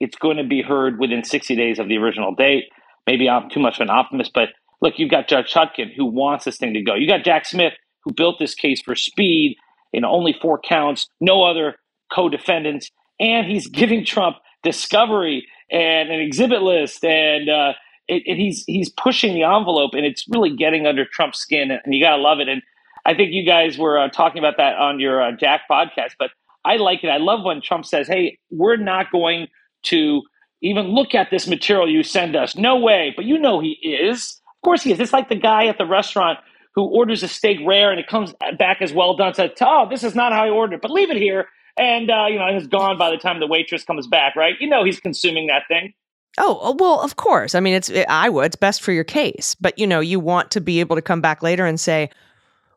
it's 0.01 0.17
going 0.17 0.37
to 0.37 0.45
be 0.45 0.63
heard 0.63 0.99
within 0.99 1.25
60 1.25 1.57
days 1.57 1.79
of 1.79 1.89
the 1.89 1.97
original 1.97 2.35
date. 2.35 2.65
Maybe 3.07 3.29
I'm 3.29 3.51
too 3.51 3.61
much 3.61 3.77
of 3.77 3.83
an 3.83 3.91
optimist, 3.91 4.33
but 4.33 4.51
look, 4.81 4.95
you've 4.99 5.11
got 5.11 5.29
Judge 5.29 5.53
Chutkan 5.53 5.93
who 5.95 6.07
wants 6.07 6.45
this 6.45 6.57
thing 6.57 6.75
to 6.75 6.83
go. 6.83 6.95
You 6.95 7.09
got 7.09 7.25
Jack 7.25 7.47
Smith 7.47 7.75
who 8.05 8.13
built 8.13 8.39
this 8.39 8.55
case 8.55 8.81
for 8.81 8.95
speed 8.95 9.57
in 9.93 10.05
only 10.05 10.35
four 10.41 10.59
counts, 10.59 11.09
no 11.21 11.43
other 11.45 11.77
co-defendants, 12.13 12.91
and 13.21 13.47
he's 13.47 13.67
giving 13.67 14.05
Trump 14.05 14.37
discovery 14.63 15.47
and 15.71 16.11
an 16.11 16.21
exhibit 16.21 16.63
list, 16.63 17.05
and 17.05 17.49
uh, 17.49 17.73
it, 18.09 18.23
it, 18.27 18.37
he's 18.37 18.65
he's 18.67 18.91
pushing 18.91 19.35
the 19.35 19.43
envelope, 19.43 19.93
and 19.95 20.05
it's 20.05 20.27
really 20.29 20.55
getting 20.55 20.87
under 20.87 21.05
Trump's 21.05 21.39
skin, 21.39 21.71
and 21.71 21.95
you 21.95 22.03
gotta 22.03 22.21
love 22.21 22.41
it. 22.41 22.49
And 22.49 22.63
I 23.07 23.15
think 23.15 23.33
you 23.33 23.45
guys 23.47 23.79
were 23.79 23.99
uh, 23.99 24.09
talking 24.09 24.39
about 24.39 24.57
that 24.59 24.77
on 24.77 25.01
your 25.01 25.23
uh, 25.23 25.33
Jack 25.33 25.63
podcast, 25.71 26.13
but 26.19 26.31
I 26.65 26.77
like 26.77 27.03
it. 27.05 27.09
I 27.09 27.17
love 27.19 27.45
when 27.45 27.61
Trump 27.63 27.87
says, 27.87 28.07
"Hey, 28.07 28.39
we're 28.51 28.77
not 28.77 29.11
going 29.11 29.49
to." 29.85 30.23
Even 30.65 30.91
look 30.91 31.13
at 31.13 31.29
this 31.33 31.49
material 31.49 31.91
you 31.91 32.05
send 32.05 32.37
us. 32.37 32.55
No 32.55 32.77
way. 32.77 33.13
But 33.17 33.25
you 33.25 33.37
know 33.37 33.59
he 33.59 33.71
is. 33.83 34.41
Of 34.47 34.65
course 34.65 34.85
he 34.85 34.93
is. 34.93 35.01
It's 35.01 35.13
like 35.13 35.29
the 35.29 35.35
guy 35.35 35.67
at 35.67 35.77
the 35.77 35.85
restaurant 35.85 36.39
who 36.75 36.85
orders 36.85 37.23
a 37.23 37.29
steak 37.29 37.59
rare 37.65 37.91
and 37.91 38.01
it 38.01 38.07
comes 38.07 38.35
back 38.59 38.81
as 38.81 38.93
well 38.93 39.15
done. 39.15 39.35
Says, 39.35 39.51
"Oh, 39.61 39.87
this 39.89 40.05
is 40.05 40.15
not 40.15 40.33
how 40.33 40.45
I 40.45 40.51
ordered 40.51 40.77
it, 40.77 40.83
but 40.83 40.91
leave 40.91 41.11
it 41.11 41.17
here." 41.17 41.49
And 41.77 42.11
uh, 42.11 42.27
you 42.29 42.39
know, 42.39 42.47
it's 42.47 42.67
gone 42.67 42.99
by 42.99 43.11
the 43.11 43.17
time 43.17 43.41
the 43.41 43.47
waitress 43.47 43.85
comes 43.85 44.07
back. 44.07 44.37
Right? 44.37 44.55
You 44.61 44.69
know, 44.69 44.85
he's 44.85 45.01
consuming 45.01 45.47
that 45.49 45.63
thing. 45.69 45.93
Oh, 46.39 46.59
oh 46.63 46.77
well, 46.79 47.01
of 47.01 47.17
course. 47.17 47.55
I 47.55 47.61
mean, 47.61 47.75
it's 47.75 47.91
I 48.09 48.29
would. 48.29 48.47
It's 48.47 48.57
best 48.57 48.83
for 48.83 48.93
your 48.93 49.05
case, 49.05 49.55
but 49.61 49.79
you 49.79 49.87
know, 49.87 50.01
you 50.01 50.19
want 50.19 50.51
to 50.53 50.61
be 50.61 50.81
able 50.81 50.97
to 50.97 51.03
come 51.03 51.21
back 51.21 51.43
later 51.43 51.67
and 51.67 51.79
say, 51.79 52.11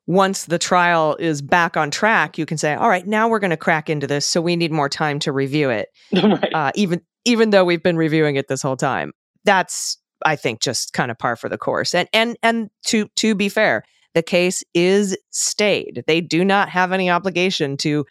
once 0.08 0.46
the 0.46 0.60
trial 0.60 1.16
is 1.20 1.42
back 1.42 1.78
on 1.78 1.90
track, 1.90 2.38
you 2.38 2.46
can 2.46 2.58
say, 2.58 2.76
"All 2.76 2.90
right, 2.90 3.08
now 3.08 3.28
we're 3.28 3.40
going 3.40 3.52
to 3.52 3.58
crack 3.58 3.90
into 3.90 4.08
this, 4.08 4.26
so 4.26 4.42
we 4.42 4.56
need 4.56 4.72
more 4.72 4.90
time 4.90 5.20
to 5.20 5.32
review 5.32 5.70
it." 5.70 5.90
right. 6.14 6.54
uh, 6.54 6.72
even 6.76 7.02
even 7.24 7.50
though 7.50 7.66
we've 7.66 7.82
been 7.82 7.98
reviewing 7.98 8.36
it 8.36 8.48
this 8.48 8.62
whole 8.62 8.78
time, 8.78 9.14
that's 9.46 9.98
I 10.24 10.36
think 10.36 10.62
just 10.62 10.94
kind 10.94 11.12
of 11.12 11.18
par 11.18 11.36
for 11.36 11.50
the 11.50 11.58
course. 11.58 11.94
And 11.94 12.08
and 12.14 12.38
and 12.44 12.70
to 12.88 13.08
to 13.16 13.36
be 13.36 13.50
fair, 13.50 13.84
the 14.14 14.24
case 14.24 14.64
is 14.74 15.18
stayed. 15.32 16.04
They 16.08 16.22
do 16.22 16.46
not 16.46 16.70
have 16.70 16.92
any 16.92 17.10
obligation 17.10 17.78
to 17.78 18.06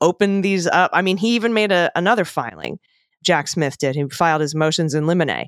open 0.00 0.42
these 0.42 0.66
up. 0.66 0.90
I 0.94 1.02
mean, 1.02 1.16
he 1.16 1.34
even 1.34 1.54
made 1.54 1.72
a, 1.72 1.90
another 1.96 2.24
filing. 2.24 2.78
Jack 3.24 3.48
Smith 3.48 3.78
did. 3.78 3.96
He 3.96 4.08
filed 4.08 4.40
his 4.40 4.54
motions 4.54 4.94
in 4.94 5.06
limine 5.06 5.46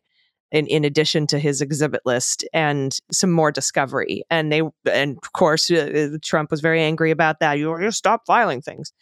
in, 0.52 0.66
in 0.66 0.84
addition 0.84 1.26
to 1.28 1.38
his 1.38 1.60
exhibit 1.60 2.00
list 2.04 2.44
and 2.52 2.98
some 3.12 3.30
more 3.30 3.52
discovery. 3.52 4.24
And 4.30 4.50
they, 4.50 4.62
and 4.90 5.18
of 5.22 5.32
course, 5.32 5.70
uh, 5.70 6.16
Trump 6.22 6.50
was 6.50 6.60
very 6.60 6.82
angry 6.82 7.10
about 7.10 7.40
that. 7.40 7.58
You 7.58 7.76
just 7.80 7.98
stop 7.98 8.22
filing 8.26 8.60
things. 8.60 8.92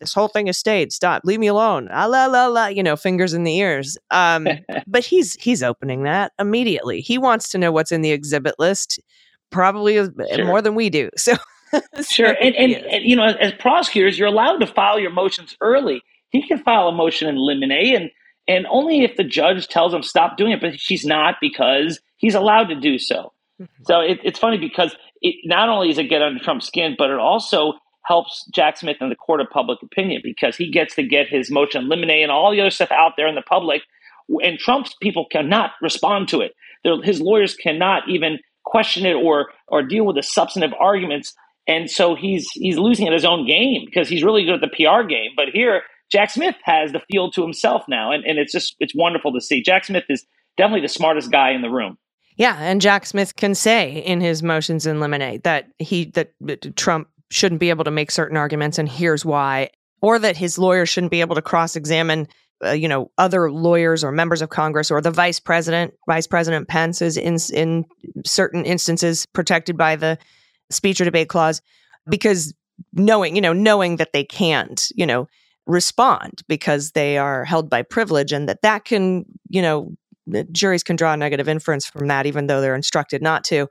This 0.00 0.14
whole 0.14 0.28
thing 0.28 0.46
has 0.46 0.56
stayed. 0.56 0.92
Stop. 0.92 1.22
Leave 1.24 1.40
me 1.40 1.48
alone. 1.48 1.88
Ah, 1.90 2.06
la 2.06 2.26
la 2.26 2.46
la. 2.46 2.66
You 2.66 2.82
know, 2.82 2.96
fingers 2.96 3.34
in 3.34 3.44
the 3.44 3.56
ears. 3.56 3.98
Um, 4.10 4.46
but 4.86 5.04
he's 5.04 5.34
he's 5.34 5.62
opening 5.62 6.04
that 6.04 6.32
immediately. 6.38 7.00
He 7.00 7.18
wants 7.18 7.48
to 7.50 7.58
know 7.58 7.72
what's 7.72 7.92
in 7.92 8.02
the 8.02 8.12
exhibit 8.12 8.54
list, 8.58 9.00
probably 9.50 9.94
sure. 9.94 10.44
more 10.44 10.62
than 10.62 10.74
we 10.74 10.90
do. 10.90 11.10
So. 11.18 11.34
sure, 12.10 12.34
and, 12.40 12.56
and, 12.56 12.72
and 12.72 13.04
you 13.04 13.14
know, 13.14 13.24
as, 13.24 13.36
as 13.40 13.52
prosecutors, 13.52 14.18
you're 14.18 14.28
allowed 14.28 14.56
to 14.56 14.66
file 14.66 14.98
your 14.98 15.10
motions 15.10 15.54
early. 15.60 16.00
He 16.30 16.46
can 16.48 16.62
file 16.62 16.88
a 16.88 16.92
motion 16.92 17.28
in 17.28 17.36
limine, 17.36 17.94
and 17.94 18.10
and 18.46 18.66
only 18.70 19.04
if 19.04 19.16
the 19.16 19.24
judge 19.24 19.68
tells 19.68 19.92
him 19.92 20.02
stop 20.02 20.38
doing 20.38 20.52
it, 20.52 20.62
but 20.62 20.80
she's 20.80 21.04
not 21.04 21.34
because 21.42 22.00
he's 22.16 22.34
allowed 22.34 22.68
to 22.68 22.74
do 22.74 22.98
so. 22.98 23.34
Mm-hmm. 23.60 23.82
So 23.84 24.00
it, 24.00 24.18
it's 24.24 24.38
funny 24.38 24.56
because 24.56 24.96
it 25.20 25.36
not 25.44 25.68
only 25.68 25.90
is 25.90 25.98
it 25.98 26.04
get 26.04 26.22
under 26.22 26.42
Trump's 26.42 26.66
skin, 26.66 26.94
but 26.96 27.10
it 27.10 27.18
also 27.18 27.74
helps 28.08 28.46
Jack 28.54 28.78
Smith 28.78 28.96
in 29.00 29.10
the 29.10 29.14
court 29.14 29.40
of 29.40 29.50
public 29.50 29.82
opinion 29.82 30.22
because 30.24 30.56
he 30.56 30.70
gets 30.70 30.94
to 30.94 31.02
get 31.02 31.28
his 31.28 31.50
motion 31.50 31.82
in 31.82 31.88
limine 31.90 32.22
and 32.22 32.32
all 32.32 32.50
the 32.50 32.60
other 32.60 32.70
stuff 32.70 32.90
out 32.90 33.12
there 33.16 33.28
in 33.28 33.34
the 33.34 33.42
public, 33.42 33.82
and 34.42 34.58
Trump's 34.58 34.94
people 35.02 35.26
cannot 35.30 35.72
respond 35.82 36.28
to 36.28 36.40
it. 36.40 36.52
His 37.04 37.20
lawyers 37.20 37.54
cannot 37.54 38.08
even 38.08 38.38
question 38.64 39.04
it 39.04 39.12
or 39.14 39.48
or 39.68 39.82
deal 39.82 40.06
with 40.06 40.16
the 40.16 40.22
substantive 40.22 40.72
arguments, 40.80 41.34
and 41.66 41.90
so 41.90 42.14
he's 42.14 42.48
he's 42.52 42.78
losing 42.78 43.06
at 43.06 43.12
his 43.12 43.26
own 43.26 43.46
game 43.46 43.82
because 43.84 44.08
he's 44.08 44.24
really 44.24 44.44
good 44.44 44.54
at 44.54 44.60
the 44.62 44.68
PR 44.68 45.06
game. 45.06 45.32
But 45.36 45.48
here 45.52 45.82
Jack 46.10 46.30
Smith 46.30 46.56
has 46.62 46.92
the 46.92 47.02
field 47.12 47.34
to 47.34 47.42
himself 47.42 47.84
now, 47.88 48.10
and, 48.10 48.24
and 48.24 48.38
it's 48.38 48.52
just 48.52 48.74
it's 48.80 48.94
wonderful 48.94 49.32
to 49.34 49.40
see. 49.40 49.62
Jack 49.62 49.84
Smith 49.84 50.04
is 50.08 50.24
definitely 50.56 50.80
the 50.80 50.88
smartest 50.88 51.30
guy 51.30 51.50
in 51.50 51.60
the 51.60 51.68
room. 51.68 51.98
Yeah, 52.36 52.56
and 52.58 52.80
Jack 52.80 53.04
Smith 53.04 53.36
can 53.36 53.54
say 53.54 53.98
in 53.98 54.20
his 54.20 54.42
motions 54.42 54.86
in 54.86 55.00
limine 55.00 55.40
that 55.42 55.68
he 55.78 56.06
that 56.14 56.32
Trump 56.76 57.08
shouldn't 57.30 57.60
be 57.60 57.70
able 57.70 57.84
to 57.84 57.90
make 57.90 58.10
certain 58.10 58.36
arguments, 58.36 58.78
and 58.78 58.88
here's 58.88 59.24
why, 59.24 59.70
or 60.00 60.18
that 60.18 60.36
his 60.36 60.58
lawyer 60.58 60.86
shouldn't 60.86 61.10
be 61.10 61.20
able 61.20 61.34
to 61.36 61.42
cross 61.42 61.76
examine. 61.76 62.28
Uh, 62.64 62.70
you 62.70 62.88
know, 62.88 63.08
other 63.18 63.52
lawyers 63.52 64.02
or 64.02 64.10
members 64.10 64.42
of 64.42 64.48
Congress 64.48 64.90
or 64.90 65.00
the 65.00 65.12
vice 65.12 65.38
president, 65.38 65.94
Vice 66.08 66.26
President 66.26 66.66
Pence 66.66 67.00
is 67.00 67.16
in 67.16 67.36
in 67.52 67.84
certain 68.26 68.64
instances 68.64 69.26
protected 69.26 69.76
by 69.76 69.94
the 69.94 70.18
speech 70.70 71.00
or 71.00 71.04
debate 71.04 71.28
clause 71.28 71.62
because 72.08 72.52
knowing, 72.92 73.36
you 73.36 73.42
know, 73.42 73.52
knowing 73.52 73.96
that 73.96 74.12
they 74.12 74.24
can't, 74.24 74.88
you 74.94 75.06
know, 75.06 75.28
respond 75.66 76.42
because 76.48 76.92
they 76.92 77.18
are 77.18 77.44
held 77.44 77.70
by 77.70 77.82
privilege 77.82 78.32
and 78.32 78.48
that 78.48 78.62
that 78.62 78.84
can, 78.84 79.24
you 79.48 79.62
know, 79.62 79.94
juries 80.52 80.82
can 80.82 80.96
draw 80.96 81.12
a 81.12 81.16
negative 81.16 81.48
inference 81.48 81.86
from 81.86 82.08
that 82.08 82.26
even 82.26 82.46
though 82.46 82.60
they're 82.60 82.74
instructed 82.74 83.22
not 83.22 83.44
to. 83.44 83.68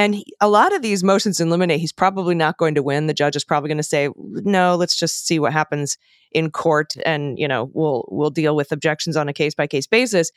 And 0.00 0.14
he, 0.14 0.24
a 0.40 0.48
lot 0.48 0.74
of 0.74 0.80
these 0.80 1.04
motions 1.04 1.40
in 1.40 1.50
limine, 1.50 1.78
he's 1.78 1.92
probably 1.92 2.34
not 2.34 2.56
going 2.56 2.74
to 2.74 2.82
win. 2.82 3.06
The 3.06 3.12
judge 3.12 3.36
is 3.36 3.44
probably 3.44 3.68
going 3.68 3.76
to 3.76 3.82
say, 3.82 4.08
"No, 4.16 4.74
let's 4.74 4.96
just 4.96 5.26
see 5.26 5.38
what 5.38 5.52
happens 5.52 5.98
in 6.32 6.50
court, 6.50 6.94
and 7.04 7.38
you 7.38 7.46
know, 7.46 7.70
we'll 7.74 8.08
we'll 8.10 8.30
deal 8.30 8.56
with 8.56 8.72
objections 8.72 9.14
on 9.14 9.28
a 9.28 9.34
case 9.34 9.54
by 9.54 9.66
case 9.66 9.86
basis." 9.86 10.32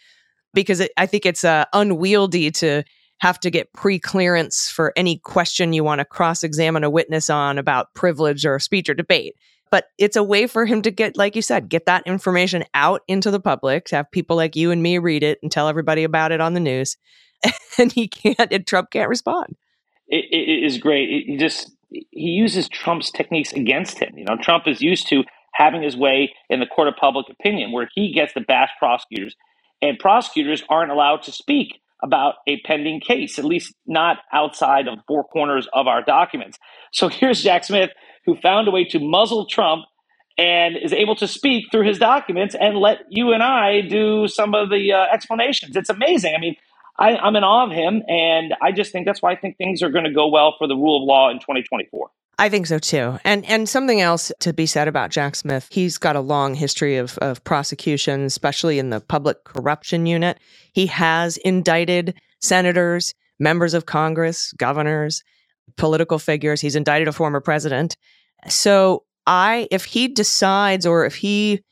Because 0.54 0.82
it, 0.82 0.92
I 0.98 1.06
think 1.06 1.26
it's 1.26 1.46
uh, 1.46 1.64
unwieldy 1.72 2.52
to 2.52 2.84
have 3.20 3.40
to 3.40 3.50
get 3.50 3.72
pre 3.72 4.00
clearance 4.00 4.68
for 4.70 4.92
any 4.98 5.20
question 5.20 5.72
you 5.72 5.82
want 5.82 6.00
to 6.00 6.06
cross 6.06 6.44
examine 6.44 6.84
a 6.84 6.90
witness 6.90 7.30
on 7.30 7.58
about 7.58 7.94
privilege 7.94 8.46
or 8.46 8.60
speech 8.60 8.90
or 8.90 8.94
debate 8.94 9.36
but 9.72 9.86
it's 9.98 10.18
a 10.18 10.24
way 10.24 10.46
for 10.46 10.66
him 10.66 10.82
to 10.82 10.92
get 10.92 11.16
like 11.16 11.36
you 11.36 11.42
said 11.42 11.70
get 11.70 11.86
that 11.86 12.06
information 12.06 12.66
out 12.74 13.02
into 13.08 13.32
the 13.32 13.40
public 13.40 13.86
to 13.86 13.96
have 13.96 14.12
people 14.12 14.36
like 14.36 14.58
you 14.58 14.72
and 14.72 14.84
me 14.84 14.98
read 14.98 15.24
it 15.24 15.40
and 15.42 15.52
tell 15.52 15.70
everybody 15.70 16.04
about 16.04 16.34
it 16.34 16.42
on 16.42 16.54
the 16.54 16.60
news 16.60 16.98
and 17.78 17.92
he 17.92 18.08
can't 18.08 18.52
and 18.52 18.68
trump 18.68 18.90
can't 18.92 19.10
respond 19.10 19.56
it, 20.08 20.26
it 20.32 20.66
is 20.66 20.78
great 20.78 21.10
he 21.28 21.38
just 21.38 21.72
he 21.90 22.30
uses 22.30 22.68
trump's 22.70 23.12
techniques 23.12 23.54
against 23.54 24.00
him 24.00 24.18
you 24.18 24.26
know 24.26 24.38
trump 24.42 24.68
is 24.68 24.82
used 24.82 25.08
to 25.08 25.24
having 25.54 25.84
his 25.84 25.96
way 25.96 26.34
in 26.50 26.60
the 26.60 26.66
court 26.66 26.88
of 26.88 26.96
public 27.00 27.28
opinion 27.30 27.72
where 27.72 27.88
he 27.94 28.12
gets 28.14 28.34
to 28.34 28.42
bash 28.42 28.70
prosecutors 28.80 29.36
and 29.82 30.00
prosecutors 30.00 30.64
aren't 30.70 30.92
allowed 30.92 31.24
to 31.24 31.32
speak 31.32 31.82
about 32.04 32.36
a 32.48 32.60
pending 32.62 33.00
case, 33.00 33.40
at 33.40 33.46
least 33.46 33.74
not 33.86 34.18
outside 34.32 34.88
of 34.88 35.00
four 35.08 35.24
corners 35.24 35.68
of 35.74 35.88
our 35.88 36.04
documents. 36.04 36.58
So 36.92 37.08
here's 37.08 37.42
Jack 37.42 37.64
Smith 37.64 37.92
who 38.26 38.36
found 38.38 38.68
a 38.68 38.72
way 38.72 38.86
to 38.86 39.00
muzzle 39.00 39.46
Trump 39.46 39.86
and 40.38 40.76
is 40.78 40.94
able 40.94 41.16
to 41.18 41.28
speak 41.28 41.66
through 41.72 41.88
his 41.88 42.00
documents 42.00 42.56
and 42.60 42.78
let 42.78 43.00
you 43.10 43.34
and 43.34 43.44
I 43.44 43.82
do 43.82 44.28
some 44.28 44.54
of 44.54 44.70
the 44.70 44.92
uh, 44.92 45.14
explanations. 45.14 45.76
It's 45.76 45.90
amazing. 45.90 46.34
I 46.36 46.40
mean, 46.40 46.56
I, 46.98 47.18
I'm 47.18 47.36
in 47.36 47.44
awe 47.44 47.66
of 47.66 47.72
him, 47.72 48.04
and 48.08 48.54
I 48.62 48.72
just 48.72 48.92
think 48.92 49.06
that's 49.06 49.22
why 49.22 49.32
I 49.32 49.36
think 49.36 49.58
things 49.58 49.82
are 49.82 49.90
going 49.90 50.06
to 50.06 50.14
go 50.14 50.28
well 50.28 50.56
for 50.58 50.68
the 50.68 50.76
rule 50.76 51.02
of 51.02 51.08
law 51.08 51.30
in 51.30 51.40
2024. 51.40 52.10
I 52.40 52.50
think 52.50 52.68
so 52.68 52.80
too. 52.80 53.20
And 53.24 53.46
and 53.46 53.70
something 53.70 54.02
else 54.02 54.32
to 54.40 54.54
be 54.54 54.66
said 54.66 54.88
about 54.88 55.12
Jack 55.12 55.36
Smith, 55.36 55.68
he's 55.72 55.98
got 55.98 56.16
a 56.16 56.22
long 56.22 56.56
history 56.56 56.98
of, 56.98 57.18
of 57.20 57.44
prosecution, 57.44 58.24
especially 58.24 58.80
in 58.80 58.90
the 58.90 59.00
public 59.00 59.44
corruption 59.44 60.06
unit. 60.06 60.40
He 60.74 60.88
has 60.88 61.38
indicted 61.38 62.16
senators, 62.42 63.14
members 63.40 63.74
of 63.74 63.86
Congress, 63.86 64.52
governors, 64.54 65.24
political 65.78 66.18
figures. 66.20 66.60
He's 66.60 66.76
indicted 66.76 67.08
a 67.08 67.12
former 67.12 67.40
president. 67.40 67.96
So 68.48 69.04
I, 69.28 69.68
if 69.72 69.86
he 69.86 70.08
decides 70.08 70.86
or 70.86 71.06
if 71.06 71.16
he 71.16 71.64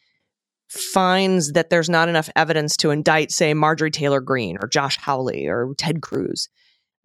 finds 0.72 1.52
that 1.52 1.70
there's 1.70 1.90
not 1.90 2.08
enough 2.08 2.30
evidence 2.36 2.78
to 2.78 2.92
indict, 2.92 3.30
say, 3.30 3.54
Marjorie 3.54 3.92
Taylor 3.92 4.22
Greene 4.22 4.58
or 4.62 4.70
Josh 4.70 4.98
Hawley 4.98 5.46
or 5.46 5.74
Ted 5.78 6.02
Cruz, 6.02 6.48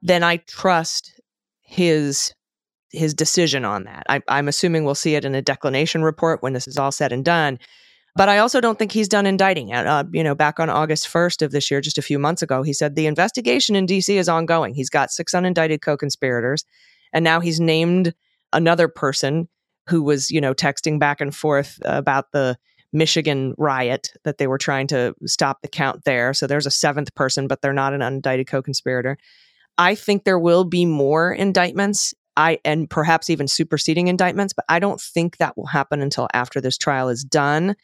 then 0.02 0.22
I 0.22 0.36
trust 0.36 1.20
his 1.62 2.32
his 2.92 3.12
decision 3.12 3.64
on 3.64 3.82
that. 3.84 4.04
I, 4.08 4.22
I'm 4.28 4.46
assuming 4.46 4.84
we'll 4.84 4.94
see 4.94 5.16
it 5.16 5.24
in 5.24 5.34
a 5.34 5.42
declination 5.42 6.02
report 6.04 6.42
when 6.42 6.52
this 6.52 6.68
is 6.68 6.78
all 6.78 6.92
said 6.92 7.12
and 7.12 7.24
done. 7.24 7.58
But 8.14 8.28
I 8.28 8.38
also 8.38 8.60
don't 8.60 8.78
think 8.78 8.92
he's 8.92 9.08
done 9.08 9.26
indicting. 9.26 9.74
Uh, 9.74 10.04
you 10.12 10.22
know, 10.22 10.36
back 10.36 10.60
on 10.60 10.70
August 10.70 11.08
1st 11.08 11.42
of 11.42 11.50
this 11.50 11.70
year, 11.70 11.80
just 11.80 11.98
a 11.98 12.02
few 12.02 12.18
months 12.18 12.40
ago, 12.40 12.62
he 12.62 12.72
said 12.72 12.94
the 12.94 13.06
investigation 13.06 13.74
in 13.74 13.86
DC 13.86 14.08
is 14.14 14.28
ongoing. 14.28 14.72
He's 14.72 14.88
got 14.88 15.10
six 15.10 15.34
unindicted 15.34 15.82
co 15.82 15.96
conspirators. 15.96 16.64
And 17.12 17.24
now 17.24 17.40
he's 17.40 17.60
named 17.60 18.14
another 18.52 18.86
person 18.86 19.48
who 19.88 20.02
was, 20.02 20.30
you 20.30 20.40
know, 20.40 20.54
texting 20.54 20.98
back 20.98 21.20
and 21.20 21.34
forth 21.34 21.78
about 21.84 22.30
the 22.32 22.56
Michigan 22.96 23.54
riot 23.58 24.12
that 24.24 24.38
they 24.38 24.46
were 24.46 24.58
trying 24.58 24.86
to 24.88 25.14
stop 25.26 25.60
the 25.62 25.68
count 25.68 26.04
there. 26.04 26.32
So 26.32 26.46
there's 26.46 26.66
a 26.66 26.70
seventh 26.70 27.14
person, 27.14 27.46
but 27.46 27.60
they're 27.60 27.72
not 27.72 27.92
an 27.92 28.00
unindicted 28.00 28.46
co 28.46 28.62
conspirator. 28.62 29.18
I 29.78 29.94
think 29.94 30.24
there 30.24 30.38
will 30.38 30.64
be 30.64 30.86
more 30.86 31.32
indictments. 31.32 32.14
I 32.36 32.58
and 32.64 32.88
perhaps 32.88 33.30
even 33.30 33.48
superseding 33.48 34.08
indictments, 34.08 34.52
but 34.52 34.64
I 34.68 34.78
don't 34.78 35.00
think 35.00 35.36
that 35.36 35.56
will 35.56 35.66
happen 35.66 36.02
until 36.02 36.28
after 36.34 36.60
this 36.60 36.76
trial 36.76 37.08
is 37.08 37.24
done 37.24 37.76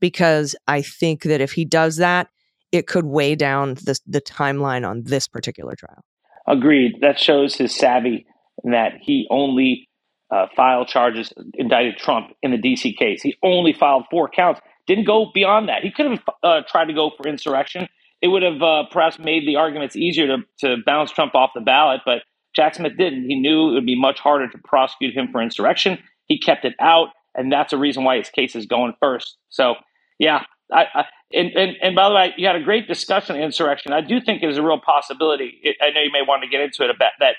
because 0.00 0.56
I 0.66 0.82
think 0.82 1.22
that 1.22 1.40
if 1.40 1.52
he 1.52 1.64
does 1.64 1.96
that, 1.96 2.28
it 2.72 2.86
could 2.86 3.04
weigh 3.04 3.34
down 3.34 3.74
the, 3.74 3.98
the 4.06 4.20
timeline 4.20 4.88
on 4.88 5.04
this 5.04 5.28
particular 5.28 5.74
trial. 5.76 6.04
Agreed. 6.46 6.98
That 7.00 7.18
shows 7.18 7.54
his 7.54 7.74
savvy 7.74 8.26
and 8.62 8.74
that 8.74 8.92
he 9.00 9.26
only 9.30 9.88
uh, 10.34 10.46
filed 10.56 10.88
charges, 10.88 11.32
indicted 11.54 11.96
Trump 11.96 12.34
in 12.42 12.50
the 12.50 12.58
DC 12.58 12.96
case. 12.96 13.22
He 13.22 13.36
only 13.42 13.72
filed 13.72 14.04
four 14.10 14.28
counts, 14.28 14.60
didn't 14.88 15.04
go 15.04 15.30
beyond 15.32 15.68
that. 15.68 15.82
He 15.82 15.92
could 15.92 16.06
have 16.06 16.20
uh, 16.42 16.62
tried 16.68 16.86
to 16.86 16.92
go 16.92 17.12
for 17.16 17.28
insurrection. 17.28 17.88
It 18.20 18.28
would 18.28 18.42
have 18.42 18.60
uh, 18.60 18.84
perhaps 18.90 19.18
made 19.18 19.46
the 19.46 19.56
arguments 19.56 19.94
easier 19.94 20.26
to, 20.26 20.38
to 20.60 20.76
bounce 20.84 21.12
Trump 21.12 21.36
off 21.36 21.50
the 21.54 21.60
ballot, 21.60 22.00
but 22.04 22.22
Jack 22.56 22.74
Smith 22.74 22.96
didn't. 22.98 23.28
He 23.28 23.38
knew 23.38 23.70
it 23.70 23.74
would 23.74 23.86
be 23.86 23.98
much 23.98 24.18
harder 24.18 24.48
to 24.48 24.58
prosecute 24.64 25.14
him 25.14 25.28
for 25.30 25.40
insurrection. 25.40 25.98
He 26.26 26.38
kept 26.38 26.64
it 26.64 26.74
out, 26.80 27.08
and 27.36 27.52
that's 27.52 27.72
a 27.72 27.76
reason 27.78 28.02
why 28.02 28.16
his 28.16 28.28
case 28.28 28.56
is 28.56 28.66
going 28.66 28.94
first. 29.00 29.36
So, 29.50 29.74
yeah. 30.18 30.42
I, 30.72 30.84
I 30.94 31.04
and, 31.32 31.50
and, 31.54 31.76
and 31.82 31.94
by 31.94 32.08
the 32.08 32.14
way, 32.14 32.34
you 32.36 32.46
had 32.46 32.56
a 32.56 32.62
great 32.62 32.88
discussion 32.88 33.36
on 33.36 33.42
insurrection. 33.42 33.92
I 33.92 34.00
do 34.00 34.20
think 34.20 34.42
it 34.42 34.48
is 34.48 34.56
a 34.56 34.62
real 34.62 34.80
possibility. 34.80 35.60
It, 35.62 35.76
I 35.82 35.90
know 35.90 36.00
you 36.00 36.12
may 36.12 36.22
want 36.26 36.42
to 36.42 36.48
get 36.48 36.60
into 36.60 36.84
it 36.84 36.90
a 36.90 36.94
bit 36.94 37.10
that 37.20 37.36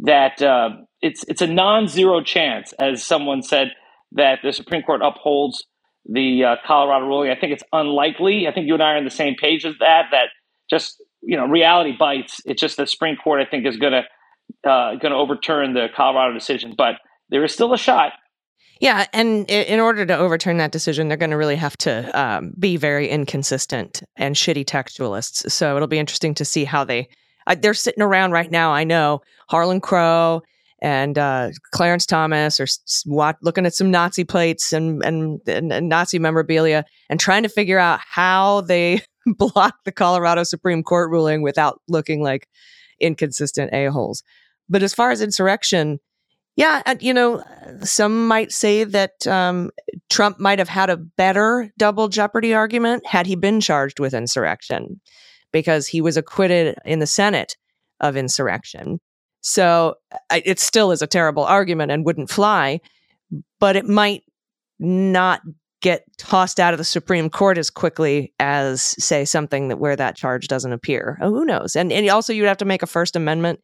that 0.00 0.40
uh, 0.42 0.70
it's 1.00 1.24
it's 1.28 1.42
a 1.42 1.46
non-zero 1.46 2.22
chance, 2.22 2.72
as 2.78 3.04
someone 3.04 3.42
said, 3.42 3.72
that 4.12 4.40
the 4.42 4.52
Supreme 4.52 4.82
Court 4.82 5.00
upholds 5.02 5.64
the 6.06 6.44
uh, 6.44 6.56
Colorado 6.66 7.06
ruling. 7.06 7.30
I 7.30 7.38
think 7.38 7.52
it's 7.52 7.64
unlikely. 7.72 8.46
I 8.46 8.52
think 8.52 8.66
you 8.66 8.74
and 8.74 8.82
I 8.82 8.92
are 8.92 8.96
on 8.96 9.04
the 9.04 9.10
same 9.10 9.34
page 9.34 9.64
as 9.64 9.74
that. 9.80 10.06
That 10.10 10.28
just 10.70 11.02
you 11.22 11.36
know, 11.36 11.46
reality 11.46 11.94
bites. 11.98 12.40
It's 12.44 12.60
just 12.60 12.76
the 12.76 12.86
Supreme 12.86 13.16
Court. 13.16 13.40
I 13.40 13.50
think 13.50 13.66
is 13.66 13.76
going 13.76 13.92
to 13.92 14.68
uh, 14.68 14.96
going 14.96 15.12
to 15.12 15.16
overturn 15.16 15.74
the 15.74 15.88
Colorado 15.94 16.32
decision, 16.34 16.74
but 16.76 16.96
there 17.28 17.44
is 17.44 17.52
still 17.52 17.72
a 17.72 17.78
shot. 17.78 18.12
Yeah, 18.80 19.06
and 19.12 19.50
in 19.50 19.80
order 19.80 20.06
to 20.06 20.16
overturn 20.16 20.58
that 20.58 20.70
decision, 20.70 21.08
they're 21.08 21.16
going 21.16 21.30
to 21.30 21.36
really 21.36 21.56
have 21.56 21.76
to 21.78 22.18
um, 22.18 22.54
be 22.58 22.76
very 22.76 23.08
inconsistent 23.08 24.02
and 24.16 24.36
shitty 24.36 24.64
textualists. 24.64 25.50
So 25.50 25.74
it'll 25.74 25.88
be 25.88 25.98
interesting 25.98 26.34
to 26.34 26.44
see 26.44 26.64
how 26.64 26.84
they. 26.84 27.08
Uh, 27.48 27.56
they're 27.60 27.74
sitting 27.74 28.02
around 28.02 28.32
right 28.32 28.50
now. 28.50 28.72
I 28.72 28.84
know 28.84 29.22
Harlan 29.48 29.80
Crow 29.80 30.42
and 30.80 31.18
uh, 31.18 31.50
Clarence 31.72 32.06
Thomas 32.06 32.60
are 32.60 32.64
s- 32.64 33.04
looking 33.42 33.66
at 33.66 33.74
some 33.74 33.90
Nazi 33.90 34.22
plates 34.22 34.72
and, 34.72 35.02
and, 35.02 35.40
and, 35.48 35.72
and 35.72 35.88
Nazi 35.88 36.18
memorabilia 36.18 36.84
and 37.08 37.18
trying 37.18 37.42
to 37.42 37.48
figure 37.48 37.78
out 37.78 38.00
how 38.00 38.60
they 38.60 39.02
block 39.26 39.74
the 39.84 39.92
Colorado 39.92 40.44
Supreme 40.44 40.82
Court 40.82 41.10
ruling 41.10 41.42
without 41.42 41.80
looking 41.88 42.22
like 42.22 42.46
inconsistent 43.00 43.72
a 43.72 43.86
holes. 43.86 44.22
But 44.68 44.82
as 44.82 44.94
far 44.94 45.10
as 45.10 45.22
insurrection, 45.22 45.98
yeah, 46.54 46.82
you 47.00 47.14
know, 47.14 47.42
some 47.82 48.28
might 48.28 48.52
say 48.52 48.84
that 48.84 49.26
um, 49.26 49.70
Trump 50.10 50.38
might 50.38 50.58
have 50.58 50.68
had 50.68 50.90
a 50.90 50.96
better 50.96 51.72
double 51.78 52.08
jeopardy 52.08 52.52
argument 52.52 53.06
had 53.06 53.26
he 53.26 53.36
been 53.36 53.60
charged 53.60 53.98
with 53.98 54.12
insurrection 54.12 55.00
because 55.52 55.86
he 55.86 56.00
was 56.00 56.16
acquitted 56.16 56.76
in 56.84 56.98
the 56.98 57.06
Senate 57.06 57.56
of 58.00 58.16
insurrection. 58.16 59.00
So 59.40 59.94
it 60.30 60.58
still 60.58 60.90
is 60.90 61.02
a 61.02 61.06
terrible 61.06 61.44
argument 61.44 61.92
and 61.92 62.04
wouldn't 62.04 62.30
fly, 62.30 62.80
but 63.60 63.76
it 63.76 63.86
might 63.86 64.24
not 64.78 65.40
get 65.80 66.04
tossed 66.16 66.58
out 66.58 66.74
of 66.74 66.78
the 66.78 66.84
Supreme 66.84 67.30
Court 67.30 67.56
as 67.56 67.70
quickly 67.70 68.32
as, 68.40 68.82
say, 69.02 69.24
something 69.24 69.68
that 69.68 69.78
where 69.78 69.96
that 69.96 70.16
charge 70.16 70.48
doesn't 70.48 70.72
appear. 70.72 71.18
Oh, 71.20 71.30
who 71.30 71.44
knows? 71.44 71.76
And 71.76 71.92
and 71.92 72.08
also 72.10 72.32
you'd 72.32 72.46
have 72.46 72.58
to 72.58 72.64
make 72.64 72.82
a 72.82 72.86
First 72.86 73.16
Amendment 73.16 73.60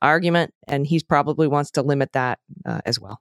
argument, 0.00 0.54
and 0.66 0.86
he 0.86 1.00
probably 1.06 1.46
wants 1.46 1.70
to 1.72 1.82
limit 1.82 2.12
that 2.12 2.38
uh, 2.64 2.80
as 2.86 2.98
well. 2.98 3.20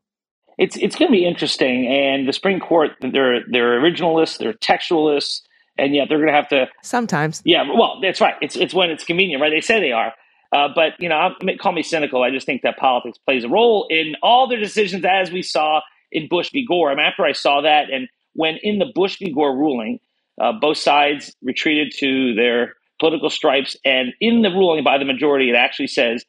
It's 0.57 0.75
it's 0.77 0.95
going 0.95 1.11
to 1.11 1.17
be 1.17 1.25
interesting, 1.25 1.87
and 1.87 2.27
the 2.27 2.33
Supreme 2.33 2.59
Court 2.59 2.91
they're 3.01 3.41
they're 3.49 3.79
originalists, 3.79 4.37
they're 4.37 4.53
textualists, 4.53 5.41
and 5.77 5.95
yet 5.95 6.07
they're 6.09 6.17
going 6.17 6.29
to 6.29 6.33
have 6.33 6.49
to 6.49 6.67
sometimes. 6.81 7.41
Yeah, 7.45 7.63
well, 7.73 7.99
that's 8.01 8.21
right. 8.21 8.35
It's 8.41 8.55
it's 8.55 8.73
when 8.73 8.89
it's 8.89 9.03
convenient, 9.03 9.41
right? 9.41 9.51
They 9.51 9.61
say 9.61 9.79
they 9.79 9.91
are. 9.91 10.13
Uh, 10.51 10.69
but 10.73 10.93
you 10.99 11.09
know, 11.09 11.31
call 11.59 11.73
me 11.73 11.83
cynical. 11.83 12.23
I 12.23 12.31
just 12.31 12.45
think 12.45 12.61
that 12.61 12.77
politics 12.77 13.17
plays 13.17 13.43
a 13.43 13.49
role 13.49 13.87
in 13.89 14.15
all 14.23 14.47
their 14.47 14.59
decisions, 14.59 15.03
as 15.05 15.31
we 15.31 15.41
saw 15.41 15.81
in 16.11 16.27
Bush 16.27 16.51
v. 16.51 16.65
Gore. 16.65 16.91
I 16.91 16.95
mean, 16.95 17.05
after 17.05 17.25
I 17.25 17.33
saw 17.33 17.61
that, 17.61 17.89
and 17.91 18.07
when 18.33 18.57
in 18.61 18.79
the 18.79 18.87
Bush 18.93 19.17
v. 19.17 19.31
Gore 19.31 19.55
ruling, 19.55 19.99
uh, 20.39 20.53
both 20.53 20.77
sides 20.77 21.35
retreated 21.41 21.93
to 21.99 22.33
their 22.35 22.75
political 22.99 23.29
stripes, 23.29 23.75
and 23.83 24.13
in 24.21 24.41
the 24.41 24.49
ruling 24.49 24.83
by 24.83 24.97
the 24.97 25.05
majority, 25.05 25.49
it 25.49 25.55
actually 25.55 25.87
says 25.87 26.23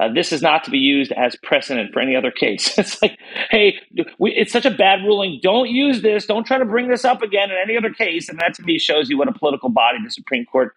uh, 0.00 0.08
this 0.12 0.32
is 0.32 0.40
not 0.40 0.64
to 0.64 0.70
be 0.70 0.78
used 0.78 1.12
as 1.12 1.36
precedent 1.42 1.92
for 1.92 2.00
any 2.00 2.16
other 2.16 2.30
case. 2.30 2.72
it's 2.78 3.00
like, 3.02 3.18
hey, 3.50 3.78
we, 4.18 4.32
it's 4.32 4.52
such 4.52 4.64
a 4.64 4.70
bad 4.70 5.02
ruling. 5.02 5.38
Don't 5.42 5.68
use 5.68 6.00
this. 6.00 6.26
Don't 6.26 6.46
try 6.46 6.58
to 6.58 6.64
bring 6.64 6.88
this 6.88 7.04
up 7.04 7.22
again 7.22 7.50
in 7.50 7.56
any 7.62 7.76
other 7.76 7.90
case. 7.90 8.28
And 8.28 8.38
that 8.38 8.54
to 8.54 8.62
me 8.62 8.78
shows 8.78 9.10
you 9.10 9.18
what 9.18 9.28
a 9.28 9.32
political 9.32 9.68
body 9.68 9.98
the 10.02 10.10
Supreme 10.10 10.46
Court, 10.46 10.74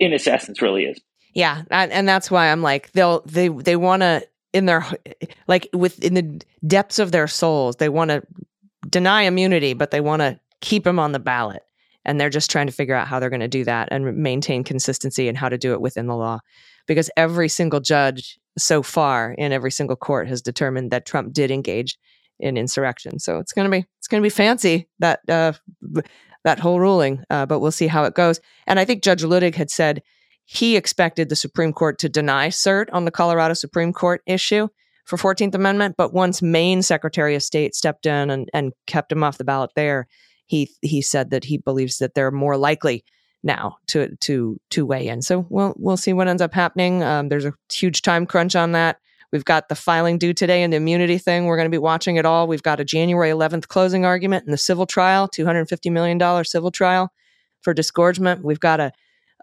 in 0.00 0.12
its 0.12 0.26
essence, 0.26 0.60
really 0.60 0.84
is. 0.84 1.00
Yeah, 1.34 1.62
and 1.70 2.08
that's 2.08 2.30
why 2.30 2.50
I'm 2.50 2.62
like 2.62 2.92
they'll 2.92 3.20
they 3.22 3.48
they 3.48 3.74
want 3.74 4.02
to 4.02 4.26
in 4.52 4.66
their 4.66 4.86
like 5.48 5.68
within 5.72 6.14
the 6.14 6.42
depths 6.64 7.00
of 7.00 7.10
their 7.10 7.26
souls 7.26 7.76
they 7.76 7.88
want 7.88 8.10
to 8.10 8.22
deny 8.88 9.22
immunity, 9.22 9.74
but 9.74 9.90
they 9.90 10.00
want 10.00 10.20
to 10.20 10.38
keep 10.60 10.86
him 10.86 10.98
on 10.98 11.10
the 11.10 11.18
ballot. 11.18 11.64
And 12.04 12.20
they're 12.20 12.30
just 12.30 12.50
trying 12.50 12.66
to 12.66 12.72
figure 12.72 12.94
out 12.94 13.08
how 13.08 13.18
they're 13.18 13.30
going 13.30 13.40
to 13.40 13.48
do 13.48 13.64
that 13.64 13.88
and 13.90 14.16
maintain 14.16 14.64
consistency 14.64 15.28
and 15.28 15.38
how 15.38 15.48
to 15.48 15.58
do 15.58 15.72
it 15.72 15.80
within 15.80 16.06
the 16.06 16.16
law. 16.16 16.40
Because 16.86 17.10
every 17.16 17.48
single 17.48 17.80
judge 17.80 18.38
so 18.58 18.82
far 18.82 19.32
in 19.32 19.52
every 19.52 19.70
single 19.70 19.96
court 19.96 20.28
has 20.28 20.42
determined 20.42 20.90
that 20.90 21.06
Trump 21.06 21.32
did 21.32 21.50
engage 21.50 21.96
in 22.38 22.56
insurrection. 22.56 23.18
So 23.18 23.38
it's 23.38 23.52
going 23.52 23.70
to 23.70 23.70
be 23.70 23.86
it's 23.98 24.08
going 24.08 24.22
to 24.22 24.26
be 24.26 24.30
fancy 24.30 24.88
that 24.98 25.20
uh, 25.28 25.52
that 26.44 26.60
whole 26.60 26.78
ruling, 26.78 27.24
uh, 27.30 27.46
but 27.46 27.60
we'll 27.60 27.70
see 27.70 27.86
how 27.86 28.04
it 28.04 28.14
goes. 28.14 28.40
And 28.66 28.78
I 28.78 28.84
think 28.84 29.02
Judge 29.02 29.22
Luttig 29.22 29.54
had 29.54 29.70
said 29.70 30.02
he 30.44 30.76
expected 30.76 31.28
the 31.28 31.36
Supreme 31.36 31.72
Court 31.72 31.98
to 32.00 32.08
deny 32.08 32.48
cert 32.48 32.86
on 32.92 33.06
the 33.06 33.10
Colorado 33.10 33.54
Supreme 33.54 33.92
Court 33.92 34.20
issue 34.26 34.68
for 35.06 35.16
14th 35.16 35.54
Amendment, 35.54 35.96
but 35.96 36.12
once 36.12 36.42
Maine 36.42 36.82
Secretary 36.82 37.34
of 37.34 37.42
State 37.42 37.74
stepped 37.74 38.06
in 38.06 38.30
and, 38.30 38.48
and 38.54 38.72
kept 38.86 39.12
him 39.12 39.22
off 39.22 39.38
the 39.38 39.44
ballot 39.44 39.70
there, 39.76 40.06
he 40.46 40.70
he 40.82 41.02
said 41.02 41.30
that 41.30 41.44
he 41.44 41.58
believes 41.58 41.98
that 41.98 42.14
they're 42.14 42.30
more 42.30 42.56
likely 42.56 43.04
now 43.42 43.76
to 43.88 44.16
to 44.16 44.58
to 44.70 44.86
weigh 44.86 45.08
in. 45.08 45.22
So 45.22 45.46
we'll 45.50 45.74
we'll 45.78 45.96
see 45.96 46.12
what 46.12 46.28
ends 46.28 46.42
up 46.42 46.54
happening. 46.54 47.02
Um, 47.02 47.28
there's 47.28 47.44
a 47.44 47.54
huge 47.72 48.02
time 48.02 48.26
crunch 48.26 48.56
on 48.56 48.72
that. 48.72 48.98
We've 49.32 49.44
got 49.44 49.68
the 49.68 49.74
filing 49.74 50.18
due 50.18 50.32
today 50.32 50.62
and 50.62 50.72
the 50.72 50.76
immunity 50.76 51.18
thing. 51.18 51.46
We're 51.46 51.56
going 51.56 51.66
to 51.66 51.74
be 51.74 51.78
watching 51.78 52.16
it 52.16 52.24
all. 52.24 52.46
We've 52.46 52.62
got 52.62 52.78
a 52.78 52.84
January 52.84 53.30
11th 53.30 53.66
closing 53.66 54.04
argument 54.04 54.44
in 54.46 54.52
the 54.52 54.56
civil 54.56 54.86
trial, 54.86 55.28
$250 55.28 55.90
million 55.90 56.44
civil 56.44 56.70
trial 56.70 57.12
for 57.60 57.74
disgorgement. 57.74 58.44
We've 58.44 58.60
got 58.60 58.78
a, 58.78 58.92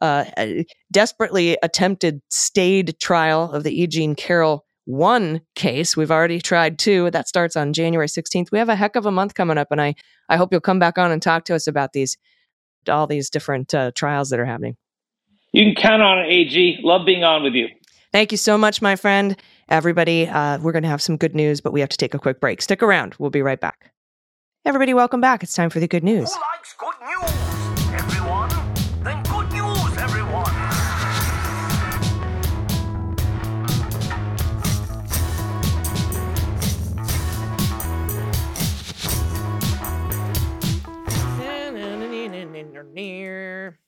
uh, 0.01 0.23
a 0.37 0.65
desperately 0.91 1.57
attempted 1.61 2.21
stayed 2.29 2.99
trial 2.99 3.51
of 3.51 3.65
the 3.65 3.81
E. 3.81 3.85
Jean 3.85 4.15
Carroll 4.15 4.65
one 4.85 5.41
case. 5.55 5.95
We've 5.95 6.11
already 6.11 6.41
tried 6.41 6.79
two. 6.79 7.11
That 7.11 7.27
starts 7.27 7.55
on 7.55 7.73
January 7.73 8.07
16th. 8.07 8.51
We 8.51 8.59
have 8.59 8.69
a 8.69 8.75
heck 8.75 8.95
of 8.95 9.05
a 9.05 9.11
month 9.11 9.35
coming 9.35 9.57
up, 9.57 9.67
and 9.71 9.81
I, 9.81 9.95
I 10.29 10.37
hope 10.37 10.51
you'll 10.51 10.61
come 10.61 10.79
back 10.79 10.97
on 10.97 11.11
and 11.11 11.21
talk 11.21 11.45
to 11.45 11.55
us 11.55 11.67
about 11.67 11.93
these 11.93 12.17
all 12.89 13.05
these 13.05 13.29
different 13.29 13.73
uh, 13.75 13.91
trials 13.93 14.29
that 14.29 14.39
are 14.39 14.45
happening. 14.45 14.75
You 15.53 15.65
can 15.65 15.75
count 15.75 16.01
on 16.01 16.19
it, 16.19 16.27
AG. 16.29 16.79
Love 16.81 17.05
being 17.05 17.23
on 17.23 17.43
with 17.43 17.53
you. 17.53 17.67
Thank 18.11 18.31
you 18.31 18.37
so 18.37 18.57
much, 18.57 18.81
my 18.81 18.95
friend. 18.95 19.37
Everybody, 19.69 20.27
uh, 20.27 20.57
we're 20.59 20.71
going 20.71 20.83
to 20.83 20.89
have 20.89 21.01
some 21.01 21.15
good 21.15 21.35
news, 21.35 21.61
but 21.61 21.73
we 21.73 21.79
have 21.79 21.89
to 21.89 21.97
take 21.97 22.13
a 22.13 22.19
quick 22.19 22.41
break. 22.41 22.61
Stick 22.61 22.81
around. 22.81 23.15
We'll 23.19 23.29
be 23.29 23.41
right 23.41 23.59
back. 23.59 23.91
Everybody, 24.65 24.93
welcome 24.93 25.21
back. 25.21 25.43
It's 25.43 25.53
time 25.53 25.69
for 25.69 25.79
the 25.79 25.87
good 25.87 26.03
news. 26.03 26.33
Who 26.33 26.41
likes 26.41 26.75
good 26.77 26.93
news? 27.05 27.40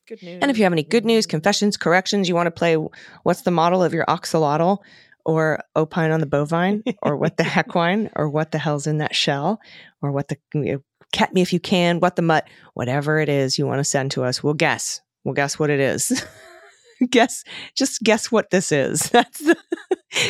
Good 0.07 0.21
news. 0.23 0.39
And 0.41 0.51
if 0.51 0.57
you 0.57 0.63
have 0.63 0.73
any 0.73 0.83
good 0.83 1.05
news, 1.05 1.25
confessions, 1.25 1.77
corrections, 1.77 2.27
you 2.27 2.35
want 2.35 2.47
to 2.47 2.51
play 2.51 2.75
what's 3.23 3.41
the 3.41 3.51
model 3.51 3.83
of 3.83 3.93
your 3.93 4.05
axolotl 4.05 4.79
or 5.25 5.63
opine 5.75 6.11
on 6.11 6.19
the 6.19 6.25
bovine 6.25 6.83
or 7.01 7.15
what 7.17 7.37
the 7.37 7.43
heck 7.43 7.75
wine 7.75 8.09
or 8.15 8.29
what 8.29 8.51
the 8.51 8.57
hell's 8.57 8.87
in 8.87 8.97
that 8.97 9.15
shell 9.15 9.59
or 10.01 10.11
what 10.11 10.27
the 10.27 10.37
you 10.53 10.61
know, 10.63 10.83
cat 11.11 11.33
me 11.33 11.41
if 11.41 11.53
you 11.53 11.59
can, 11.59 11.99
what 11.99 12.15
the 12.15 12.21
mutt, 12.21 12.47
whatever 12.73 13.19
it 13.19 13.29
is 13.29 13.57
you 13.57 13.65
want 13.65 13.79
to 13.79 13.83
send 13.85 14.11
to 14.11 14.23
us, 14.23 14.43
we'll 14.43 14.53
guess. 14.53 15.01
We'll 15.23 15.35
guess 15.35 15.57
what 15.57 15.69
it 15.69 15.79
is. 15.79 16.25
guess 17.09 17.43
just 17.77 18.01
guess 18.01 18.31
what 18.31 18.49
this 18.49 18.71
is. 18.71 19.09
That's 19.11 19.39
the, 19.39 19.55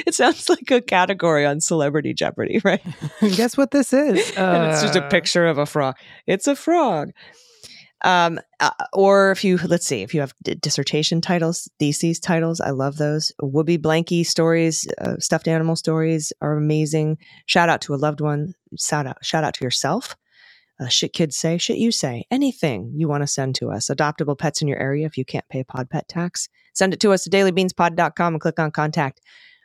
it 0.06 0.14
sounds 0.16 0.50
like 0.50 0.70
a 0.72 0.82
category 0.82 1.46
on 1.46 1.60
Celebrity 1.62 2.14
Jeopardy, 2.14 2.62
right? 2.64 2.82
guess 3.22 3.58
what 3.58 3.72
this 3.72 3.94
is? 3.94 4.32
and 4.38 4.72
it's 4.72 4.82
just 4.82 4.96
a 4.96 5.04
Uh, 5.04 5.10
picture 5.10 5.46
of 5.48 5.58
a 5.58 5.66
frog. 5.66 5.96
It's 6.28 6.48
a 6.48 6.56
frog. 6.56 7.12
Um, 8.04 8.40
uh, 8.60 8.72
or 8.92 9.32
if 9.32 9.44
you 9.44 9.58
let's 9.58 9.86
see, 9.86 10.02
if 10.02 10.14
you 10.14 10.20
have 10.20 10.34
d- 10.44 10.56
dissertation 10.56 11.22
titles, 11.22 11.70
theses 11.80 12.20
titles, 12.20 12.60
I 12.60 12.72
love 12.72 12.98
those. 12.98 13.32
Whoopi 13.42 13.78
Blanky 13.78 14.26
stories, 14.26 14.88
uh, 15.00 15.18
stuffed 15.20 15.48
animal 15.48 15.76
stories 15.76 16.34
are 16.42 16.58
amazing. 16.58 17.18
Shout 17.46 17.70
out 17.70 17.82
to 17.82 17.94
a 17.94 17.96
loved 17.96 18.20
one. 18.20 18.56
Shout 18.78 19.08
out, 19.08 19.24
shout 19.24 19.44
out 19.44 19.54
to 19.56 19.64
yourself. 19.64 20.18
Uh, 20.80 20.88
shit 20.88 21.14
kids 21.14 21.38
say, 21.38 21.58
shit 21.58 21.78
you 21.78 21.92
say. 21.92 22.26
Anything 22.30 22.92
you 22.96 23.08
want 23.08 23.22
to 23.24 23.28
send 23.28 23.56
to 23.56 23.70
us. 23.70 23.88
Adoptable 23.88 24.38
pets 24.38 24.62
in 24.62 24.68
your 24.68 24.80
area 24.80 25.06
if 25.06 25.18
you 25.18 25.24
can't 25.24 25.48
pay 25.48 25.64
pod 25.64 25.90
pet 25.90 26.08
tax. 26.08 26.50
Send 26.74 26.94
it 26.94 27.00
to 27.02 27.12
us 27.12 27.26
at 27.26 27.34
dailybeanspod.com 27.34 28.34
and 28.34 28.42
click 28.42 28.60
on 28.60 28.72
contact. 28.72 29.22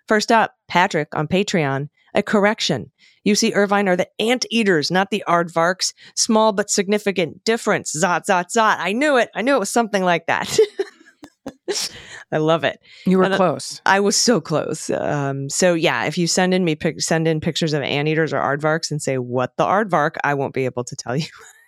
First 0.07 0.30
up, 0.30 0.55
Patrick 0.68 1.14
on 1.14 1.26
Patreon 1.26 1.89
A 2.18 2.22
correction. 2.22 2.90
UC 3.26 3.54
Irvine 3.54 3.88
are 3.88 3.96
the 3.96 4.08
anteaters, 4.18 4.90
not 4.90 5.10
the 5.10 5.22
aardvarks. 5.28 5.94
Small 6.16 6.52
but 6.52 6.68
significant 6.68 7.44
difference. 7.44 7.94
Zot, 7.96 8.26
zot, 8.28 8.46
zot. 8.54 8.76
I 8.78 8.92
knew 8.92 9.16
it. 9.16 9.30
I 9.34 9.42
knew 9.42 9.54
it 9.54 9.60
was 9.60 9.70
something 9.70 10.02
like 10.02 10.26
that. 10.26 10.58
I 12.32 12.38
love 12.38 12.64
it. 12.64 12.80
You 13.06 13.18
were 13.18 13.24
And, 13.24 13.34
uh, 13.34 13.36
close. 13.36 13.80
I 13.86 14.00
was 14.00 14.16
so 14.16 14.40
close. 14.40 14.90
Um, 14.90 15.48
so 15.48 15.74
yeah, 15.74 16.04
if 16.04 16.18
you 16.18 16.26
send 16.26 16.54
in 16.54 16.64
me 16.64 16.74
pic- 16.74 17.00
send 17.00 17.28
in 17.28 17.40
pictures 17.40 17.72
of 17.72 17.82
anteaters 17.82 18.32
or 18.32 18.38
aardvarks 18.38 18.90
and 18.90 19.00
say 19.00 19.18
what 19.18 19.56
the 19.56 19.64
aardvark, 19.64 20.16
I 20.24 20.34
won't 20.34 20.54
be 20.54 20.64
able 20.64 20.84
to 20.84 20.96
tell 20.96 21.16
you 21.16 21.26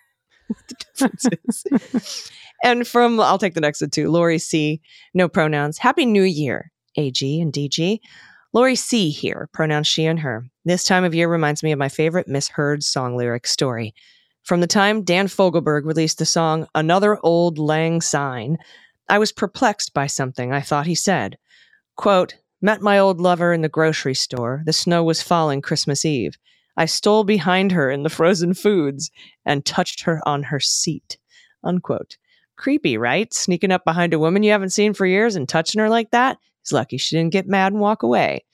what 0.47 0.59
the 0.67 0.75
difference 0.75 1.25
is. 1.93 2.31
and 2.63 2.87
from 2.87 3.19
I'll 3.19 3.39
take 3.39 3.53
the 3.53 3.61
next 3.61 3.81
one 3.81 3.89
too. 3.89 4.09
Lori 4.11 4.37
C. 4.37 4.81
No 5.13 5.29
pronouns. 5.29 5.77
Happy 5.77 6.05
New 6.05 6.23
Year, 6.23 6.71
AG 6.95 7.41
and 7.41 7.53
DG. 7.53 7.99
Lori 8.53 8.75
C. 8.75 9.11
here. 9.11 9.47
Pronouns 9.53 9.87
she 9.87 10.05
and 10.05 10.19
her. 10.19 10.45
This 10.65 10.83
time 10.83 11.05
of 11.05 11.15
year 11.15 11.29
reminds 11.29 11.63
me 11.63 11.71
of 11.71 11.79
my 11.79 11.87
favorite 11.87 12.27
Miss 12.27 12.49
Heard 12.49 12.83
song 12.83 13.15
lyric 13.15 13.47
story. 13.47 13.95
From 14.43 14.59
the 14.59 14.67
time 14.67 15.03
Dan 15.03 15.27
Fogelberg 15.27 15.85
released 15.85 16.17
the 16.17 16.25
song 16.25 16.67
Another 16.75 17.17
Old 17.23 17.57
Lang 17.57 18.01
Syne, 18.01 18.57
I 19.07 19.19
was 19.19 19.31
perplexed 19.31 19.93
by 19.93 20.07
something 20.07 20.51
I 20.51 20.59
thought 20.59 20.85
he 20.85 20.95
said. 20.95 21.37
Quote, 21.95 22.35
Met 22.61 22.81
my 22.81 22.99
old 22.99 23.21
lover 23.21 23.53
in 23.53 23.61
the 23.61 23.69
grocery 23.69 24.15
store. 24.15 24.63
The 24.65 24.73
snow 24.73 25.01
was 25.03 25.21
falling 25.21 25.61
Christmas 25.61 26.03
Eve. 26.03 26.37
I 26.75 26.85
stole 26.87 27.23
behind 27.23 27.71
her 27.71 27.89
in 27.89 28.03
the 28.03 28.09
frozen 28.09 28.53
foods 28.53 29.11
and 29.45 29.65
touched 29.65 30.03
her 30.03 30.21
on 30.25 30.43
her 30.43 30.59
seat. 30.59 31.17
Unquote. 31.63 32.17
Creepy, 32.57 32.97
right? 32.97 33.33
Sneaking 33.33 33.71
up 33.71 33.85
behind 33.85 34.13
a 34.13 34.19
woman 34.19 34.43
you 34.43 34.51
haven't 34.51 34.71
seen 34.71 34.93
for 34.93 35.05
years 35.05 35.37
and 35.37 35.47
touching 35.47 35.79
her 35.79 35.89
like 35.89 36.11
that? 36.11 36.37
He's 36.63 36.71
lucky 36.71 36.97
she 36.97 37.15
didn't 37.15 37.33
get 37.33 37.47
mad 37.47 37.73
and 37.73 37.81
walk 37.81 38.03
away. 38.03 38.45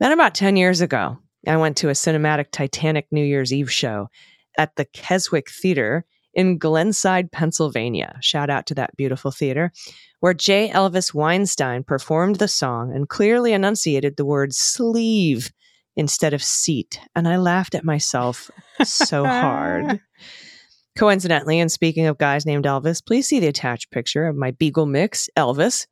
Then, 0.00 0.12
about 0.12 0.34
10 0.34 0.56
years 0.56 0.80
ago, 0.80 1.18
I 1.46 1.56
went 1.56 1.76
to 1.78 1.88
a 1.88 1.92
cinematic 1.92 2.50
Titanic 2.50 3.06
New 3.10 3.24
Year's 3.24 3.52
Eve 3.52 3.70
show 3.70 4.08
at 4.56 4.76
the 4.76 4.84
Keswick 4.86 5.50
Theater 5.50 6.04
in 6.34 6.58
Glenside, 6.58 7.30
Pennsylvania. 7.30 8.16
Shout 8.20 8.50
out 8.50 8.66
to 8.66 8.74
that 8.74 8.96
beautiful 8.96 9.30
theater, 9.30 9.72
where 10.20 10.34
J. 10.34 10.70
Elvis 10.70 11.14
Weinstein 11.14 11.84
performed 11.84 12.36
the 12.36 12.48
song 12.48 12.92
and 12.94 13.08
clearly 13.08 13.52
enunciated 13.52 14.16
the 14.16 14.24
word 14.24 14.52
sleeve 14.52 15.52
instead 15.96 16.34
of 16.34 16.42
seat. 16.42 16.98
And 17.14 17.28
I 17.28 17.36
laughed 17.36 17.74
at 17.74 17.84
myself 17.84 18.50
so 18.82 19.24
hard. 19.24 20.00
Coincidentally, 20.96 21.58
and 21.58 21.70
speaking 21.70 22.06
of 22.06 22.18
guys 22.18 22.46
named 22.46 22.66
Elvis, 22.66 23.04
please 23.04 23.28
see 23.28 23.40
the 23.40 23.48
attached 23.48 23.90
picture 23.90 24.26
of 24.26 24.36
my 24.36 24.52
Beagle 24.52 24.86
mix, 24.86 25.28
Elvis, 25.36 25.86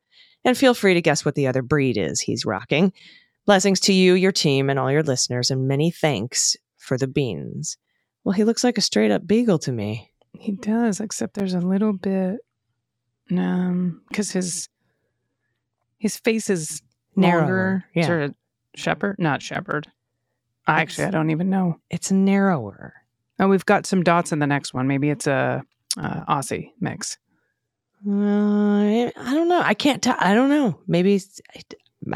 and 0.44 0.56
feel 0.56 0.74
free 0.74 0.94
to 0.94 1.02
guess 1.02 1.24
what 1.24 1.34
the 1.34 1.46
other 1.46 1.62
breed 1.62 1.96
is 1.96 2.20
he's 2.20 2.44
rocking. 2.44 2.92
Blessings 3.44 3.80
to 3.80 3.92
you, 3.92 4.14
your 4.14 4.32
team, 4.32 4.70
and 4.70 4.78
all 4.78 4.90
your 4.90 5.02
listeners, 5.02 5.50
and 5.50 5.66
many 5.66 5.90
thanks 5.90 6.56
for 6.76 6.96
the 6.96 7.08
beans. 7.08 7.76
Well, 8.24 8.32
he 8.32 8.44
looks 8.44 8.62
like 8.62 8.78
a 8.78 8.82
straight 8.82 9.10
up 9.10 9.26
beagle 9.26 9.58
to 9.60 9.72
me. 9.72 10.10
He 10.38 10.52
does, 10.52 11.00
except 11.00 11.34
there's 11.34 11.54
a 11.54 11.60
little 11.60 11.92
bit, 11.92 12.38
um, 13.30 14.02
because 14.08 14.30
his 14.30 14.68
his 15.98 16.16
face 16.16 16.48
is 16.50 16.82
Narrower, 17.16 17.84
yeah. 17.94 18.06
Sort 18.06 18.22
of 18.22 18.34
shepherd, 18.74 19.16
not 19.18 19.42
shepherd. 19.42 19.88
Actually, 20.66 21.06
I 21.06 21.10
don't 21.10 21.30
even 21.30 21.50
know. 21.50 21.80
It's 21.90 22.10
narrower. 22.10 22.94
Oh, 23.38 23.48
we've 23.48 23.66
got 23.66 23.84
some 23.84 24.02
dots 24.02 24.32
in 24.32 24.38
the 24.38 24.46
next 24.46 24.72
one. 24.72 24.86
Maybe 24.86 25.10
it's 25.10 25.26
a 25.26 25.62
uh, 25.98 26.24
Aussie 26.26 26.70
mix. 26.80 27.18
Uh, 28.06 29.10
I 29.16 29.34
don't 29.34 29.48
know. 29.48 29.60
I 29.62 29.74
can't 29.74 30.02
tell. 30.02 30.16
I 30.18 30.34
don't 30.34 30.48
know. 30.48 30.78
Maybe 30.86 31.20
I, 31.54 31.62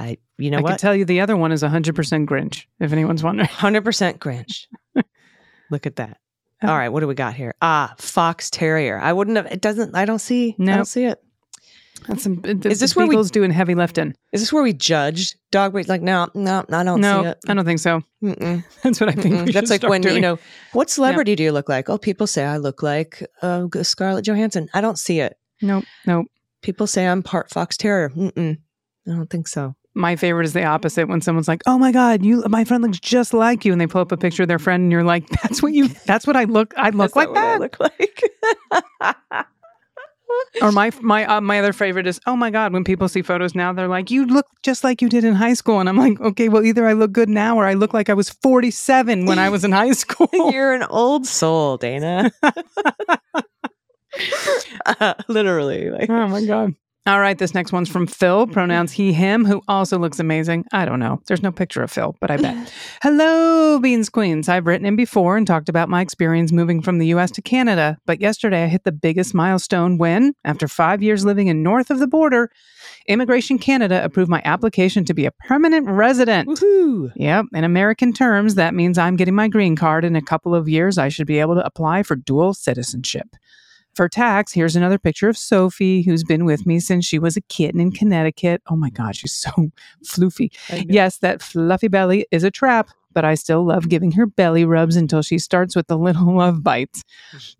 I- 0.01 0.19
you 0.39 0.51
know 0.51 0.59
I 0.59 0.63
can 0.63 0.77
tell 0.77 0.95
you 0.95 1.05
the 1.07 1.21
other 1.21 1.37
one 1.37 1.51
is 1.53 1.63
100% 1.63 2.27
Grinch, 2.27 2.67
if 2.81 2.93
anyone's 2.93 3.23
wondering. 3.23 3.49
Hundred 3.53 3.85
percent 3.85 4.21
Grinch. 4.21 4.67
Look 5.71 5.87
at 5.87 5.97
that. 5.97 6.19
Oh. 6.63 6.69
All 6.69 6.77
right, 6.77 6.89
what 6.91 7.01
do 7.01 7.07
we 7.07 7.15
got 7.15 7.35
here? 7.35 7.55
Ah, 7.63 7.95
fox 7.99 8.51
terrier. 8.51 8.99
I 8.99 9.13
wouldn't 9.13 9.37
have. 9.37 9.47
It 9.47 9.61
doesn't. 9.61 9.95
I 9.95 10.05
don't 10.05 10.19
see. 10.19 10.55
I 10.61 10.65
don't 10.65 10.85
see 10.87 11.05
it. 11.05 11.23
That's 12.07 12.23
some, 12.23 12.41
Is 12.45 12.79
this 12.81 12.95
where 12.95 13.07
we- 13.07 13.17
doing 13.31 13.51
heavy 13.51 13.75
lifting? 13.75 14.15
Is 14.33 14.41
this 14.43 14.53
where 14.53 14.63
we 14.63 14.73
judged 14.75 15.37
dog 15.51 15.73
breeds? 15.73 15.89
Like, 15.89 16.03
no, 16.03 16.29
no, 16.35 16.65
I 16.71 16.85
don't 16.85 16.99
see 16.99 17.01
No. 17.01 17.35
I 17.49 17.55
don't 17.55 17.65
think 17.65 17.81
so. 17.81 18.03
Mm-mm, 18.23 18.63
That's 18.83 19.01
what 19.01 19.09
I 19.09 19.13
think. 19.13 19.53
That's 19.53 19.71
like 19.71 19.83
when 19.83 20.03
you 20.03 20.21
know, 20.21 20.39
what 20.73 20.91
celebrity 20.91 21.35
do 21.35 21.43
you 21.43 21.53
look 21.53 21.69
like? 21.69 21.89
Oh, 21.89 21.97
people 21.99 22.27
say 22.27 22.45
I 22.45 22.59
look 22.59 22.83
like 22.83 23.27
uh, 23.43 23.67
Scarlett 23.83 24.27
Johansson. 24.27 24.69
I 24.75 24.81
don't 24.83 24.99
see 24.99 25.21
it. 25.21 25.37
Nope, 25.63 25.85
nope. 26.07 26.27
People 26.63 26.87
say 26.87 27.07
I'm 27.07 27.23
part 27.23 27.51
fox 27.51 27.77
terrier. 27.77 28.11
Mm-mm. 28.11 28.59
I 29.09 29.11
don't 29.11 29.31
think 29.31 29.49
so. 29.49 29.75
My 29.95 30.17
favorite 30.17 30.45
is 30.45 30.53
the 30.53 30.65
opposite 30.65 31.09
when 31.09 31.21
someone's 31.23 31.49
like, 31.49 31.63
"Oh 31.67 31.79
my 31.79 31.91
god, 31.93 32.23
you 32.25 32.45
my 32.49 32.65
friend 32.65 32.83
looks 32.83 33.01
just 33.01 33.33
like 33.33 33.65
you," 33.65 33.73
and 33.73 33.81
they 33.81 33.87
pull 33.87 34.03
up 34.03 34.13
a 34.13 34.17
picture 34.17 34.43
of 34.43 34.49
their 34.49 34.59
friend, 34.59 34.83
and 34.83 34.93
you're 34.93 35.05
like, 35.05 35.27
"That's 35.43 35.63
what 35.63 35.73
you. 35.73 35.89
That's 36.05 36.27
what 36.27 36.37
I 36.37 36.45
look. 36.45 36.75
I 36.77 36.91
look 36.91 37.15
That's 37.15 37.17
like 37.17 37.29
not 37.29 37.35
what 37.35 37.45
I 37.45 37.59
that." 37.59 37.61
look 37.61 37.81
like. 37.81 39.47
Or 40.61 40.73
my 40.73 40.91
my 41.01 41.25
uh, 41.25 41.41
my 41.41 41.59
other 41.61 41.73
favorite 41.73 42.07
is, 42.07 42.21
"Oh 42.27 42.37
my 42.37 42.51
god, 42.51 42.73
when 42.73 42.85
people 42.85 43.09
see 43.09 43.23
photos 43.23 43.55
now, 43.55 43.73
they're 43.73 43.89
like, 43.89 44.11
you 44.11 44.27
look 44.27 44.47
just 44.63 44.85
like 44.85 45.01
you 45.01 45.09
did 45.09 45.25
in 45.25 45.35
high 45.35 45.55
school," 45.55 45.81
and 45.81 45.89
I'm 45.89 45.97
like, 45.97 46.21
"Okay, 46.21 46.49
well, 46.49 46.65
either 46.65 46.87
I 46.87 46.93
look 46.95 47.13
good 47.13 47.29
now 47.29 47.57
or 47.57 47.65
I 47.65 47.75
look 47.75 47.95
like 47.95 48.11
I 48.11 48.15
was 48.15 48.31
47 48.31 49.27
when 49.27 49.39
I 49.39 49.49
was 49.51 49.65
in 49.65 49.73
high 49.73 49.93
school." 50.03 50.29
You're 50.33 50.75
an 50.75 50.83
old 50.85 51.27
soul, 51.27 51.77
Dana. 51.77 52.31
Uh, 54.85 55.15
literally. 55.29 55.91
Like, 55.91 56.11
Oh 56.11 56.29
my 56.29 56.45
God. 56.45 56.75
All 57.07 57.21
right, 57.21 57.39
this 57.39 57.55
next 57.55 57.71
one's 57.71 57.89
from 57.89 58.09
Phil, 58.09 58.49
pronouns 58.49 58.91
he, 58.91 59.13
him, 59.13 59.45
who 59.45 59.63
also 59.69 59.97
looks 59.97 60.19
amazing. 60.19 60.65
I 60.73 60.85
don't 60.85 60.99
know. 60.99 61.23
There's 61.29 61.43
no 61.43 61.53
picture 61.53 61.81
of 61.85 61.93
Phil, 61.93 62.17
but 62.21 62.33
I 62.33 62.37
bet. 62.37 62.73
Hello, 63.01 63.79
Beans 63.79 64.09
Queens. 64.09 64.49
I've 64.49 64.67
written 64.67 64.87
in 64.87 64.97
before 64.97 65.37
and 65.37 65.47
talked 65.47 65.69
about 65.69 65.89
my 65.89 66.01
experience 66.01 66.51
moving 66.51 66.83
from 66.83 66.99
the 66.99 67.07
US 67.09 67.31
to 67.33 67.43
Canada, 67.43 67.97
but 68.07 68.21
yesterday 68.21 68.65
I 68.65 68.67
hit 68.67 68.83
the 68.83 68.91
biggest 68.91 69.35
milestone 69.35 69.99
when, 69.99 70.35
after 70.45 70.67
five 70.67 71.01
years 71.01 71.25
living 71.25 71.47
in 71.47 71.63
north 71.63 71.93
of 71.93 72.01
the 72.01 72.09
border, 72.09 72.51
Immigration 73.07 73.59
Canada 73.59 74.03
approved 74.03 74.29
my 74.29 74.43
application 74.45 75.05
to 75.05 75.15
be 75.15 75.27
a 75.27 75.31
permanent 75.31 75.89
resident. 75.89 76.49
woohoo. 76.49 77.13
Yep. 77.15 77.47
In 77.55 77.63
American 77.63 78.13
terms, 78.13 78.57
that 78.57 78.75
means 78.75 78.99
I'm 78.99 79.15
getting 79.15 79.35
my 79.35 79.47
green 79.47 79.77
card. 79.77 80.05
In 80.05 80.17
a 80.17 80.23
couple 80.23 80.57
of 80.57 80.69
years, 80.69 80.99
I 80.99 81.09
should 81.09 81.29
be 81.29 81.39
able 81.39 81.55
to 81.55 81.65
apply 81.65 82.03
for 82.03 82.17
dual 82.17 82.53
citizenship. 82.53 83.37
For 83.97 84.11
tax, 84.11 84.53
here's 84.53 84.77
another 84.77 84.99
picture 84.99 85.31
of 85.31 85.39
Sophie, 85.39 86.03
who's 86.03 86.23
been 86.23 86.45
with 86.45 86.67
me 86.67 86.81
since 86.81 87.07
she 87.07 87.19
was 87.19 87.35
a 87.35 87.41
kitten 87.41 87.81
in 87.81 87.93
Connecticut. 87.93 88.61
Oh 88.69 88.77
my 88.77 88.91
God, 88.91 89.17
she's 89.17 89.33
so 89.33 89.51
floofy. 90.05 90.51
Yes, 90.87 91.17
that 91.19 91.41
fluffy 91.41 91.89
belly 91.89 92.27
is 92.31 92.45
a 92.45 92.51
trap, 92.51 92.91
but 93.15 93.25
I 93.25 93.35
still 93.35 93.65
love 93.65 93.89
giving 93.89 94.13
her 94.13 94.27
belly 94.27 94.67
rubs 94.67 94.97
until 94.97 95.23
she 95.23 95.39
starts 95.39 95.75
with 95.75 95.87
the 95.87 95.97
little 96.07 96.37
love 96.37 96.63
bites. 96.63 97.03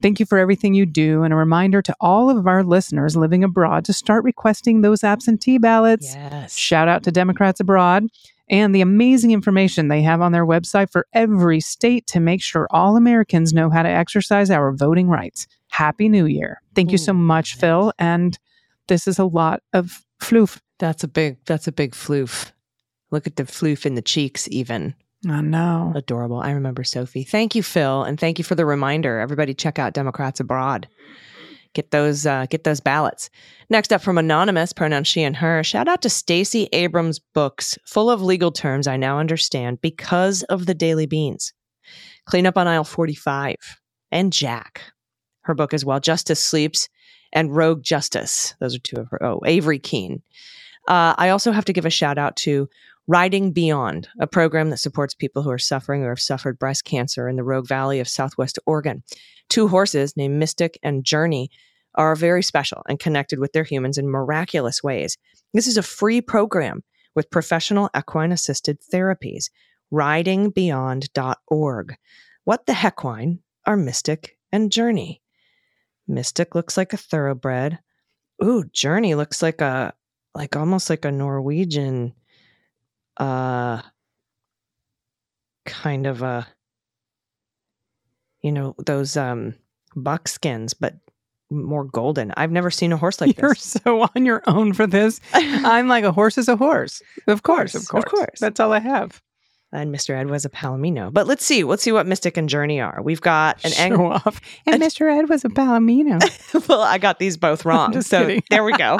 Thank 0.03 0.21
you 0.21 0.27
for 0.27 0.37
everything 0.37 0.75
you 0.75 0.85
do, 0.85 1.23
and 1.23 1.33
a 1.33 1.37
reminder 1.37 1.81
to 1.81 1.97
all 2.03 2.29
of 2.29 2.47
our 2.47 2.63
listeners 2.63 3.17
living 3.17 3.43
abroad 3.43 3.87
to 3.87 3.95
start 3.95 4.23
requesting 4.23 4.83
those 4.83 5.03
absentee 5.03 5.57
ballots. 5.57 6.15
Yes. 6.15 6.55
Shout 6.55 6.87
out 6.87 7.03
to 7.05 7.11
Democrats 7.11 7.61
abroad 7.61 8.09
and 8.49 8.75
the 8.75 8.81
amazing 8.81 9.33
information 9.33 9.89
they 9.89 10.03
have 10.03 10.21
on 10.21 10.33
their 10.33 10.47
website 10.47 10.91
for 10.91 11.07
every 11.13 11.61
state 11.61 12.07
to 12.09 12.21
make 12.21 12.43
sure 12.43 12.69
all 12.71 12.97
Americans 12.97 13.53
know 13.53 13.71
how 13.71 13.83
to 13.83 13.89
exercise 13.89 14.51
our 14.51 14.73
voting 14.73 15.09
rights. 15.09 15.47
Happy 15.77 16.09
New 16.09 16.25
Year. 16.25 16.63
Thank 16.75 16.91
you 16.91 16.97
so 16.97 17.13
much, 17.13 17.55
nice. 17.55 17.61
Phil. 17.61 17.93
And 17.99 18.39
this 18.89 19.07
is 19.07 19.19
a 19.19 19.27
lot 19.27 19.63
of 19.75 20.03
floof. 20.23 20.59
That's 20.79 21.05
a 21.05 21.09
big 21.09 21.37
that's 21.45 21.69
a 21.69 21.73
big 21.73 21.93
floof. 21.93 22.53
Look 23.11 23.27
at 23.27 23.37
the 23.37 23.43
floof 23.43 23.85
in 23.85 23.95
the 23.95 24.01
cheeks 24.01 24.49
even. 24.51 24.95
I 25.29 25.43
know. 25.43 25.93
Adorable. 25.95 26.41
I 26.41 26.53
remember 26.53 26.83
Sophie. 26.83 27.25
Thank 27.25 27.55
you, 27.55 27.63
Phil, 27.63 28.05
and 28.05 28.19
thank 28.19 28.39
you 28.39 28.45
for 28.45 28.55
the 28.55 28.65
reminder. 28.65 29.19
Everybody 29.19 29.53
check 29.53 29.79
out 29.79 29.93
Democrats 29.93 30.41
Abroad. 30.41 30.89
Get 31.75 31.91
those 31.91 32.25
uh, 32.25 32.47
get 32.49 32.65
those 32.65 32.81
ballots. 32.81 33.29
Next 33.69 33.93
up 33.93 34.01
from 34.01 34.17
Anonymous, 34.17 34.73
pronoun 34.73 35.05
she 35.05 35.23
and 35.23 35.37
her. 35.37 35.63
Shout 35.63 35.89
out 35.89 36.01
to 36.03 36.09
Stacey 36.09 36.71
Abrams' 36.73 37.19
books, 37.19 37.77
full 37.85 38.09
of 38.09 38.23
legal 38.23 38.51
terms 38.51 38.87
I 38.87 38.97
now 38.97 39.19
understand 39.19 39.83
because 39.83 40.43
of 40.45 40.65
the 40.65 40.75
Daily 40.75 41.05
Beans. 41.05 41.53
Clean 42.25 42.47
up 42.47 42.57
on 42.57 42.67
aisle 42.67 42.85
45. 42.85 43.57
And 44.11 44.33
Jack. 44.33 44.81
Her 45.47 45.55
book 45.55 45.73
as 45.73 45.85
well, 45.85 46.01
Justice 46.01 46.43
Sleeps 46.43 46.89
and 47.33 47.55
Rogue 47.55 47.85
Justice. 47.85 48.57
Those 48.59 48.75
are 48.75 48.81
two 48.81 48.97
of 48.97 49.07
her. 49.11 49.25
Oh, 49.25 49.41
Avery 49.47 49.79
Keene. 49.79 50.21
Uh, 50.89 51.15
I 51.17 51.29
also 51.29 51.53
have 51.53 51.65
to 51.67 51.73
give 51.73 51.87
a 51.87 51.91
shout 51.91 52.19
out 52.19 52.35
to 52.39 52.69
Riding 53.07 53.53
Beyond, 53.53 54.09
a 54.19 54.27
program 54.27 54.71
that 54.71 54.79
supports 54.79 55.15
people 55.15 55.45
who 55.45 55.51
are 55.51 55.59
suffering 55.59 56.03
or 56.03 56.09
have 56.09 56.19
suffered 56.19 56.59
breast 56.59 56.85
cancer 56.85 57.29
in 57.29 57.37
the 57.37 57.45
Rogue 57.45 57.69
Valley 57.69 58.01
of 58.01 58.09
Southwest 58.09 58.59
Oregon. 58.67 59.05
Two 59.49 59.69
horses 59.69 60.17
named 60.17 60.37
Mystic 60.37 60.81
and 60.83 61.05
Journey 61.05 61.49
are 61.95 62.17
very 62.17 62.43
special 62.43 62.83
and 62.89 62.99
connected 62.99 63.39
with 63.39 63.53
their 63.53 63.63
humans 63.63 63.99
in 63.99 64.09
miraculous 64.09 64.83
ways. 64.83 65.17
This 65.55 65.69
is 65.69 65.77
a 65.77 65.83
free 65.83 66.21
program 66.21 66.83
with 67.15 67.31
professional 67.31 67.89
equine 67.97 68.33
assisted 68.33 68.81
therapies. 68.93 69.45
Ridingbeyond.org. 69.93 71.97
What 72.43 72.67
the 72.67 72.73
heckwine 72.73 73.39
are 73.65 73.77
Mystic 73.77 74.37
and 74.51 74.73
Journey? 74.73 75.23
Mystic 76.09 76.55
looks 76.55 76.77
like 76.77 76.93
a 76.93 76.99
thoroughbred. 76.99 77.79
Ooh, 78.43 78.65
Journey 78.73 79.15
looks 79.15 79.43
like 79.43 79.61
a 79.61 79.95
like 80.35 80.57
almost 80.57 80.91
like 80.91 81.05
a 81.05 81.11
Norwegian 81.11 82.13
uh 83.17 83.81
kind 85.65 86.07
of 86.07 86.23
a, 86.23 86.47
you 88.43 88.53
know, 88.53 88.75
those 88.85 89.17
um 89.17 89.55
buckskins, 89.97 90.75
but 90.75 90.95
more 91.51 91.85
golden. 91.85 92.33
I've 92.37 92.53
never 92.53 92.71
seen 92.71 92.93
a 92.93 92.97
horse 92.97 93.21
like 93.21 93.37
this. 93.37 93.43
You're 93.43 93.55
so 93.55 94.09
on 94.15 94.27
your 94.27 94.43
own 94.47 94.73
for 94.73 94.87
this. 94.87 95.21
I'm 95.33 95.89
like 95.89 96.05
a 96.05 96.13
horse 96.13 96.39
is 96.39 96.49
a 96.49 96.57
horse. 96.57 97.03
Of 97.27 97.43
course, 97.43 97.75
of 97.75 97.89
course, 97.89 98.05
of 98.05 98.11
course. 98.11 98.41
That's 98.41 98.61
all 98.61 98.73
I 98.73 98.81
have. 98.81 99.23
And 99.77 99.95
Mr. 99.95 100.17
Ed 100.19 100.31
was 100.31 100.45
a 100.45 100.49
Palomino. 100.49 101.13
But 101.13 101.27
let's 101.27 101.45
see. 101.45 101.63
Let's 101.65 101.83
see 101.83 101.93
what 101.93 102.07
Mystic 102.07 102.37
and 102.37 102.49
Journey 102.49 102.81
are. 102.81 103.01
We've 103.03 103.21
got 103.21 103.63
an 103.65 103.73
ang- 103.79 103.95
Show 103.97 104.07
off. 104.13 104.41
And 104.67 104.83
Mr. 104.83 105.11
Ed 105.17 105.29
was 105.29 105.45
a 105.45 105.49
Palomino. 105.49 106.19
well, 106.69 106.81
I 106.81 106.99
got 106.99 107.19
these 107.19 107.37
both 107.37 107.65
wrong. 107.65 108.01
so 108.03 108.39
there 108.51 108.65
we 108.65 108.73
go. 108.77 108.99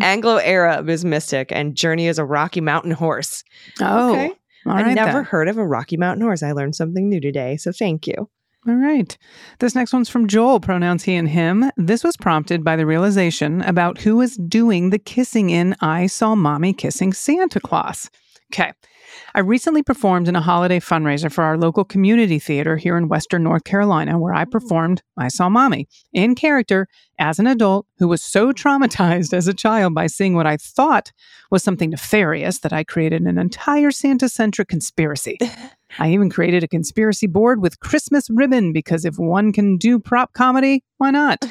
Anglo 0.00 0.38
Arab 0.38 0.88
is 0.88 1.04
Mystic 1.04 1.50
and 1.52 1.74
Journey 1.74 2.06
is 2.06 2.18
a 2.18 2.24
Rocky 2.24 2.60
Mountain 2.60 2.92
horse. 2.92 3.42
Oh, 3.80 4.12
Okay. 4.12 4.32
I 4.66 4.82
right. 4.82 4.94
never 4.94 5.12
then. 5.18 5.24
heard 5.24 5.48
of 5.48 5.58
a 5.58 5.66
Rocky 5.66 5.96
Mountain 5.98 6.22
horse. 6.22 6.42
I 6.42 6.52
learned 6.52 6.74
something 6.74 7.08
new 7.08 7.20
today. 7.20 7.56
So 7.58 7.70
thank 7.70 8.06
you. 8.06 8.30
All 8.66 8.74
right. 8.76 9.16
This 9.58 9.74
next 9.74 9.92
one's 9.92 10.08
from 10.08 10.26
Joel, 10.26 10.58
pronouns 10.58 11.02
he 11.04 11.14
and 11.16 11.28
him. 11.28 11.70
This 11.76 12.02
was 12.02 12.16
prompted 12.16 12.64
by 12.64 12.76
the 12.76 12.86
realization 12.86 13.60
about 13.62 13.98
who 13.98 14.16
was 14.16 14.36
doing 14.36 14.88
the 14.88 14.98
kissing 14.98 15.50
in 15.50 15.76
I 15.82 16.06
Saw 16.06 16.34
Mommy 16.34 16.72
Kissing 16.72 17.12
Santa 17.12 17.60
Claus. 17.60 18.10
Okay. 18.54 18.72
I 19.34 19.40
recently 19.40 19.82
performed 19.82 20.28
in 20.28 20.36
a 20.36 20.40
holiday 20.40 20.80
fundraiser 20.80 21.30
for 21.30 21.44
our 21.44 21.58
local 21.58 21.84
community 21.84 22.38
theater 22.38 22.76
here 22.76 22.96
in 22.96 23.08
Western 23.08 23.42
North 23.42 23.64
Carolina, 23.64 24.18
where 24.18 24.34
I 24.34 24.44
mm. 24.44 24.50
performed 24.50 25.02
I 25.16 25.28
Saw 25.28 25.48
Mommy 25.48 25.88
in 26.12 26.34
character 26.34 26.86
as 27.18 27.38
an 27.38 27.46
adult 27.46 27.86
who 27.98 28.08
was 28.08 28.22
so 28.22 28.52
traumatized 28.52 29.32
as 29.32 29.46
a 29.46 29.54
child 29.54 29.94
by 29.94 30.06
seeing 30.06 30.34
what 30.34 30.46
I 30.46 30.56
thought 30.56 31.12
was 31.50 31.62
something 31.62 31.90
nefarious 31.90 32.60
that 32.60 32.72
I 32.72 32.84
created 32.84 33.22
an 33.22 33.38
entire 33.38 33.90
Santa 33.90 34.28
centric 34.28 34.68
conspiracy. 34.68 35.38
I 35.98 36.10
even 36.10 36.28
created 36.28 36.64
a 36.64 36.68
conspiracy 36.68 37.26
board 37.26 37.62
with 37.62 37.78
Christmas 37.78 38.28
ribbon 38.28 38.72
because 38.72 39.04
if 39.04 39.16
one 39.16 39.52
can 39.52 39.76
do 39.76 40.00
prop 40.00 40.32
comedy, 40.32 40.82
why 40.98 41.10
not? 41.10 41.44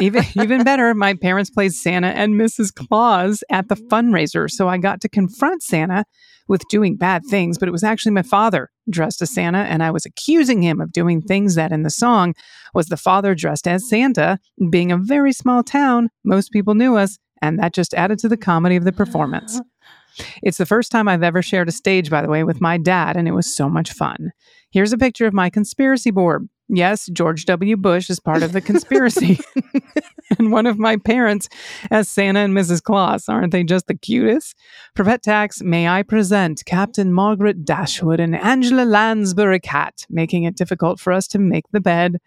even 0.00 0.24
even 0.40 0.64
better, 0.64 0.94
my 0.94 1.14
parents 1.14 1.50
played 1.50 1.72
Santa 1.72 2.08
and 2.08 2.34
Mrs. 2.34 2.74
Claus 2.74 3.44
at 3.50 3.68
the 3.68 3.76
mm. 3.76 3.88
fundraiser, 3.88 4.50
so 4.50 4.68
I 4.68 4.78
got 4.78 5.00
to 5.02 5.08
confront 5.08 5.62
Santa 5.62 6.04
with 6.48 6.62
doing 6.68 6.96
bad 6.96 7.22
things, 7.24 7.58
but 7.58 7.68
it 7.68 7.72
was 7.72 7.84
actually 7.84 8.12
my 8.12 8.22
father 8.22 8.70
dressed 8.88 9.22
as 9.22 9.32
Santa 9.32 9.58
and 9.58 9.82
I 9.82 9.90
was 9.90 10.04
accusing 10.04 10.62
him 10.62 10.80
of 10.80 10.92
doing 10.92 11.20
things 11.20 11.54
that 11.54 11.72
in 11.72 11.82
the 11.82 11.90
song 11.90 12.34
was 12.74 12.86
the 12.86 12.96
father 12.96 13.34
dressed 13.34 13.68
as 13.68 13.88
Santa. 13.88 14.38
Being 14.70 14.90
a 14.92 14.98
very 14.98 15.32
small 15.32 15.62
town, 15.62 16.10
most 16.24 16.50
people 16.50 16.74
knew 16.74 16.96
us, 16.96 17.18
and 17.40 17.58
that 17.58 17.74
just 17.74 17.94
added 17.94 18.18
to 18.20 18.28
the 18.28 18.36
comedy 18.36 18.76
of 18.76 18.84
the 18.84 18.92
performance. 18.92 19.60
It's 20.42 20.58
the 20.58 20.66
first 20.66 20.90
time 20.90 21.06
I've 21.08 21.22
ever 21.22 21.40
shared 21.40 21.68
a 21.68 21.72
stage, 21.72 22.10
by 22.10 22.20
the 22.20 22.28
way, 22.28 22.42
with 22.44 22.60
my 22.60 22.76
dad, 22.78 23.16
and 23.16 23.28
it 23.28 23.32
was 23.32 23.56
so 23.56 23.68
much 23.68 23.92
fun. 23.92 24.32
Here's 24.70 24.92
a 24.92 24.98
picture 24.98 25.26
of 25.26 25.32
my 25.32 25.50
conspiracy 25.50 26.10
board. 26.10 26.48
Yes, 26.72 27.08
George 27.12 27.46
W. 27.46 27.76
Bush 27.76 28.08
is 28.10 28.20
part 28.20 28.44
of 28.44 28.52
the 28.52 28.60
conspiracy. 28.60 29.40
and 30.38 30.52
one 30.52 30.66
of 30.66 30.78
my 30.78 30.96
parents 30.96 31.48
as 31.90 32.08
Santa 32.08 32.40
and 32.40 32.54
Mrs. 32.54 32.80
Claus. 32.80 33.28
Aren't 33.28 33.50
they 33.50 33.64
just 33.64 33.88
the 33.88 33.96
cutest? 33.96 34.56
For 34.94 35.04
Pet 35.04 35.22
Tax, 35.22 35.62
may 35.62 35.88
I 35.88 36.04
present 36.04 36.62
Captain 36.66 37.12
Margaret 37.12 37.64
Dashwood 37.64 38.20
and 38.20 38.36
Angela 38.36 38.84
Lansbury 38.84 39.58
Cat, 39.58 40.06
making 40.08 40.44
it 40.44 40.56
difficult 40.56 41.00
for 41.00 41.12
us 41.12 41.26
to 41.28 41.40
make 41.40 41.64
the 41.72 41.80
bed. 41.80 42.18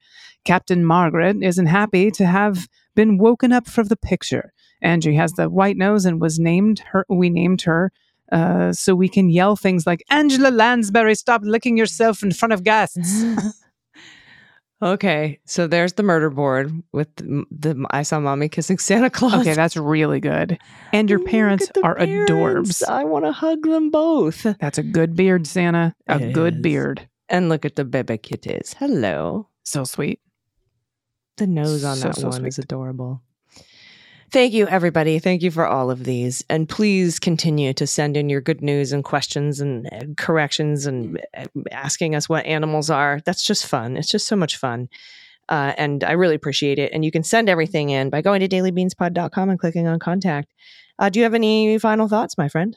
Captain 0.43 0.83
Margaret 0.83 1.37
isn't 1.41 1.67
happy 1.67 2.11
to 2.11 2.25
have 2.25 2.67
been 2.95 3.17
woken 3.17 3.53
up 3.53 3.67
from 3.67 3.87
the 3.87 3.95
picture. 3.95 4.51
Angie 4.81 5.15
has 5.15 5.31
the 5.33 5.49
white 5.49 5.77
nose 5.77 6.03
and 6.03 6.19
was 6.19 6.37
named 6.37 6.79
her. 6.91 7.05
We 7.07 7.29
named 7.29 7.61
her 7.61 7.93
uh, 8.33 8.73
so 8.73 8.93
we 8.93 9.07
can 9.07 9.29
yell 9.29 9.55
things 9.55 9.87
like 9.87 10.03
Angela 10.09 10.49
Lansbury, 10.49 11.15
stop 11.15 11.41
licking 11.43 11.77
yourself 11.77 12.23
in 12.23 12.31
front 12.31 12.51
of 12.51 12.63
guests. 12.63 13.23
Okay, 14.83 15.39
so 15.45 15.65
there's 15.67 15.93
the 15.93 16.03
murder 16.03 16.29
board 16.29 16.71
with 16.91 17.15
the, 17.15 17.45
the 17.51 17.85
I 17.91 18.03
saw 18.03 18.19
mommy 18.19 18.49
kissing 18.49 18.77
Santa 18.77 19.09
Claus. 19.09 19.35
okay, 19.41 19.53
that's 19.53 19.77
really 19.77 20.19
good. 20.19 20.59
And 20.91 21.09
your 21.09 21.19
Look 21.19 21.29
parents 21.29 21.71
are 21.83 21.95
parents. 21.95 22.31
adorbs. 22.31 22.89
I 22.89 23.03
want 23.05 23.23
to 23.25 23.31
hug 23.31 23.63
them 23.63 23.91
both. 23.91 24.43
That's 24.59 24.77
a 24.77 24.83
good 24.83 25.15
beard, 25.15 25.47
Santa. 25.47 25.95
A 26.07 26.19
It 26.19 26.33
good 26.33 26.55
is. 26.57 26.61
beard. 26.61 27.07
And 27.29 27.47
look 27.49 27.63
at 27.65 27.75
the 27.77 27.85
baby 27.85 28.17
kitties. 28.17 28.75
Hello. 28.77 29.47
So 29.63 29.85
sweet. 29.85 30.19
The 31.37 31.47
nose 31.47 31.83
on 31.83 31.95
So, 31.97 32.07
that 32.09 32.15
so 32.17 32.27
one 32.29 32.45
is 32.45 32.59
adorable. 32.59 33.21
Thank 34.33 34.53
you, 34.53 34.67
everybody. 34.67 35.19
Thank 35.19 35.43
you 35.43 35.51
for 35.51 35.67
all 35.67 35.91
of 35.91 36.05
these. 36.05 36.43
And 36.49 36.67
please 36.67 37.19
continue 37.19 37.71
to 37.73 37.85
send 37.85 38.17
in 38.17 38.29
your 38.29 38.41
good 38.41 38.63
news 38.63 38.91
and 38.91 39.03
questions 39.03 39.59
and 39.59 39.85
uh, 39.93 40.05
corrections 40.17 40.87
and 40.87 41.23
uh, 41.37 41.45
asking 41.71 42.15
us 42.15 42.27
what 42.27 42.43
animals 42.47 42.89
are. 42.89 43.21
That's 43.25 43.45
just 43.45 43.67
fun. 43.67 43.95
It's 43.95 44.09
just 44.09 44.25
so 44.25 44.35
much 44.35 44.57
fun. 44.57 44.89
Uh, 45.49 45.73
and 45.77 46.03
I 46.03 46.13
really 46.13 46.33
appreciate 46.33 46.79
it. 46.79 46.91
And 46.93 47.05
you 47.05 47.11
can 47.11 47.21
send 47.21 47.47
everything 47.47 47.91
in 47.91 48.09
by 48.09 48.23
going 48.23 48.39
to 48.39 48.47
dailybeanspod.com 48.47 49.51
and 49.51 49.59
clicking 49.59 49.87
on 49.87 49.99
contact. 49.99 50.51
Uh, 50.97 51.09
do 51.09 51.19
you 51.19 51.25
have 51.25 51.35
any 51.35 51.77
final 51.77 52.07
thoughts, 52.07 52.35
my 52.35 52.49
friend? 52.49 52.75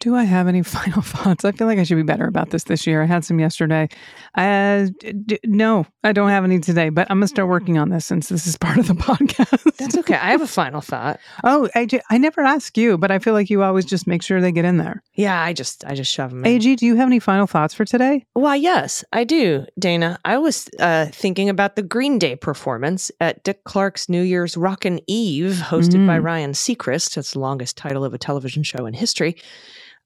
Do 0.00 0.14
I 0.14 0.24
have 0.24 0.48
any 0.48 0.62
final 0.64 1.00
thoughts? 1.02 1.44
I 1.44 1.52
feel 1.52 1.66
like 1.66 1.78
I 1.78 1.82
should 1.84 1.96
be 1.96 2.02
better 2.02 2.26
about 2.26 2.50
this 2.50 2.64
this 2.64 2.86
year. 2.86 3.02
I 3.02 3.06
had 3.06 3.24
some 3.24 3.40
yesterday. 3.40 3.88
Uh, 4.34 4.88
d- 5.24 5.38
no, 5.44 5.86
I 6.02 6.12
don't 6.12 6.28
have 6.28 6.44
any 6.44 6.58
today, 6.60 6.88
but 6.90 7.10
I'm 7.10 7.18
going 7.18 7.22
to 7.22 7.28
start 7.28 7.48
working 7.48 7.78
on 7.78 7.88
this 7.90 8.04
since 8.04 8.28
this 8.28 8.46
is 8.46 8.56
part 8.58 8.78
of 8.78 8.86
the 8.86 8.94
podcast. 8.94 9.76
That's 9.78 9.96
okay. 9.98 10.14
I 10.14 10.30
have 10.30 10.42
a 10.42 10.46
final 10.46 10.80
thought. 10.80 11.20
oh, 11.44 11.68
AJ, 11.74 12.00
I 12.10 12.18
never 12.18 12.42
ask 12.42 12.76
you, 12.76 12.98
but 12.98 13.10
I 13.10 13.18
feel 13.18 13.32
like 13.32 13.48
you 13.50 13.62
always 13.62 13.84
just 13.84 14.06
make 14.06 14.22
sure 14.22 14.40
they 14.40 14.52
get 14.52 14.64
in 14.64 14.76
there. 14.76 15.02
Yeah, 15.14 15.40
I 15.40 15.52
just 15.52 15.84
I 15.84 15.94
just 15.94 16.12
shove 16.12 16.30
them 16.30 16.44
in. 16.44 16.50
AG, 16.50 16.76
do 16.76 16.84
you 16.86 16.96
have 16.96 17.06
any 17.08 17.18
final 17.20 17.46
thoughts 17.46 17.72
for 17.74 17.84
today? 17.84 18.26
Why, 18.34 18.56
yes, 18.56 19.04
I 19.12 19.24
do, 19.24 19.64
Dana. 19.78 20.18
I 20.24 20.38
was 20.38 20.68
uh, 20.80 21.06
thinking 21.12 21.48
about 21.48 21.76
the 21.76 21.82
Green 21.82 22.18
Day 22.18 22.36
performance 22.36 23.10
at 23.20 23.42
Dick 23.44 23.64
Clark's 23.64 24.08
New 24.08 24.22
Year's 24.22 24.56
Rockin' 24.56 25.00
Eve, 25.06 25.52
hosted 25.64 26.06
by 26.06 26.18
Mm. 26.18 26.24
Ryan 26.24 26.52
Seacrest. 26.52 27.14
That's 27.14 27.32
the 27.32 27.38
longest 27.38 27.76
title 27.76 28.04
of 28.04 28.12
a 28.14 28.18
television 28.18 28.62
show 28.62 28.86
in 28.86 28.94
history. 28.94 29.36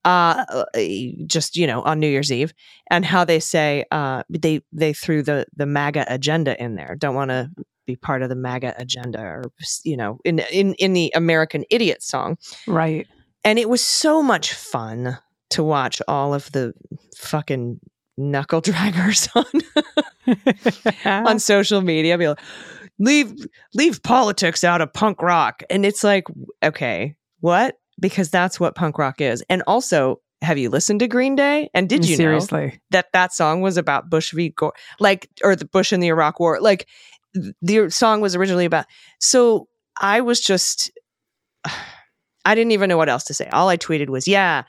Uh, 0.09 0.64
uh, 0.74 0.80
just 1.26 1.54
you 1.56 1.66
know, 1.66 1.82
on 1.82 2.00
New 2.00 2.09
Year's 2.09 2.32
Eve, 2.32 2.54
and 2.90 3.04
how 3.04 3.24
they 3.26 3.38
say 3.40 3.84
uh, 3.90 4.22
they 4.30 4.62
they 4.72 4.92
threw 4.94 5.22
the 5.22 5.44
the 5.54 5.66
MAGA 5.66 6.06
agenda 6.09 6.59
in 6.62 6.76
there. 6.76 6.96
Don't 6.98 7.14
want 7.14 7.30
to 7.30 7.50
be 7.86 7.94
part 7.96 8.22
of 8.22 8.28
the 8.30 8.34
MAGA 8.34 8.74
agenda, 8.78 9.20
or 9.20 9.42
you 9.84 9.96
know, 9.96 10.18
in 10.24 10.38
in 10.50 10.72
in 10.74 10.94
the 10.94 11.12
American 11.14 11.64
Idiot 11.70 12.02
song 12.02 12.38
Right. 12.66 13.06
and 13.44 13.59
it 13.59 13.68
was 13.68 13.84
so 13.84 14.22
much 14.22 14.54
fun 14.54 15.18
to 15.50 15.62
watch 15.62 16.00
all 16.09 16.32
of 16.32 16.50
the 16.52 16.72
fucking 17.16 17.80
knuckle 18.16 18.62
draggers 18.68 19.28
on 19.34 21.26
on 21.26 21.38
social 21.52 21.80
media 21.82 22.16
be 22.18 22.28
like 22.28 22.40
leave 22.98 23.32
leave 23.74 24.02
politics 24.02 24.64
out 24.64 24.80
of 24.80 24.92
punk 24.92 25.22
rock 25.22 25.62
and 25.70 25.84
it's 25.86 26.02
like 26.02 26.24
okay 26.62 27.14
what 27.40 27.76
because 27.99 28.30
that's 28.30 28.61
what 28.61 28.74
punk 28.74 28.99
rock 28.99 29.20
is. 29.20 29.42
And 29.49 29.62
also 29.66 30.20
have 30.42 30.59
you 30.59 30.70
listened 30.70 31.01
to 31.01 31.09
green 31.09 31.34
day? 31.34 31.68
And 31.74 31.88
did 31.88 32.05
you 32.05 32.16
know 32.16 32.22
Seriously. 32.22 32.80
that 32.90 33.07
that 33.12 33.32
song 33.32 33.61
was 33.61 33.76
about 33.76 34.09
bush 34.09 34.32
v 34.32 34.51
gore 34.51 34.74
like 35.01 35.28
or 35.42 35.57
the 35.57 35.64
bush 35.64 35.92
in 35.92 36.01
the 36.01 36.09
iraq 36.09 36.38
war 36.38 36.61
like 36.61 36.86
the 37.61 37.90
song 37.90 38.20
was 38.20 38.34
originally 38.34 38.64
about 38.64 38.86
so 39.20 39.68
i 40.01 40.20
was 40.20 40.40
just 40.40 40.90
i 42.44 42.55
didn't 42.55 42.72
even 42.72 42.88
know 42.88 42.96
what 42.96 43.09
else 43.09 43.24
to 43.24 43.34
say. 43.34 43.49
All 43.49 43.68
i 43.68 43.76
tweeted 43.76 44.09
was 44.09 44.28
yeah 44.28 44.62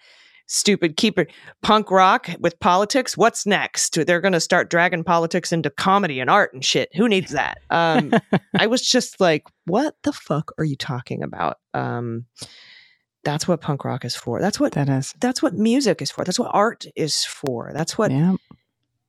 stupid 0.48 0.98
keep 0.98 1.20
it 1.20 1.32
punk 1.62 1.92
rock 1.92 2.28
with 2.40 2.60
politics? 2.60 3.16
What's 3.16 3.46
next? 3.46 4.04
They're 4.08 4.20
going 4.20 4.34
to 4.34 4.40
start 4.40 4.72
dragging 4.72 5.04
politics 5.04 5.52
into 5.52 5.70
comedy 5.70 6.20
and 6.20 6.28
art 6.28 6.56
and 6.56 6.66
shit. 6.66 6.90
Who 6.96 7.08
needs 7.08 7.32
that? 7.32 7.60
Um 7.70 8.14
i 8.58 8.66
was 8.66 8.82
just 8.82 9.22
like 9.22 9.44
what 9.66 9.96
the 10.04 10.12
fuck 10.12 10.52
are 10.58 10.66
you 10.66 10.76
talking 10.76 11.22
about? 11.22 11.58
Um 11.76 12.26
that's 13.24 13.48
what 13.48 13.62
punk 13.62 13.84
rock 13.86 14.06
is 14.06 14.16
for 14.16 14.40
that's 14.42 14.60
what 14.60 14.72
That 14.74 14.90
is. 14.90 15.14
that's 15.20 15.42
what 15.42 15.54
music 15.54 16.02
is 16.02 16.10
for 16.12 16.24
that's 16.24 16.40
what 16.40 16.52
art 16.54 16.86
is 16.96 17.24
for 17.26 17.72
that's 17.74 17.98
what 17.98 18.12
yeah. 18.12 18.36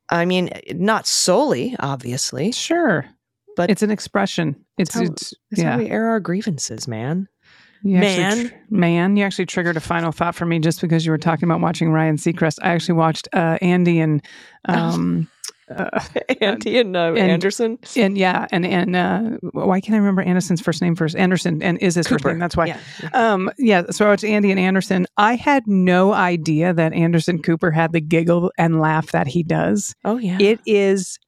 i 0.09 0.25
mean 0.25 0.51
not 0.75 1.07
solely 1.07 1.77
obviously 1.79 2.53
Sure. 2.53 3.07
But- 3.57 3.71
it's 3.71 3.83
an 3.83 3.91
expression. 3.91 4.57
It's, 4.79 4.95
how- 4.95 5.03
it's 5.03 5.35
yeah. 5.51 5.73
how 5.73 5.79
we 5.79 5.89
air 5.91 6.07
our 6.09 6.21
grievances 6.21 6.87
man 6.89 7.29
You 7.83 7.99
Man. 7.99 8.49
tr- 8.49 8.55
man, 8.71 9.17
you 9.17 9.25
actually 9.25 9.47
triggered 9.47 9.77
a 9.77 9.81
final 9.81 10.13
thought 10.13 10.35
for 10.35 10.45
me 10.47 10.59
just 10.61 10.81
because 10.81 11.05
you 11.07 11.13
were 11.13 11.19
talking 11.19 11.49
about 11.49 11.61
watching 11.61 11.91
Ryan 11.91 12.17
Seacrest. 12.17 12.59
I 12.63 12.71
actually 12.75 12.95
watched 12.97 13.27
uh, 13.33 13.57
Andy 13.63 14.01
and 14.01 14.23
um, 14.67 15.29
uh, 15.71 16.01
Andy 16.41 16.79
and, 16.81 16.97
uh, 16.97 17.14
and- 17.16 17.18
Anderson. 17.18 17.79
and 17.97 18.16
yeah, 18.18 18.47
and 18.53 18.66
and 18.66 18.97
uh, 18.97 19.21
why 19.53 19.81
can't 19.81 19.95
I 19.95 19.99
remember 19.99 20.23
Anderson's 20.23 20.61
first 20.61 20.83
name 20.83 20.95
first? 20.97 21.16
Anderson 21.16 21.62
and 21.62 21.79
is 21.79 21.95
his 21.95 22.07
first 22.09 22.23
Cooper. 22.23 22.33
name. 22.33 22.41
That's 22.41 22.57
why. 22.57 22.66
Yeah. 22.66 22.79
Um, 23.12 23.51
yeah. 23.59 23.83
So 23.91 24.07
I 24.07 24.11
watched 24.11 24.25
Andy 24.25 24.51
and 24.51 24.61
Anderson. 24.61 25.07
I 25.16 25.37
had 25.37 25.62
no 25.66 26.12
idea 26.12 26.73
that 26.75 26.93
Anderson 26.93 27.41
Cooper 27.43 27.71
had 27.71 27.93
the 27.93 28.01
giggle 28.01 28.51
and 28.59 28.81
laugh 28.81 29.12
that 29.12 29.27
he 29.27 29.43
does. 29.43 29.95
Oh 30.05 30.18
yeah. 30.18 30.39
It 30.41 30.61
is 30.66 31.18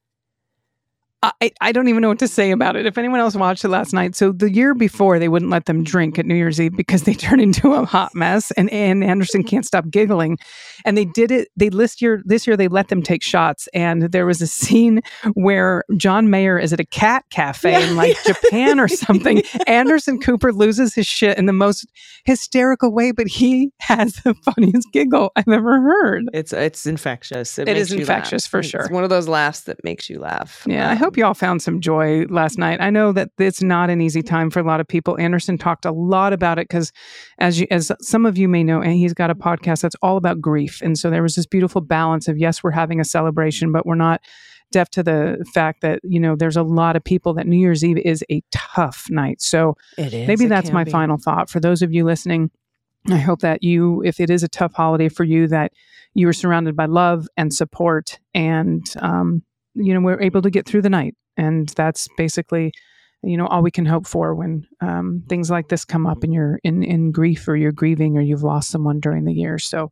I, 1.23 1.53
I 1.61 1.71
don't 1.71 1.87
even 1.87 2.03
know 2.03 2.09
what 2.09 2.19
to 2.19 2.27
say 2.27 2.51
about 2.51 2.75
it. 2.75 2.85
If 2.85 2.99
anyone 2.99 3.21
else 3.21 3.37
watched 3.37 3.65
it 3.65 3.69
last 3.69 3.93
night, 3.93 4.17
so 4.17 4.33
the 4.33 4.51
year 4.51 4.75
before 4.75 5.21
they 5.21 5.29
wouldn't 5.29 5.53
let 5.53 5.67
them 5.67 5.85
drink 5.85 6.19
at 6.19 6.27
New 6.27 6.35
Year's 6.35 6.61
Eve 6.61 6.77
because 6.77 7.05
they 7.05 7.15
turned 7.23 7.41
into 7.41 7.73
a 7.75 7.85
hot 7.85 8.13
mess, 8.15 8.51
and 8.53 8.69
Ann 8.71 9.05
Anderson 9.05 9.45
can't 9.45 9.65
stop 9.65 9.89
giggling. 9.89 10.39
And 10.85 10.97
they 10.97 11.05
did 11.05 11.31
it. 11.31 11.49
They 11.57 11.71
list 11.71 12.03
year 12.03 12.23
this 12.25 12.45
year 12.47 12.57
they 12.57 12.67
let 12.67 12.89
them 12.89 13.03
take 13.03 13.23
shots, 13.23 13.69
and 13.73 14.11
there 14.11 14.27
was 14.27 14.43
a 14.43 14.49
scene 14.49 15.01
where 15.35 15.85
John 15.97 16.29
Mayer 16.29 16.59
is 16.59 16.73
at 16.73 16.81
a 16.81 16.85
cat 16.85 17.25
cafe 17.31 17.89
in 17.89 17.95
like 17.95 18.17
Japan 18.25 18.81
or 18.81 18.89
something. 18.89 19.43
Anderson 19.69 20.19
Cooper 20.19 20.53
loses 20.53 20.93
his 20.93 21.07
shit 21.07 21.39
in 21.39 21.47
the 21.47 21.53
most 21.53 21.87
hysterical 22.25 22.93
way, 22.93 23.13
but 23.13 23.29
he 23.29 23.71
has 23.79 24.15
the 24.25 24.35
funniest 24.35 24.89
giggle 24.93 25.31
I've 25.37 25.47
ever 25.47 25.81
heard. 25.81 26.25
It's 26.33 26.53
it's 26.53 26.85
infectious. 26.85 27.61
It 27.61 27.67
makes 27.67 27.79
is 27.79 27.93
infectious 27.93 28.45
laugh. 28.45 28.51
for 28.51 28.63
sure. 28.65 28.81
It's 28.81 28.91
one 28.91 29.05
of 29.05 29.11
those 29.11 29.29
laughs 29.29 29.61
that 29.63 29.85
makes 29.85 30.11
you 30.11 30.19
laugh. 30.19 30.65
Yeah, 30.67 30.91
I 30.91 30.95
Um, 30.95 31.12
hope 31.13 31.19
you 31.19 31.27
all 31.27 31.35
found 31.35 31.61
some 31.61 31.79
joy 31.79 32.25
last 32.31 32.57
night. 32.57 32.81
I 32.81 32.89
know 32.89 33.13
that 33.13 33.29
it's 33.39 33.63
not 33.63 33.91
an 33.91 34.01
easy 34.01 34.23
time 34.23 34.49
for 34.49 34.61
a 34.61 34.63
lot 34.63 34.81
of 34.81 34.89
people. 34.89 35.21
Anderson 35.21 35.59
talked 35.59 35.85
a 35.85 35.93
lot 35.93 36.33
about 36.33 36.59
it 36.59 36.71
because, 36.71 36.91
as 37.39 37.61
you, 37.61 37.67
as 37.71 37.93
some 38.01 38.25
of 38.25 38.39
you 38.39 38.49
may 38.49 38.65
know, 38.65 38.81
and 38.81 38.95
he's 38.95 39.13
got 39.13 39.29
a 39.29 39.35
podcast 39.35 39.83
that's 39.83 39.95
all 40.01 40.17
about 40.17 40.41
grief, 40.41 40.81
and 40.81 40.97
so 40.97 41.11
there 41.11 41.23
was 41.23 41.35
this 41.35 41.45
beautiful 41.45 41.83
balance 41.83 42.29
of 42.29 42.39
yes, 42.39 42.65
we're 42.65 42.71
having 42.71 42.99
a 42.99 43.05
celebration, 43.05 43.73
but 43.73 43.85
we're 43.85 43.95
not 43.95 44.23
deaf 44.71 44.89
to 44.89 45.03
the 45.03 45.45
fact 45.53 45.83
that 45.83 46.01
you 46.03 46.19
know 46.19 46.35
there's 46.35 46.57
a 46.57 46.63
lot 46.63 46.97
of 46.97 47.05
people 47.05 47.35
that 47.35 47.47
New 47.47 47.59
Year's 47.59 47.85
Eve 47.85 47.99
is 47.99 48.25
a 48.31 48.43
tough 48.51 49.05
night. 49.11 49.43
So 49.43 49.77
It 49.99 50.15
is. 50.15 50.27
maybe 50.27 50.47
it 50.47 50.49
that's 50.49 50.71
my 50.71 50.85
be. 50.85 50.91
final 50.91 51.19
thought 51.19 51.51
for 51.51 51.61
those 51.61 51.83
of 51.83 51.93
you 51.93 52.07
listening. 52.07 52.51
I 53.11 53.19
hope 53.19 53.41
that 53.41 53.63
you, 53.63 54.01
if 54.03 54.19
it 54.19 54.31
is 54.31 54.43
a 54.43 54.49
tough 54.49 54.73
holiday 54.73 55.11
for 55.11 55.25
you, 55.25 55.47
that 55.49 55.73
you 56.15 56.27
are 56.27 56.33
surrounded 56.33 56.75
by 56.75 56.87
love 56.87 57.29
and 57.37 57.53
support, 57.53 58.19
and 58.33 58.83
um, 59.01 59.43
you 59.75 59.95
know 59.95 60.01
we're 60.01 60.21
able 60.21 60.43
to 60.43 60.51
get 60.51 60.67
through 60.67 60.83
the 60.83 60.91
night. 60.91 61.15
And 61.37 61.69
that's 61.71 62.09
basically, 62.19 62.73
you 63.23 63.37
know, 63.39 63.47
all 63.47 63.63
we 63.63 63.71
can 63.71 63.87
hope 63.87 64.07
for 64.07 64.35
when 64.35 64.67
um, 64.83 65.23
things 65.29 65.51
like 65.51 65.69
this 65.69 65.85
come 65.85 66.07
up 66.07 66.23
and 66.23 66.33
you're 66.33 66.61
in 66.63 66.83
in 66.83 67.11
grief 67.11 67.49
or 67.49 67.57
you're 67.57 67.73
grieving 67.73 68.17
or 68.19 68.21
you've 68.21 68.43
lost 68.43 68.71
someone 68.71 69.01
during 69.01 69.25
the 69.25 69.33
year. 69.33 69.59
So 69.59 69.91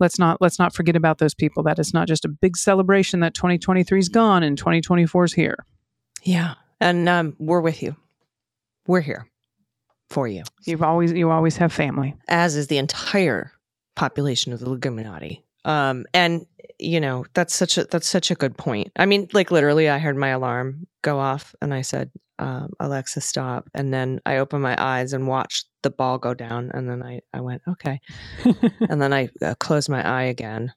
let's 0.00 0.18
not 0.18 0.40
let's 0.40 0.58
not 0.58 0.74
forget 0.74 0.96
about 0.96 1.18
those 1.18 1.34
people. 1.34 1.62
That 1.64 1.78
it's 1.78 1.92
not 1.92 2.08
just 2.08 2.24
a 2.24 2.28
big 2.28 2.56
celebration 2.56 3.20
that 3.20 3.34
2023 3.34 3.98
is 3.98 4.08
gone 4.08 4.42
and 4.42 4.56
2024 4.56 5.24
is 5.24 5.32
here. 5.34 5.66
Yeah, 6.22 6.54
and 6.80 7.08
um, 7.08 7.36
we're 7.38 7.60
with 7.60 7.82
you. 7.82 7.96
We're 8.86 9.02
here 9.02 9.28
for 10.08 10.26
you, 10.26 10.42
You've 10.64 10.82
always 10.82 11.12
you 11.12 11.30
always 11.30 11.58
have 11.58 11.70
family. 11.70 12.14
as 12.28 12.56
is 12.56 12.68
the 12.68 12.78
entire 12.78 13.52
population 13.94 14.54
of 14.54 14.60
the 14.60 14.66
Leguminati. 14.66 15.42
Um, 15.68 16.06
and 16.14 16.46
you 16.78 16.98
know 16.98 17.26
that's 17.34 17.54
such 17.54 17.76
a 17.76 17.84
that's 17.84 18.08
such 18.08 18.30
a 18.30 18.34
good 18.34 18.56
point. 18.56 18.90
I 18.96 19.04
mean, 19.06 19.28
like 19.34 19.50
literally, 19.50 19.88
I 19.88 19.98
heard 19.98 20.16
my 20.16 20.30
alarm 20.30 20.86
go 21.02 21.18
off, 21.18 21.54
and 21.60 21.74
I 21.74 21.82
said, 21.82 22.10
um, 22.38 22.70
"Alexa, 22.80 23.20
stop!" 23.20 23.68
And 23.74 23.92
then 23.92 24.20
I 24.24 24.38
opened 24.38 24.62
my 24.62 24.76
eyes 24.82 25.12
and 25.12 25.28
watched 25.28 25.66
the 25.82 25.90
ball 25.90 26.18
go 26.18 26.32
down, 26.32 26.70
and 26.72 26.88
then 26.88 27.02
I 27.02 27.20
I 27.34 27.42
went, 27.42 27.62
"Okay," 27.68 28.00
and 28.88 29.00
then 29.00 29.12
I 29.12 29.28
uh, 29.42 29.54
closed 29.56 29.90
my 29.90 30.02
eye 30.08 30.24
again. 30.24 30.72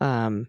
Um, 0.00 0.48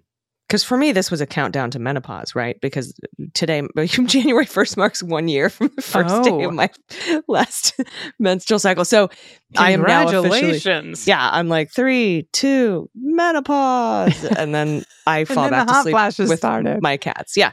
because 0.49 0.63
for 0.63 0.75
me, 0.77 0.91
this 0.91 1.11
was 1.11 1.21
a 1.21 1.27
countdown 1.27 1.69
to 1.71 1.77
menopause, 1.79 2.33
right? 2.33 2.59
Because 2.59 2.91
today, 3.35 3.61
January 3.85 4.47
1st 4.47 4.77
marks 4.77 5.03
one 5.03 5.27
year 5.27 5.47
from 5.49 5.69
the 5.75 5.81
first 5.83 6.23
day 6.23 6.31
Oh. 6.31 6.47
of 6.49 6.53
my 6.55 6.69
last 7.27 7.79
menstrual 8.17 8.57
cycle. 8.59 8.83
So 8.83 9.09
I 9.55 9.71
am 9.71 9.83
now 9.83 10.07
officially, 10.07 10.29
Congratulations. 10.29 11.07
yeah, 11.07 11.29
I'm 11.31 11.49
like 11.49 11.71
three, 11.71 12.27
two, 12.33 12.89
menopause. 12.95 14.23
and 14.25 14.55
then 14.55 14.83
I 15.05 15.25
fall 15.25 15.49
then 15.49 15.65
back 15.67 15.67
to 15.67 16.13
sleep 16.15 16.29
with 16.29 16.39
started. 16.39 16.81
my 16.81 16.97
cats. 16.97 17.37
Yeah. 17.37 17.51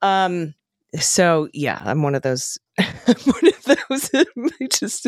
Um, 0.00 0.54
so 0.98 1.48
yeah, 1.52 1.82
I'm 1.84 2.02
one 2.02 2.14
of 2.14 2.22
those 2.22 2.58
one 3.06 3.46
of 3.46 3.64
those 3.88 4.10
just 4.72 5.06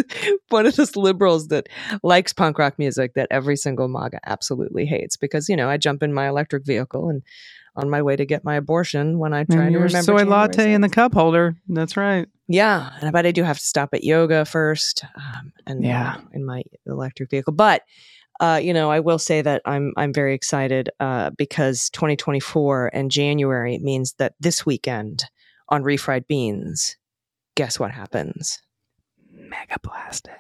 one 0.48 0.66
of 0.66 0.76
those 0.76 0.96
liberals 0.96 1.48
that 1.48 1.68
likes 2.02 2.32
punk 2.32 2.58
rock 2.58 2.78
music 2.78 3.14
that 3.14 3.28
every 3.30 3.56
single 3.56 3.88
MAGA 3.88 4.20
absolutely 4.26 4.86
hates 4.86 5.16
because 5.16 5.48
you 5.48 5.56
know 5.56 5.68
I 5.68 5.76
jump 5.76 6.02
in 6.02 6.12
my 6.12 6.28
electric 6.28 6.64
vehicle 6.64 7.08
and 7.08 7.22
on 7.74 7.88
my 7.88 8.02
way 8.02 8.16
to 8.16 8.26
get 8.26 8.44
my 8.44 8.56
abortion 8.56 9.18
when 9.18 9.32
I 9.32 9.44
try 9.44 9.64
And 9.64 9.72
to 9.72 9.78
remember 9.78 10.02
soy 10.02 10.18
January 10.18 10.28
latte 10.30 10.74
in 10.74 10.82
the 10.82 10.90
cup 10.90 11.14
holder. 11.14 11.56
That's 11.68 11.96
right. 11.96 12.28
Yeah, 12.48 12.90
and 13.00 13.12
but 13.12 13.24
I 13.24 13.30
do 13.32 13.44
have 13.44 13.58
to 13.58 13.64
stop 13.64 13.90
at 13.94 14.04
yoga 14.04 14.44
first, 14.44 15.04
um, 15.16 15.52
and 15.66 15.82
Yeah. 15.82 16.16
in 16.32 16.44
my 16.44 16.64
electric 16.86 17.30
vehicle. 17.30 17.54
But 17.54 17.82
uh, 18.40 18.60
you 18.62 18.74
know, 18.74 18.90
I 18.90 19.00
will 19.00 19.18
say 19.18 19.40
that 19.40 19.62
I'm 19.64 19.92
I'm 19.96 20.12
very 20.12 20.34
excited 20.34 20.90
uh, 21.00 21.30
because 21.30 21.88
2024 21.90 22.90
and 22.92 23.10
January 23.10 23.78
means 23.78 24.14
that 24.14 24.34
this 24.40 24.66
weekend 24.66 25.24
on 25.68 25.82
refried 25.82 26.26
beans, 26.26 26.96
guess 27.54 27.78
what 27.78 27.90
happens? 27.90 28.60
Megaplastics. 29.34 30.30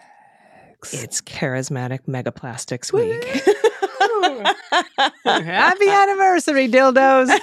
It's 0.92 1.20
charismatic 1.20 2.00
megaplastics 2.08 2.92
week. 2.92 3.24
Happy 5.24 5.88
anniversary, 5.88 6.68
dildos. 6.68 7.28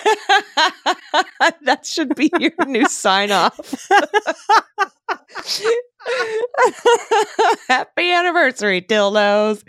that 1.64 1.86
should 1.86 2.16
be 2.16 2.32
your 2.40 2.52
new 2.66 2.88
sign 2.88 3.32
off. 3.32 3.60
Happy 7.68 8.12
anniversary, 8.12 8.82
dildos. 8.82 9.64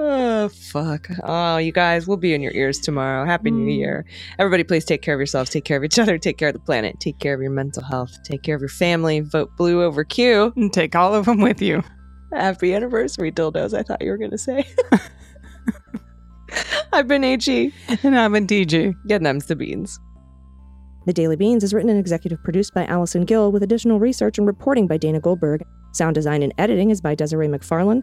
Oh, 0.00 0.48
fuck. 0.48 1.08
Oh, 1.24 1.56
you 1.56 1.72
guys, 1.72 2.06
we'll 2.06 2.18
be 2.18 2.32
in 2.32 2.40
your 2.40 2.52
ears 2.52 2.78
tomorrow. 2.78 3.24
Happy 3.26 3.50
New 3.50 3.66
Mm. 3.66 3.76
Year. 3.78 4.04
Everybody, 4.38 4.62
please 4.62 4.84
take 4.84 5.02
care 5.02 5.12
of 5.14 5.18
yourselves, 5.18 5.50
take 5.50 5.64
care 5.64 5.76
of 5.76 5.82
each 5.82 5.98
other, 6.02 6.18
take 6.18 6.38
care 6.38 6.48
of 6.48 6.54
the 6.54 6.60
planet, 6.60 7.00
take 7.00 7.18
care 7.18 7.34
of 7.34 7.40
your 7.42 7.50
mental 7.50 7.82
health, 7.82 8.16
take 8.22 8.42
care 8.44 8.54
of 8.54 8.60
your 8.60 8.68
family. 8.68 9.18
Vote 9.20 9.50
blue 9.56 9.82
over 9.82 10.04
Q. 10.04 10.52
And 10.56 10.72
take 10.72 10.94
all 10.94 11.14
of 11.16 11.26
them 11.26 11.40
with 11.40 11.60
you. 11.60 11.82
Happy 12.32 12.74
anniversary, 12.74 13.32
dildos. 13.32 13.76
I 13.76 13.82
thought 13.82 14.00
you 14.00 14.10
were 14.10 14.18
going 14.18 14.30
to 14.30 14.38
say. 14.38 14.64
I've 16.92 17.08
been 17.08 17.22
HE. 17.22 17.72
And 18.04 18.16
I'm 18.18 18.34
a 18.36 18.40
DG. 18.40 18.94
Yeah, 19.06 19.18
them's 19.18 19.46
the 19.46 19.56
beans. 19.56 19.98
The 21.06 21.12
Daily 21.12 21.36
Beans 21.36 21.64
is 21.64 21.72
written 21.74 21.90
and 21.90 21.98
executive 21.98 22.42
produced 22.44 22.74
by 22.74 22.84
Allison 22.84 23.24
Gill 23.24 23.50
with 23.50 23.62
additional 23.62 23.98
research 23.98 24.38
and 24.38 24.46
reporting 24.46 24.86
by 24.86 24.98
Dana 24.98 25.20
Goldberg. 25.20 25.62
Sound 25.92 26.14
design 26.14 26.42
and 26.42 26.52
editing 26.58 26.90
is 26.90 27.00
by 27.00 27.14
Desiree 27.14 27.48
McFarlane, 27.48 28.02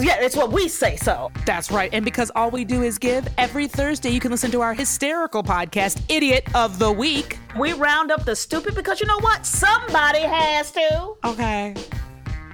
Yeah, 0.00 0.16
it's 0.18 0.34
what 0.34 0.50
we 0.50 0.66
say 0.66 0.96
so. 0.96 1.30
That's 1.46 1.70
right, 1.70 1.88
and 1.92 2.04
because 2.04 2.32
all 2.34 2.50
we 2.50 2.64
do 2.64 2.82
is 2.82 2.98
give, 2.98 3.28
every 3.38 3.68
Thursday 3.68 4.10
you 4.10 4.18
can 4.18 4.32
listen 4.32 4.50
to 4.50 4.60
our 4.60 4.74
hysterical 4.74 5.44
podcast, 5.44 6.02
Idiot 6.08 6.52
of 6.52 6.80
the 6.80 6.90
Week. 6.90 7.38
We 7.56 7.74
round 7.74 8.10
up 8.10 8.24
the 8.24 8.34
stupid 8.34 8.74
because 8.74 9.00
you 9.00 9.06
know 9.06 9.20
what? 9.20 9.46
Somebody 9.46 10.22
has 10.22 10.72
to. 10.72 11.14
Okay. 11.24 11.76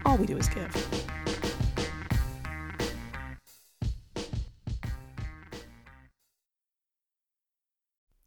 All 0.05 0.19
we 0.19 0.27
do 0.27 0.37
is 0.37 0.51
give. 0.51 1.05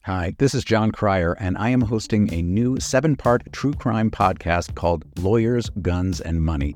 Hi, 0.05 0.33
this 0.39 0.55
is 0.55 0.63
Jon 0.63 0.91
Cryer, 0.91 1.33
and 1.33 1.55
I 1.59 1.69
am 1.69 1.81
hosting 1.81 2.33
a 2.33 2.41
new 2.41 2.79
seven 2.79 3.15
part 3.15 3.43
true 3.53 3.73
crime 3.73 4.09
podcast 4.09 4.73
called 4.73 5.05
Lawyers, 5.19 5.69
Guns, 5.69 6.19
and 6.19 6.41
Money 6.41 6.75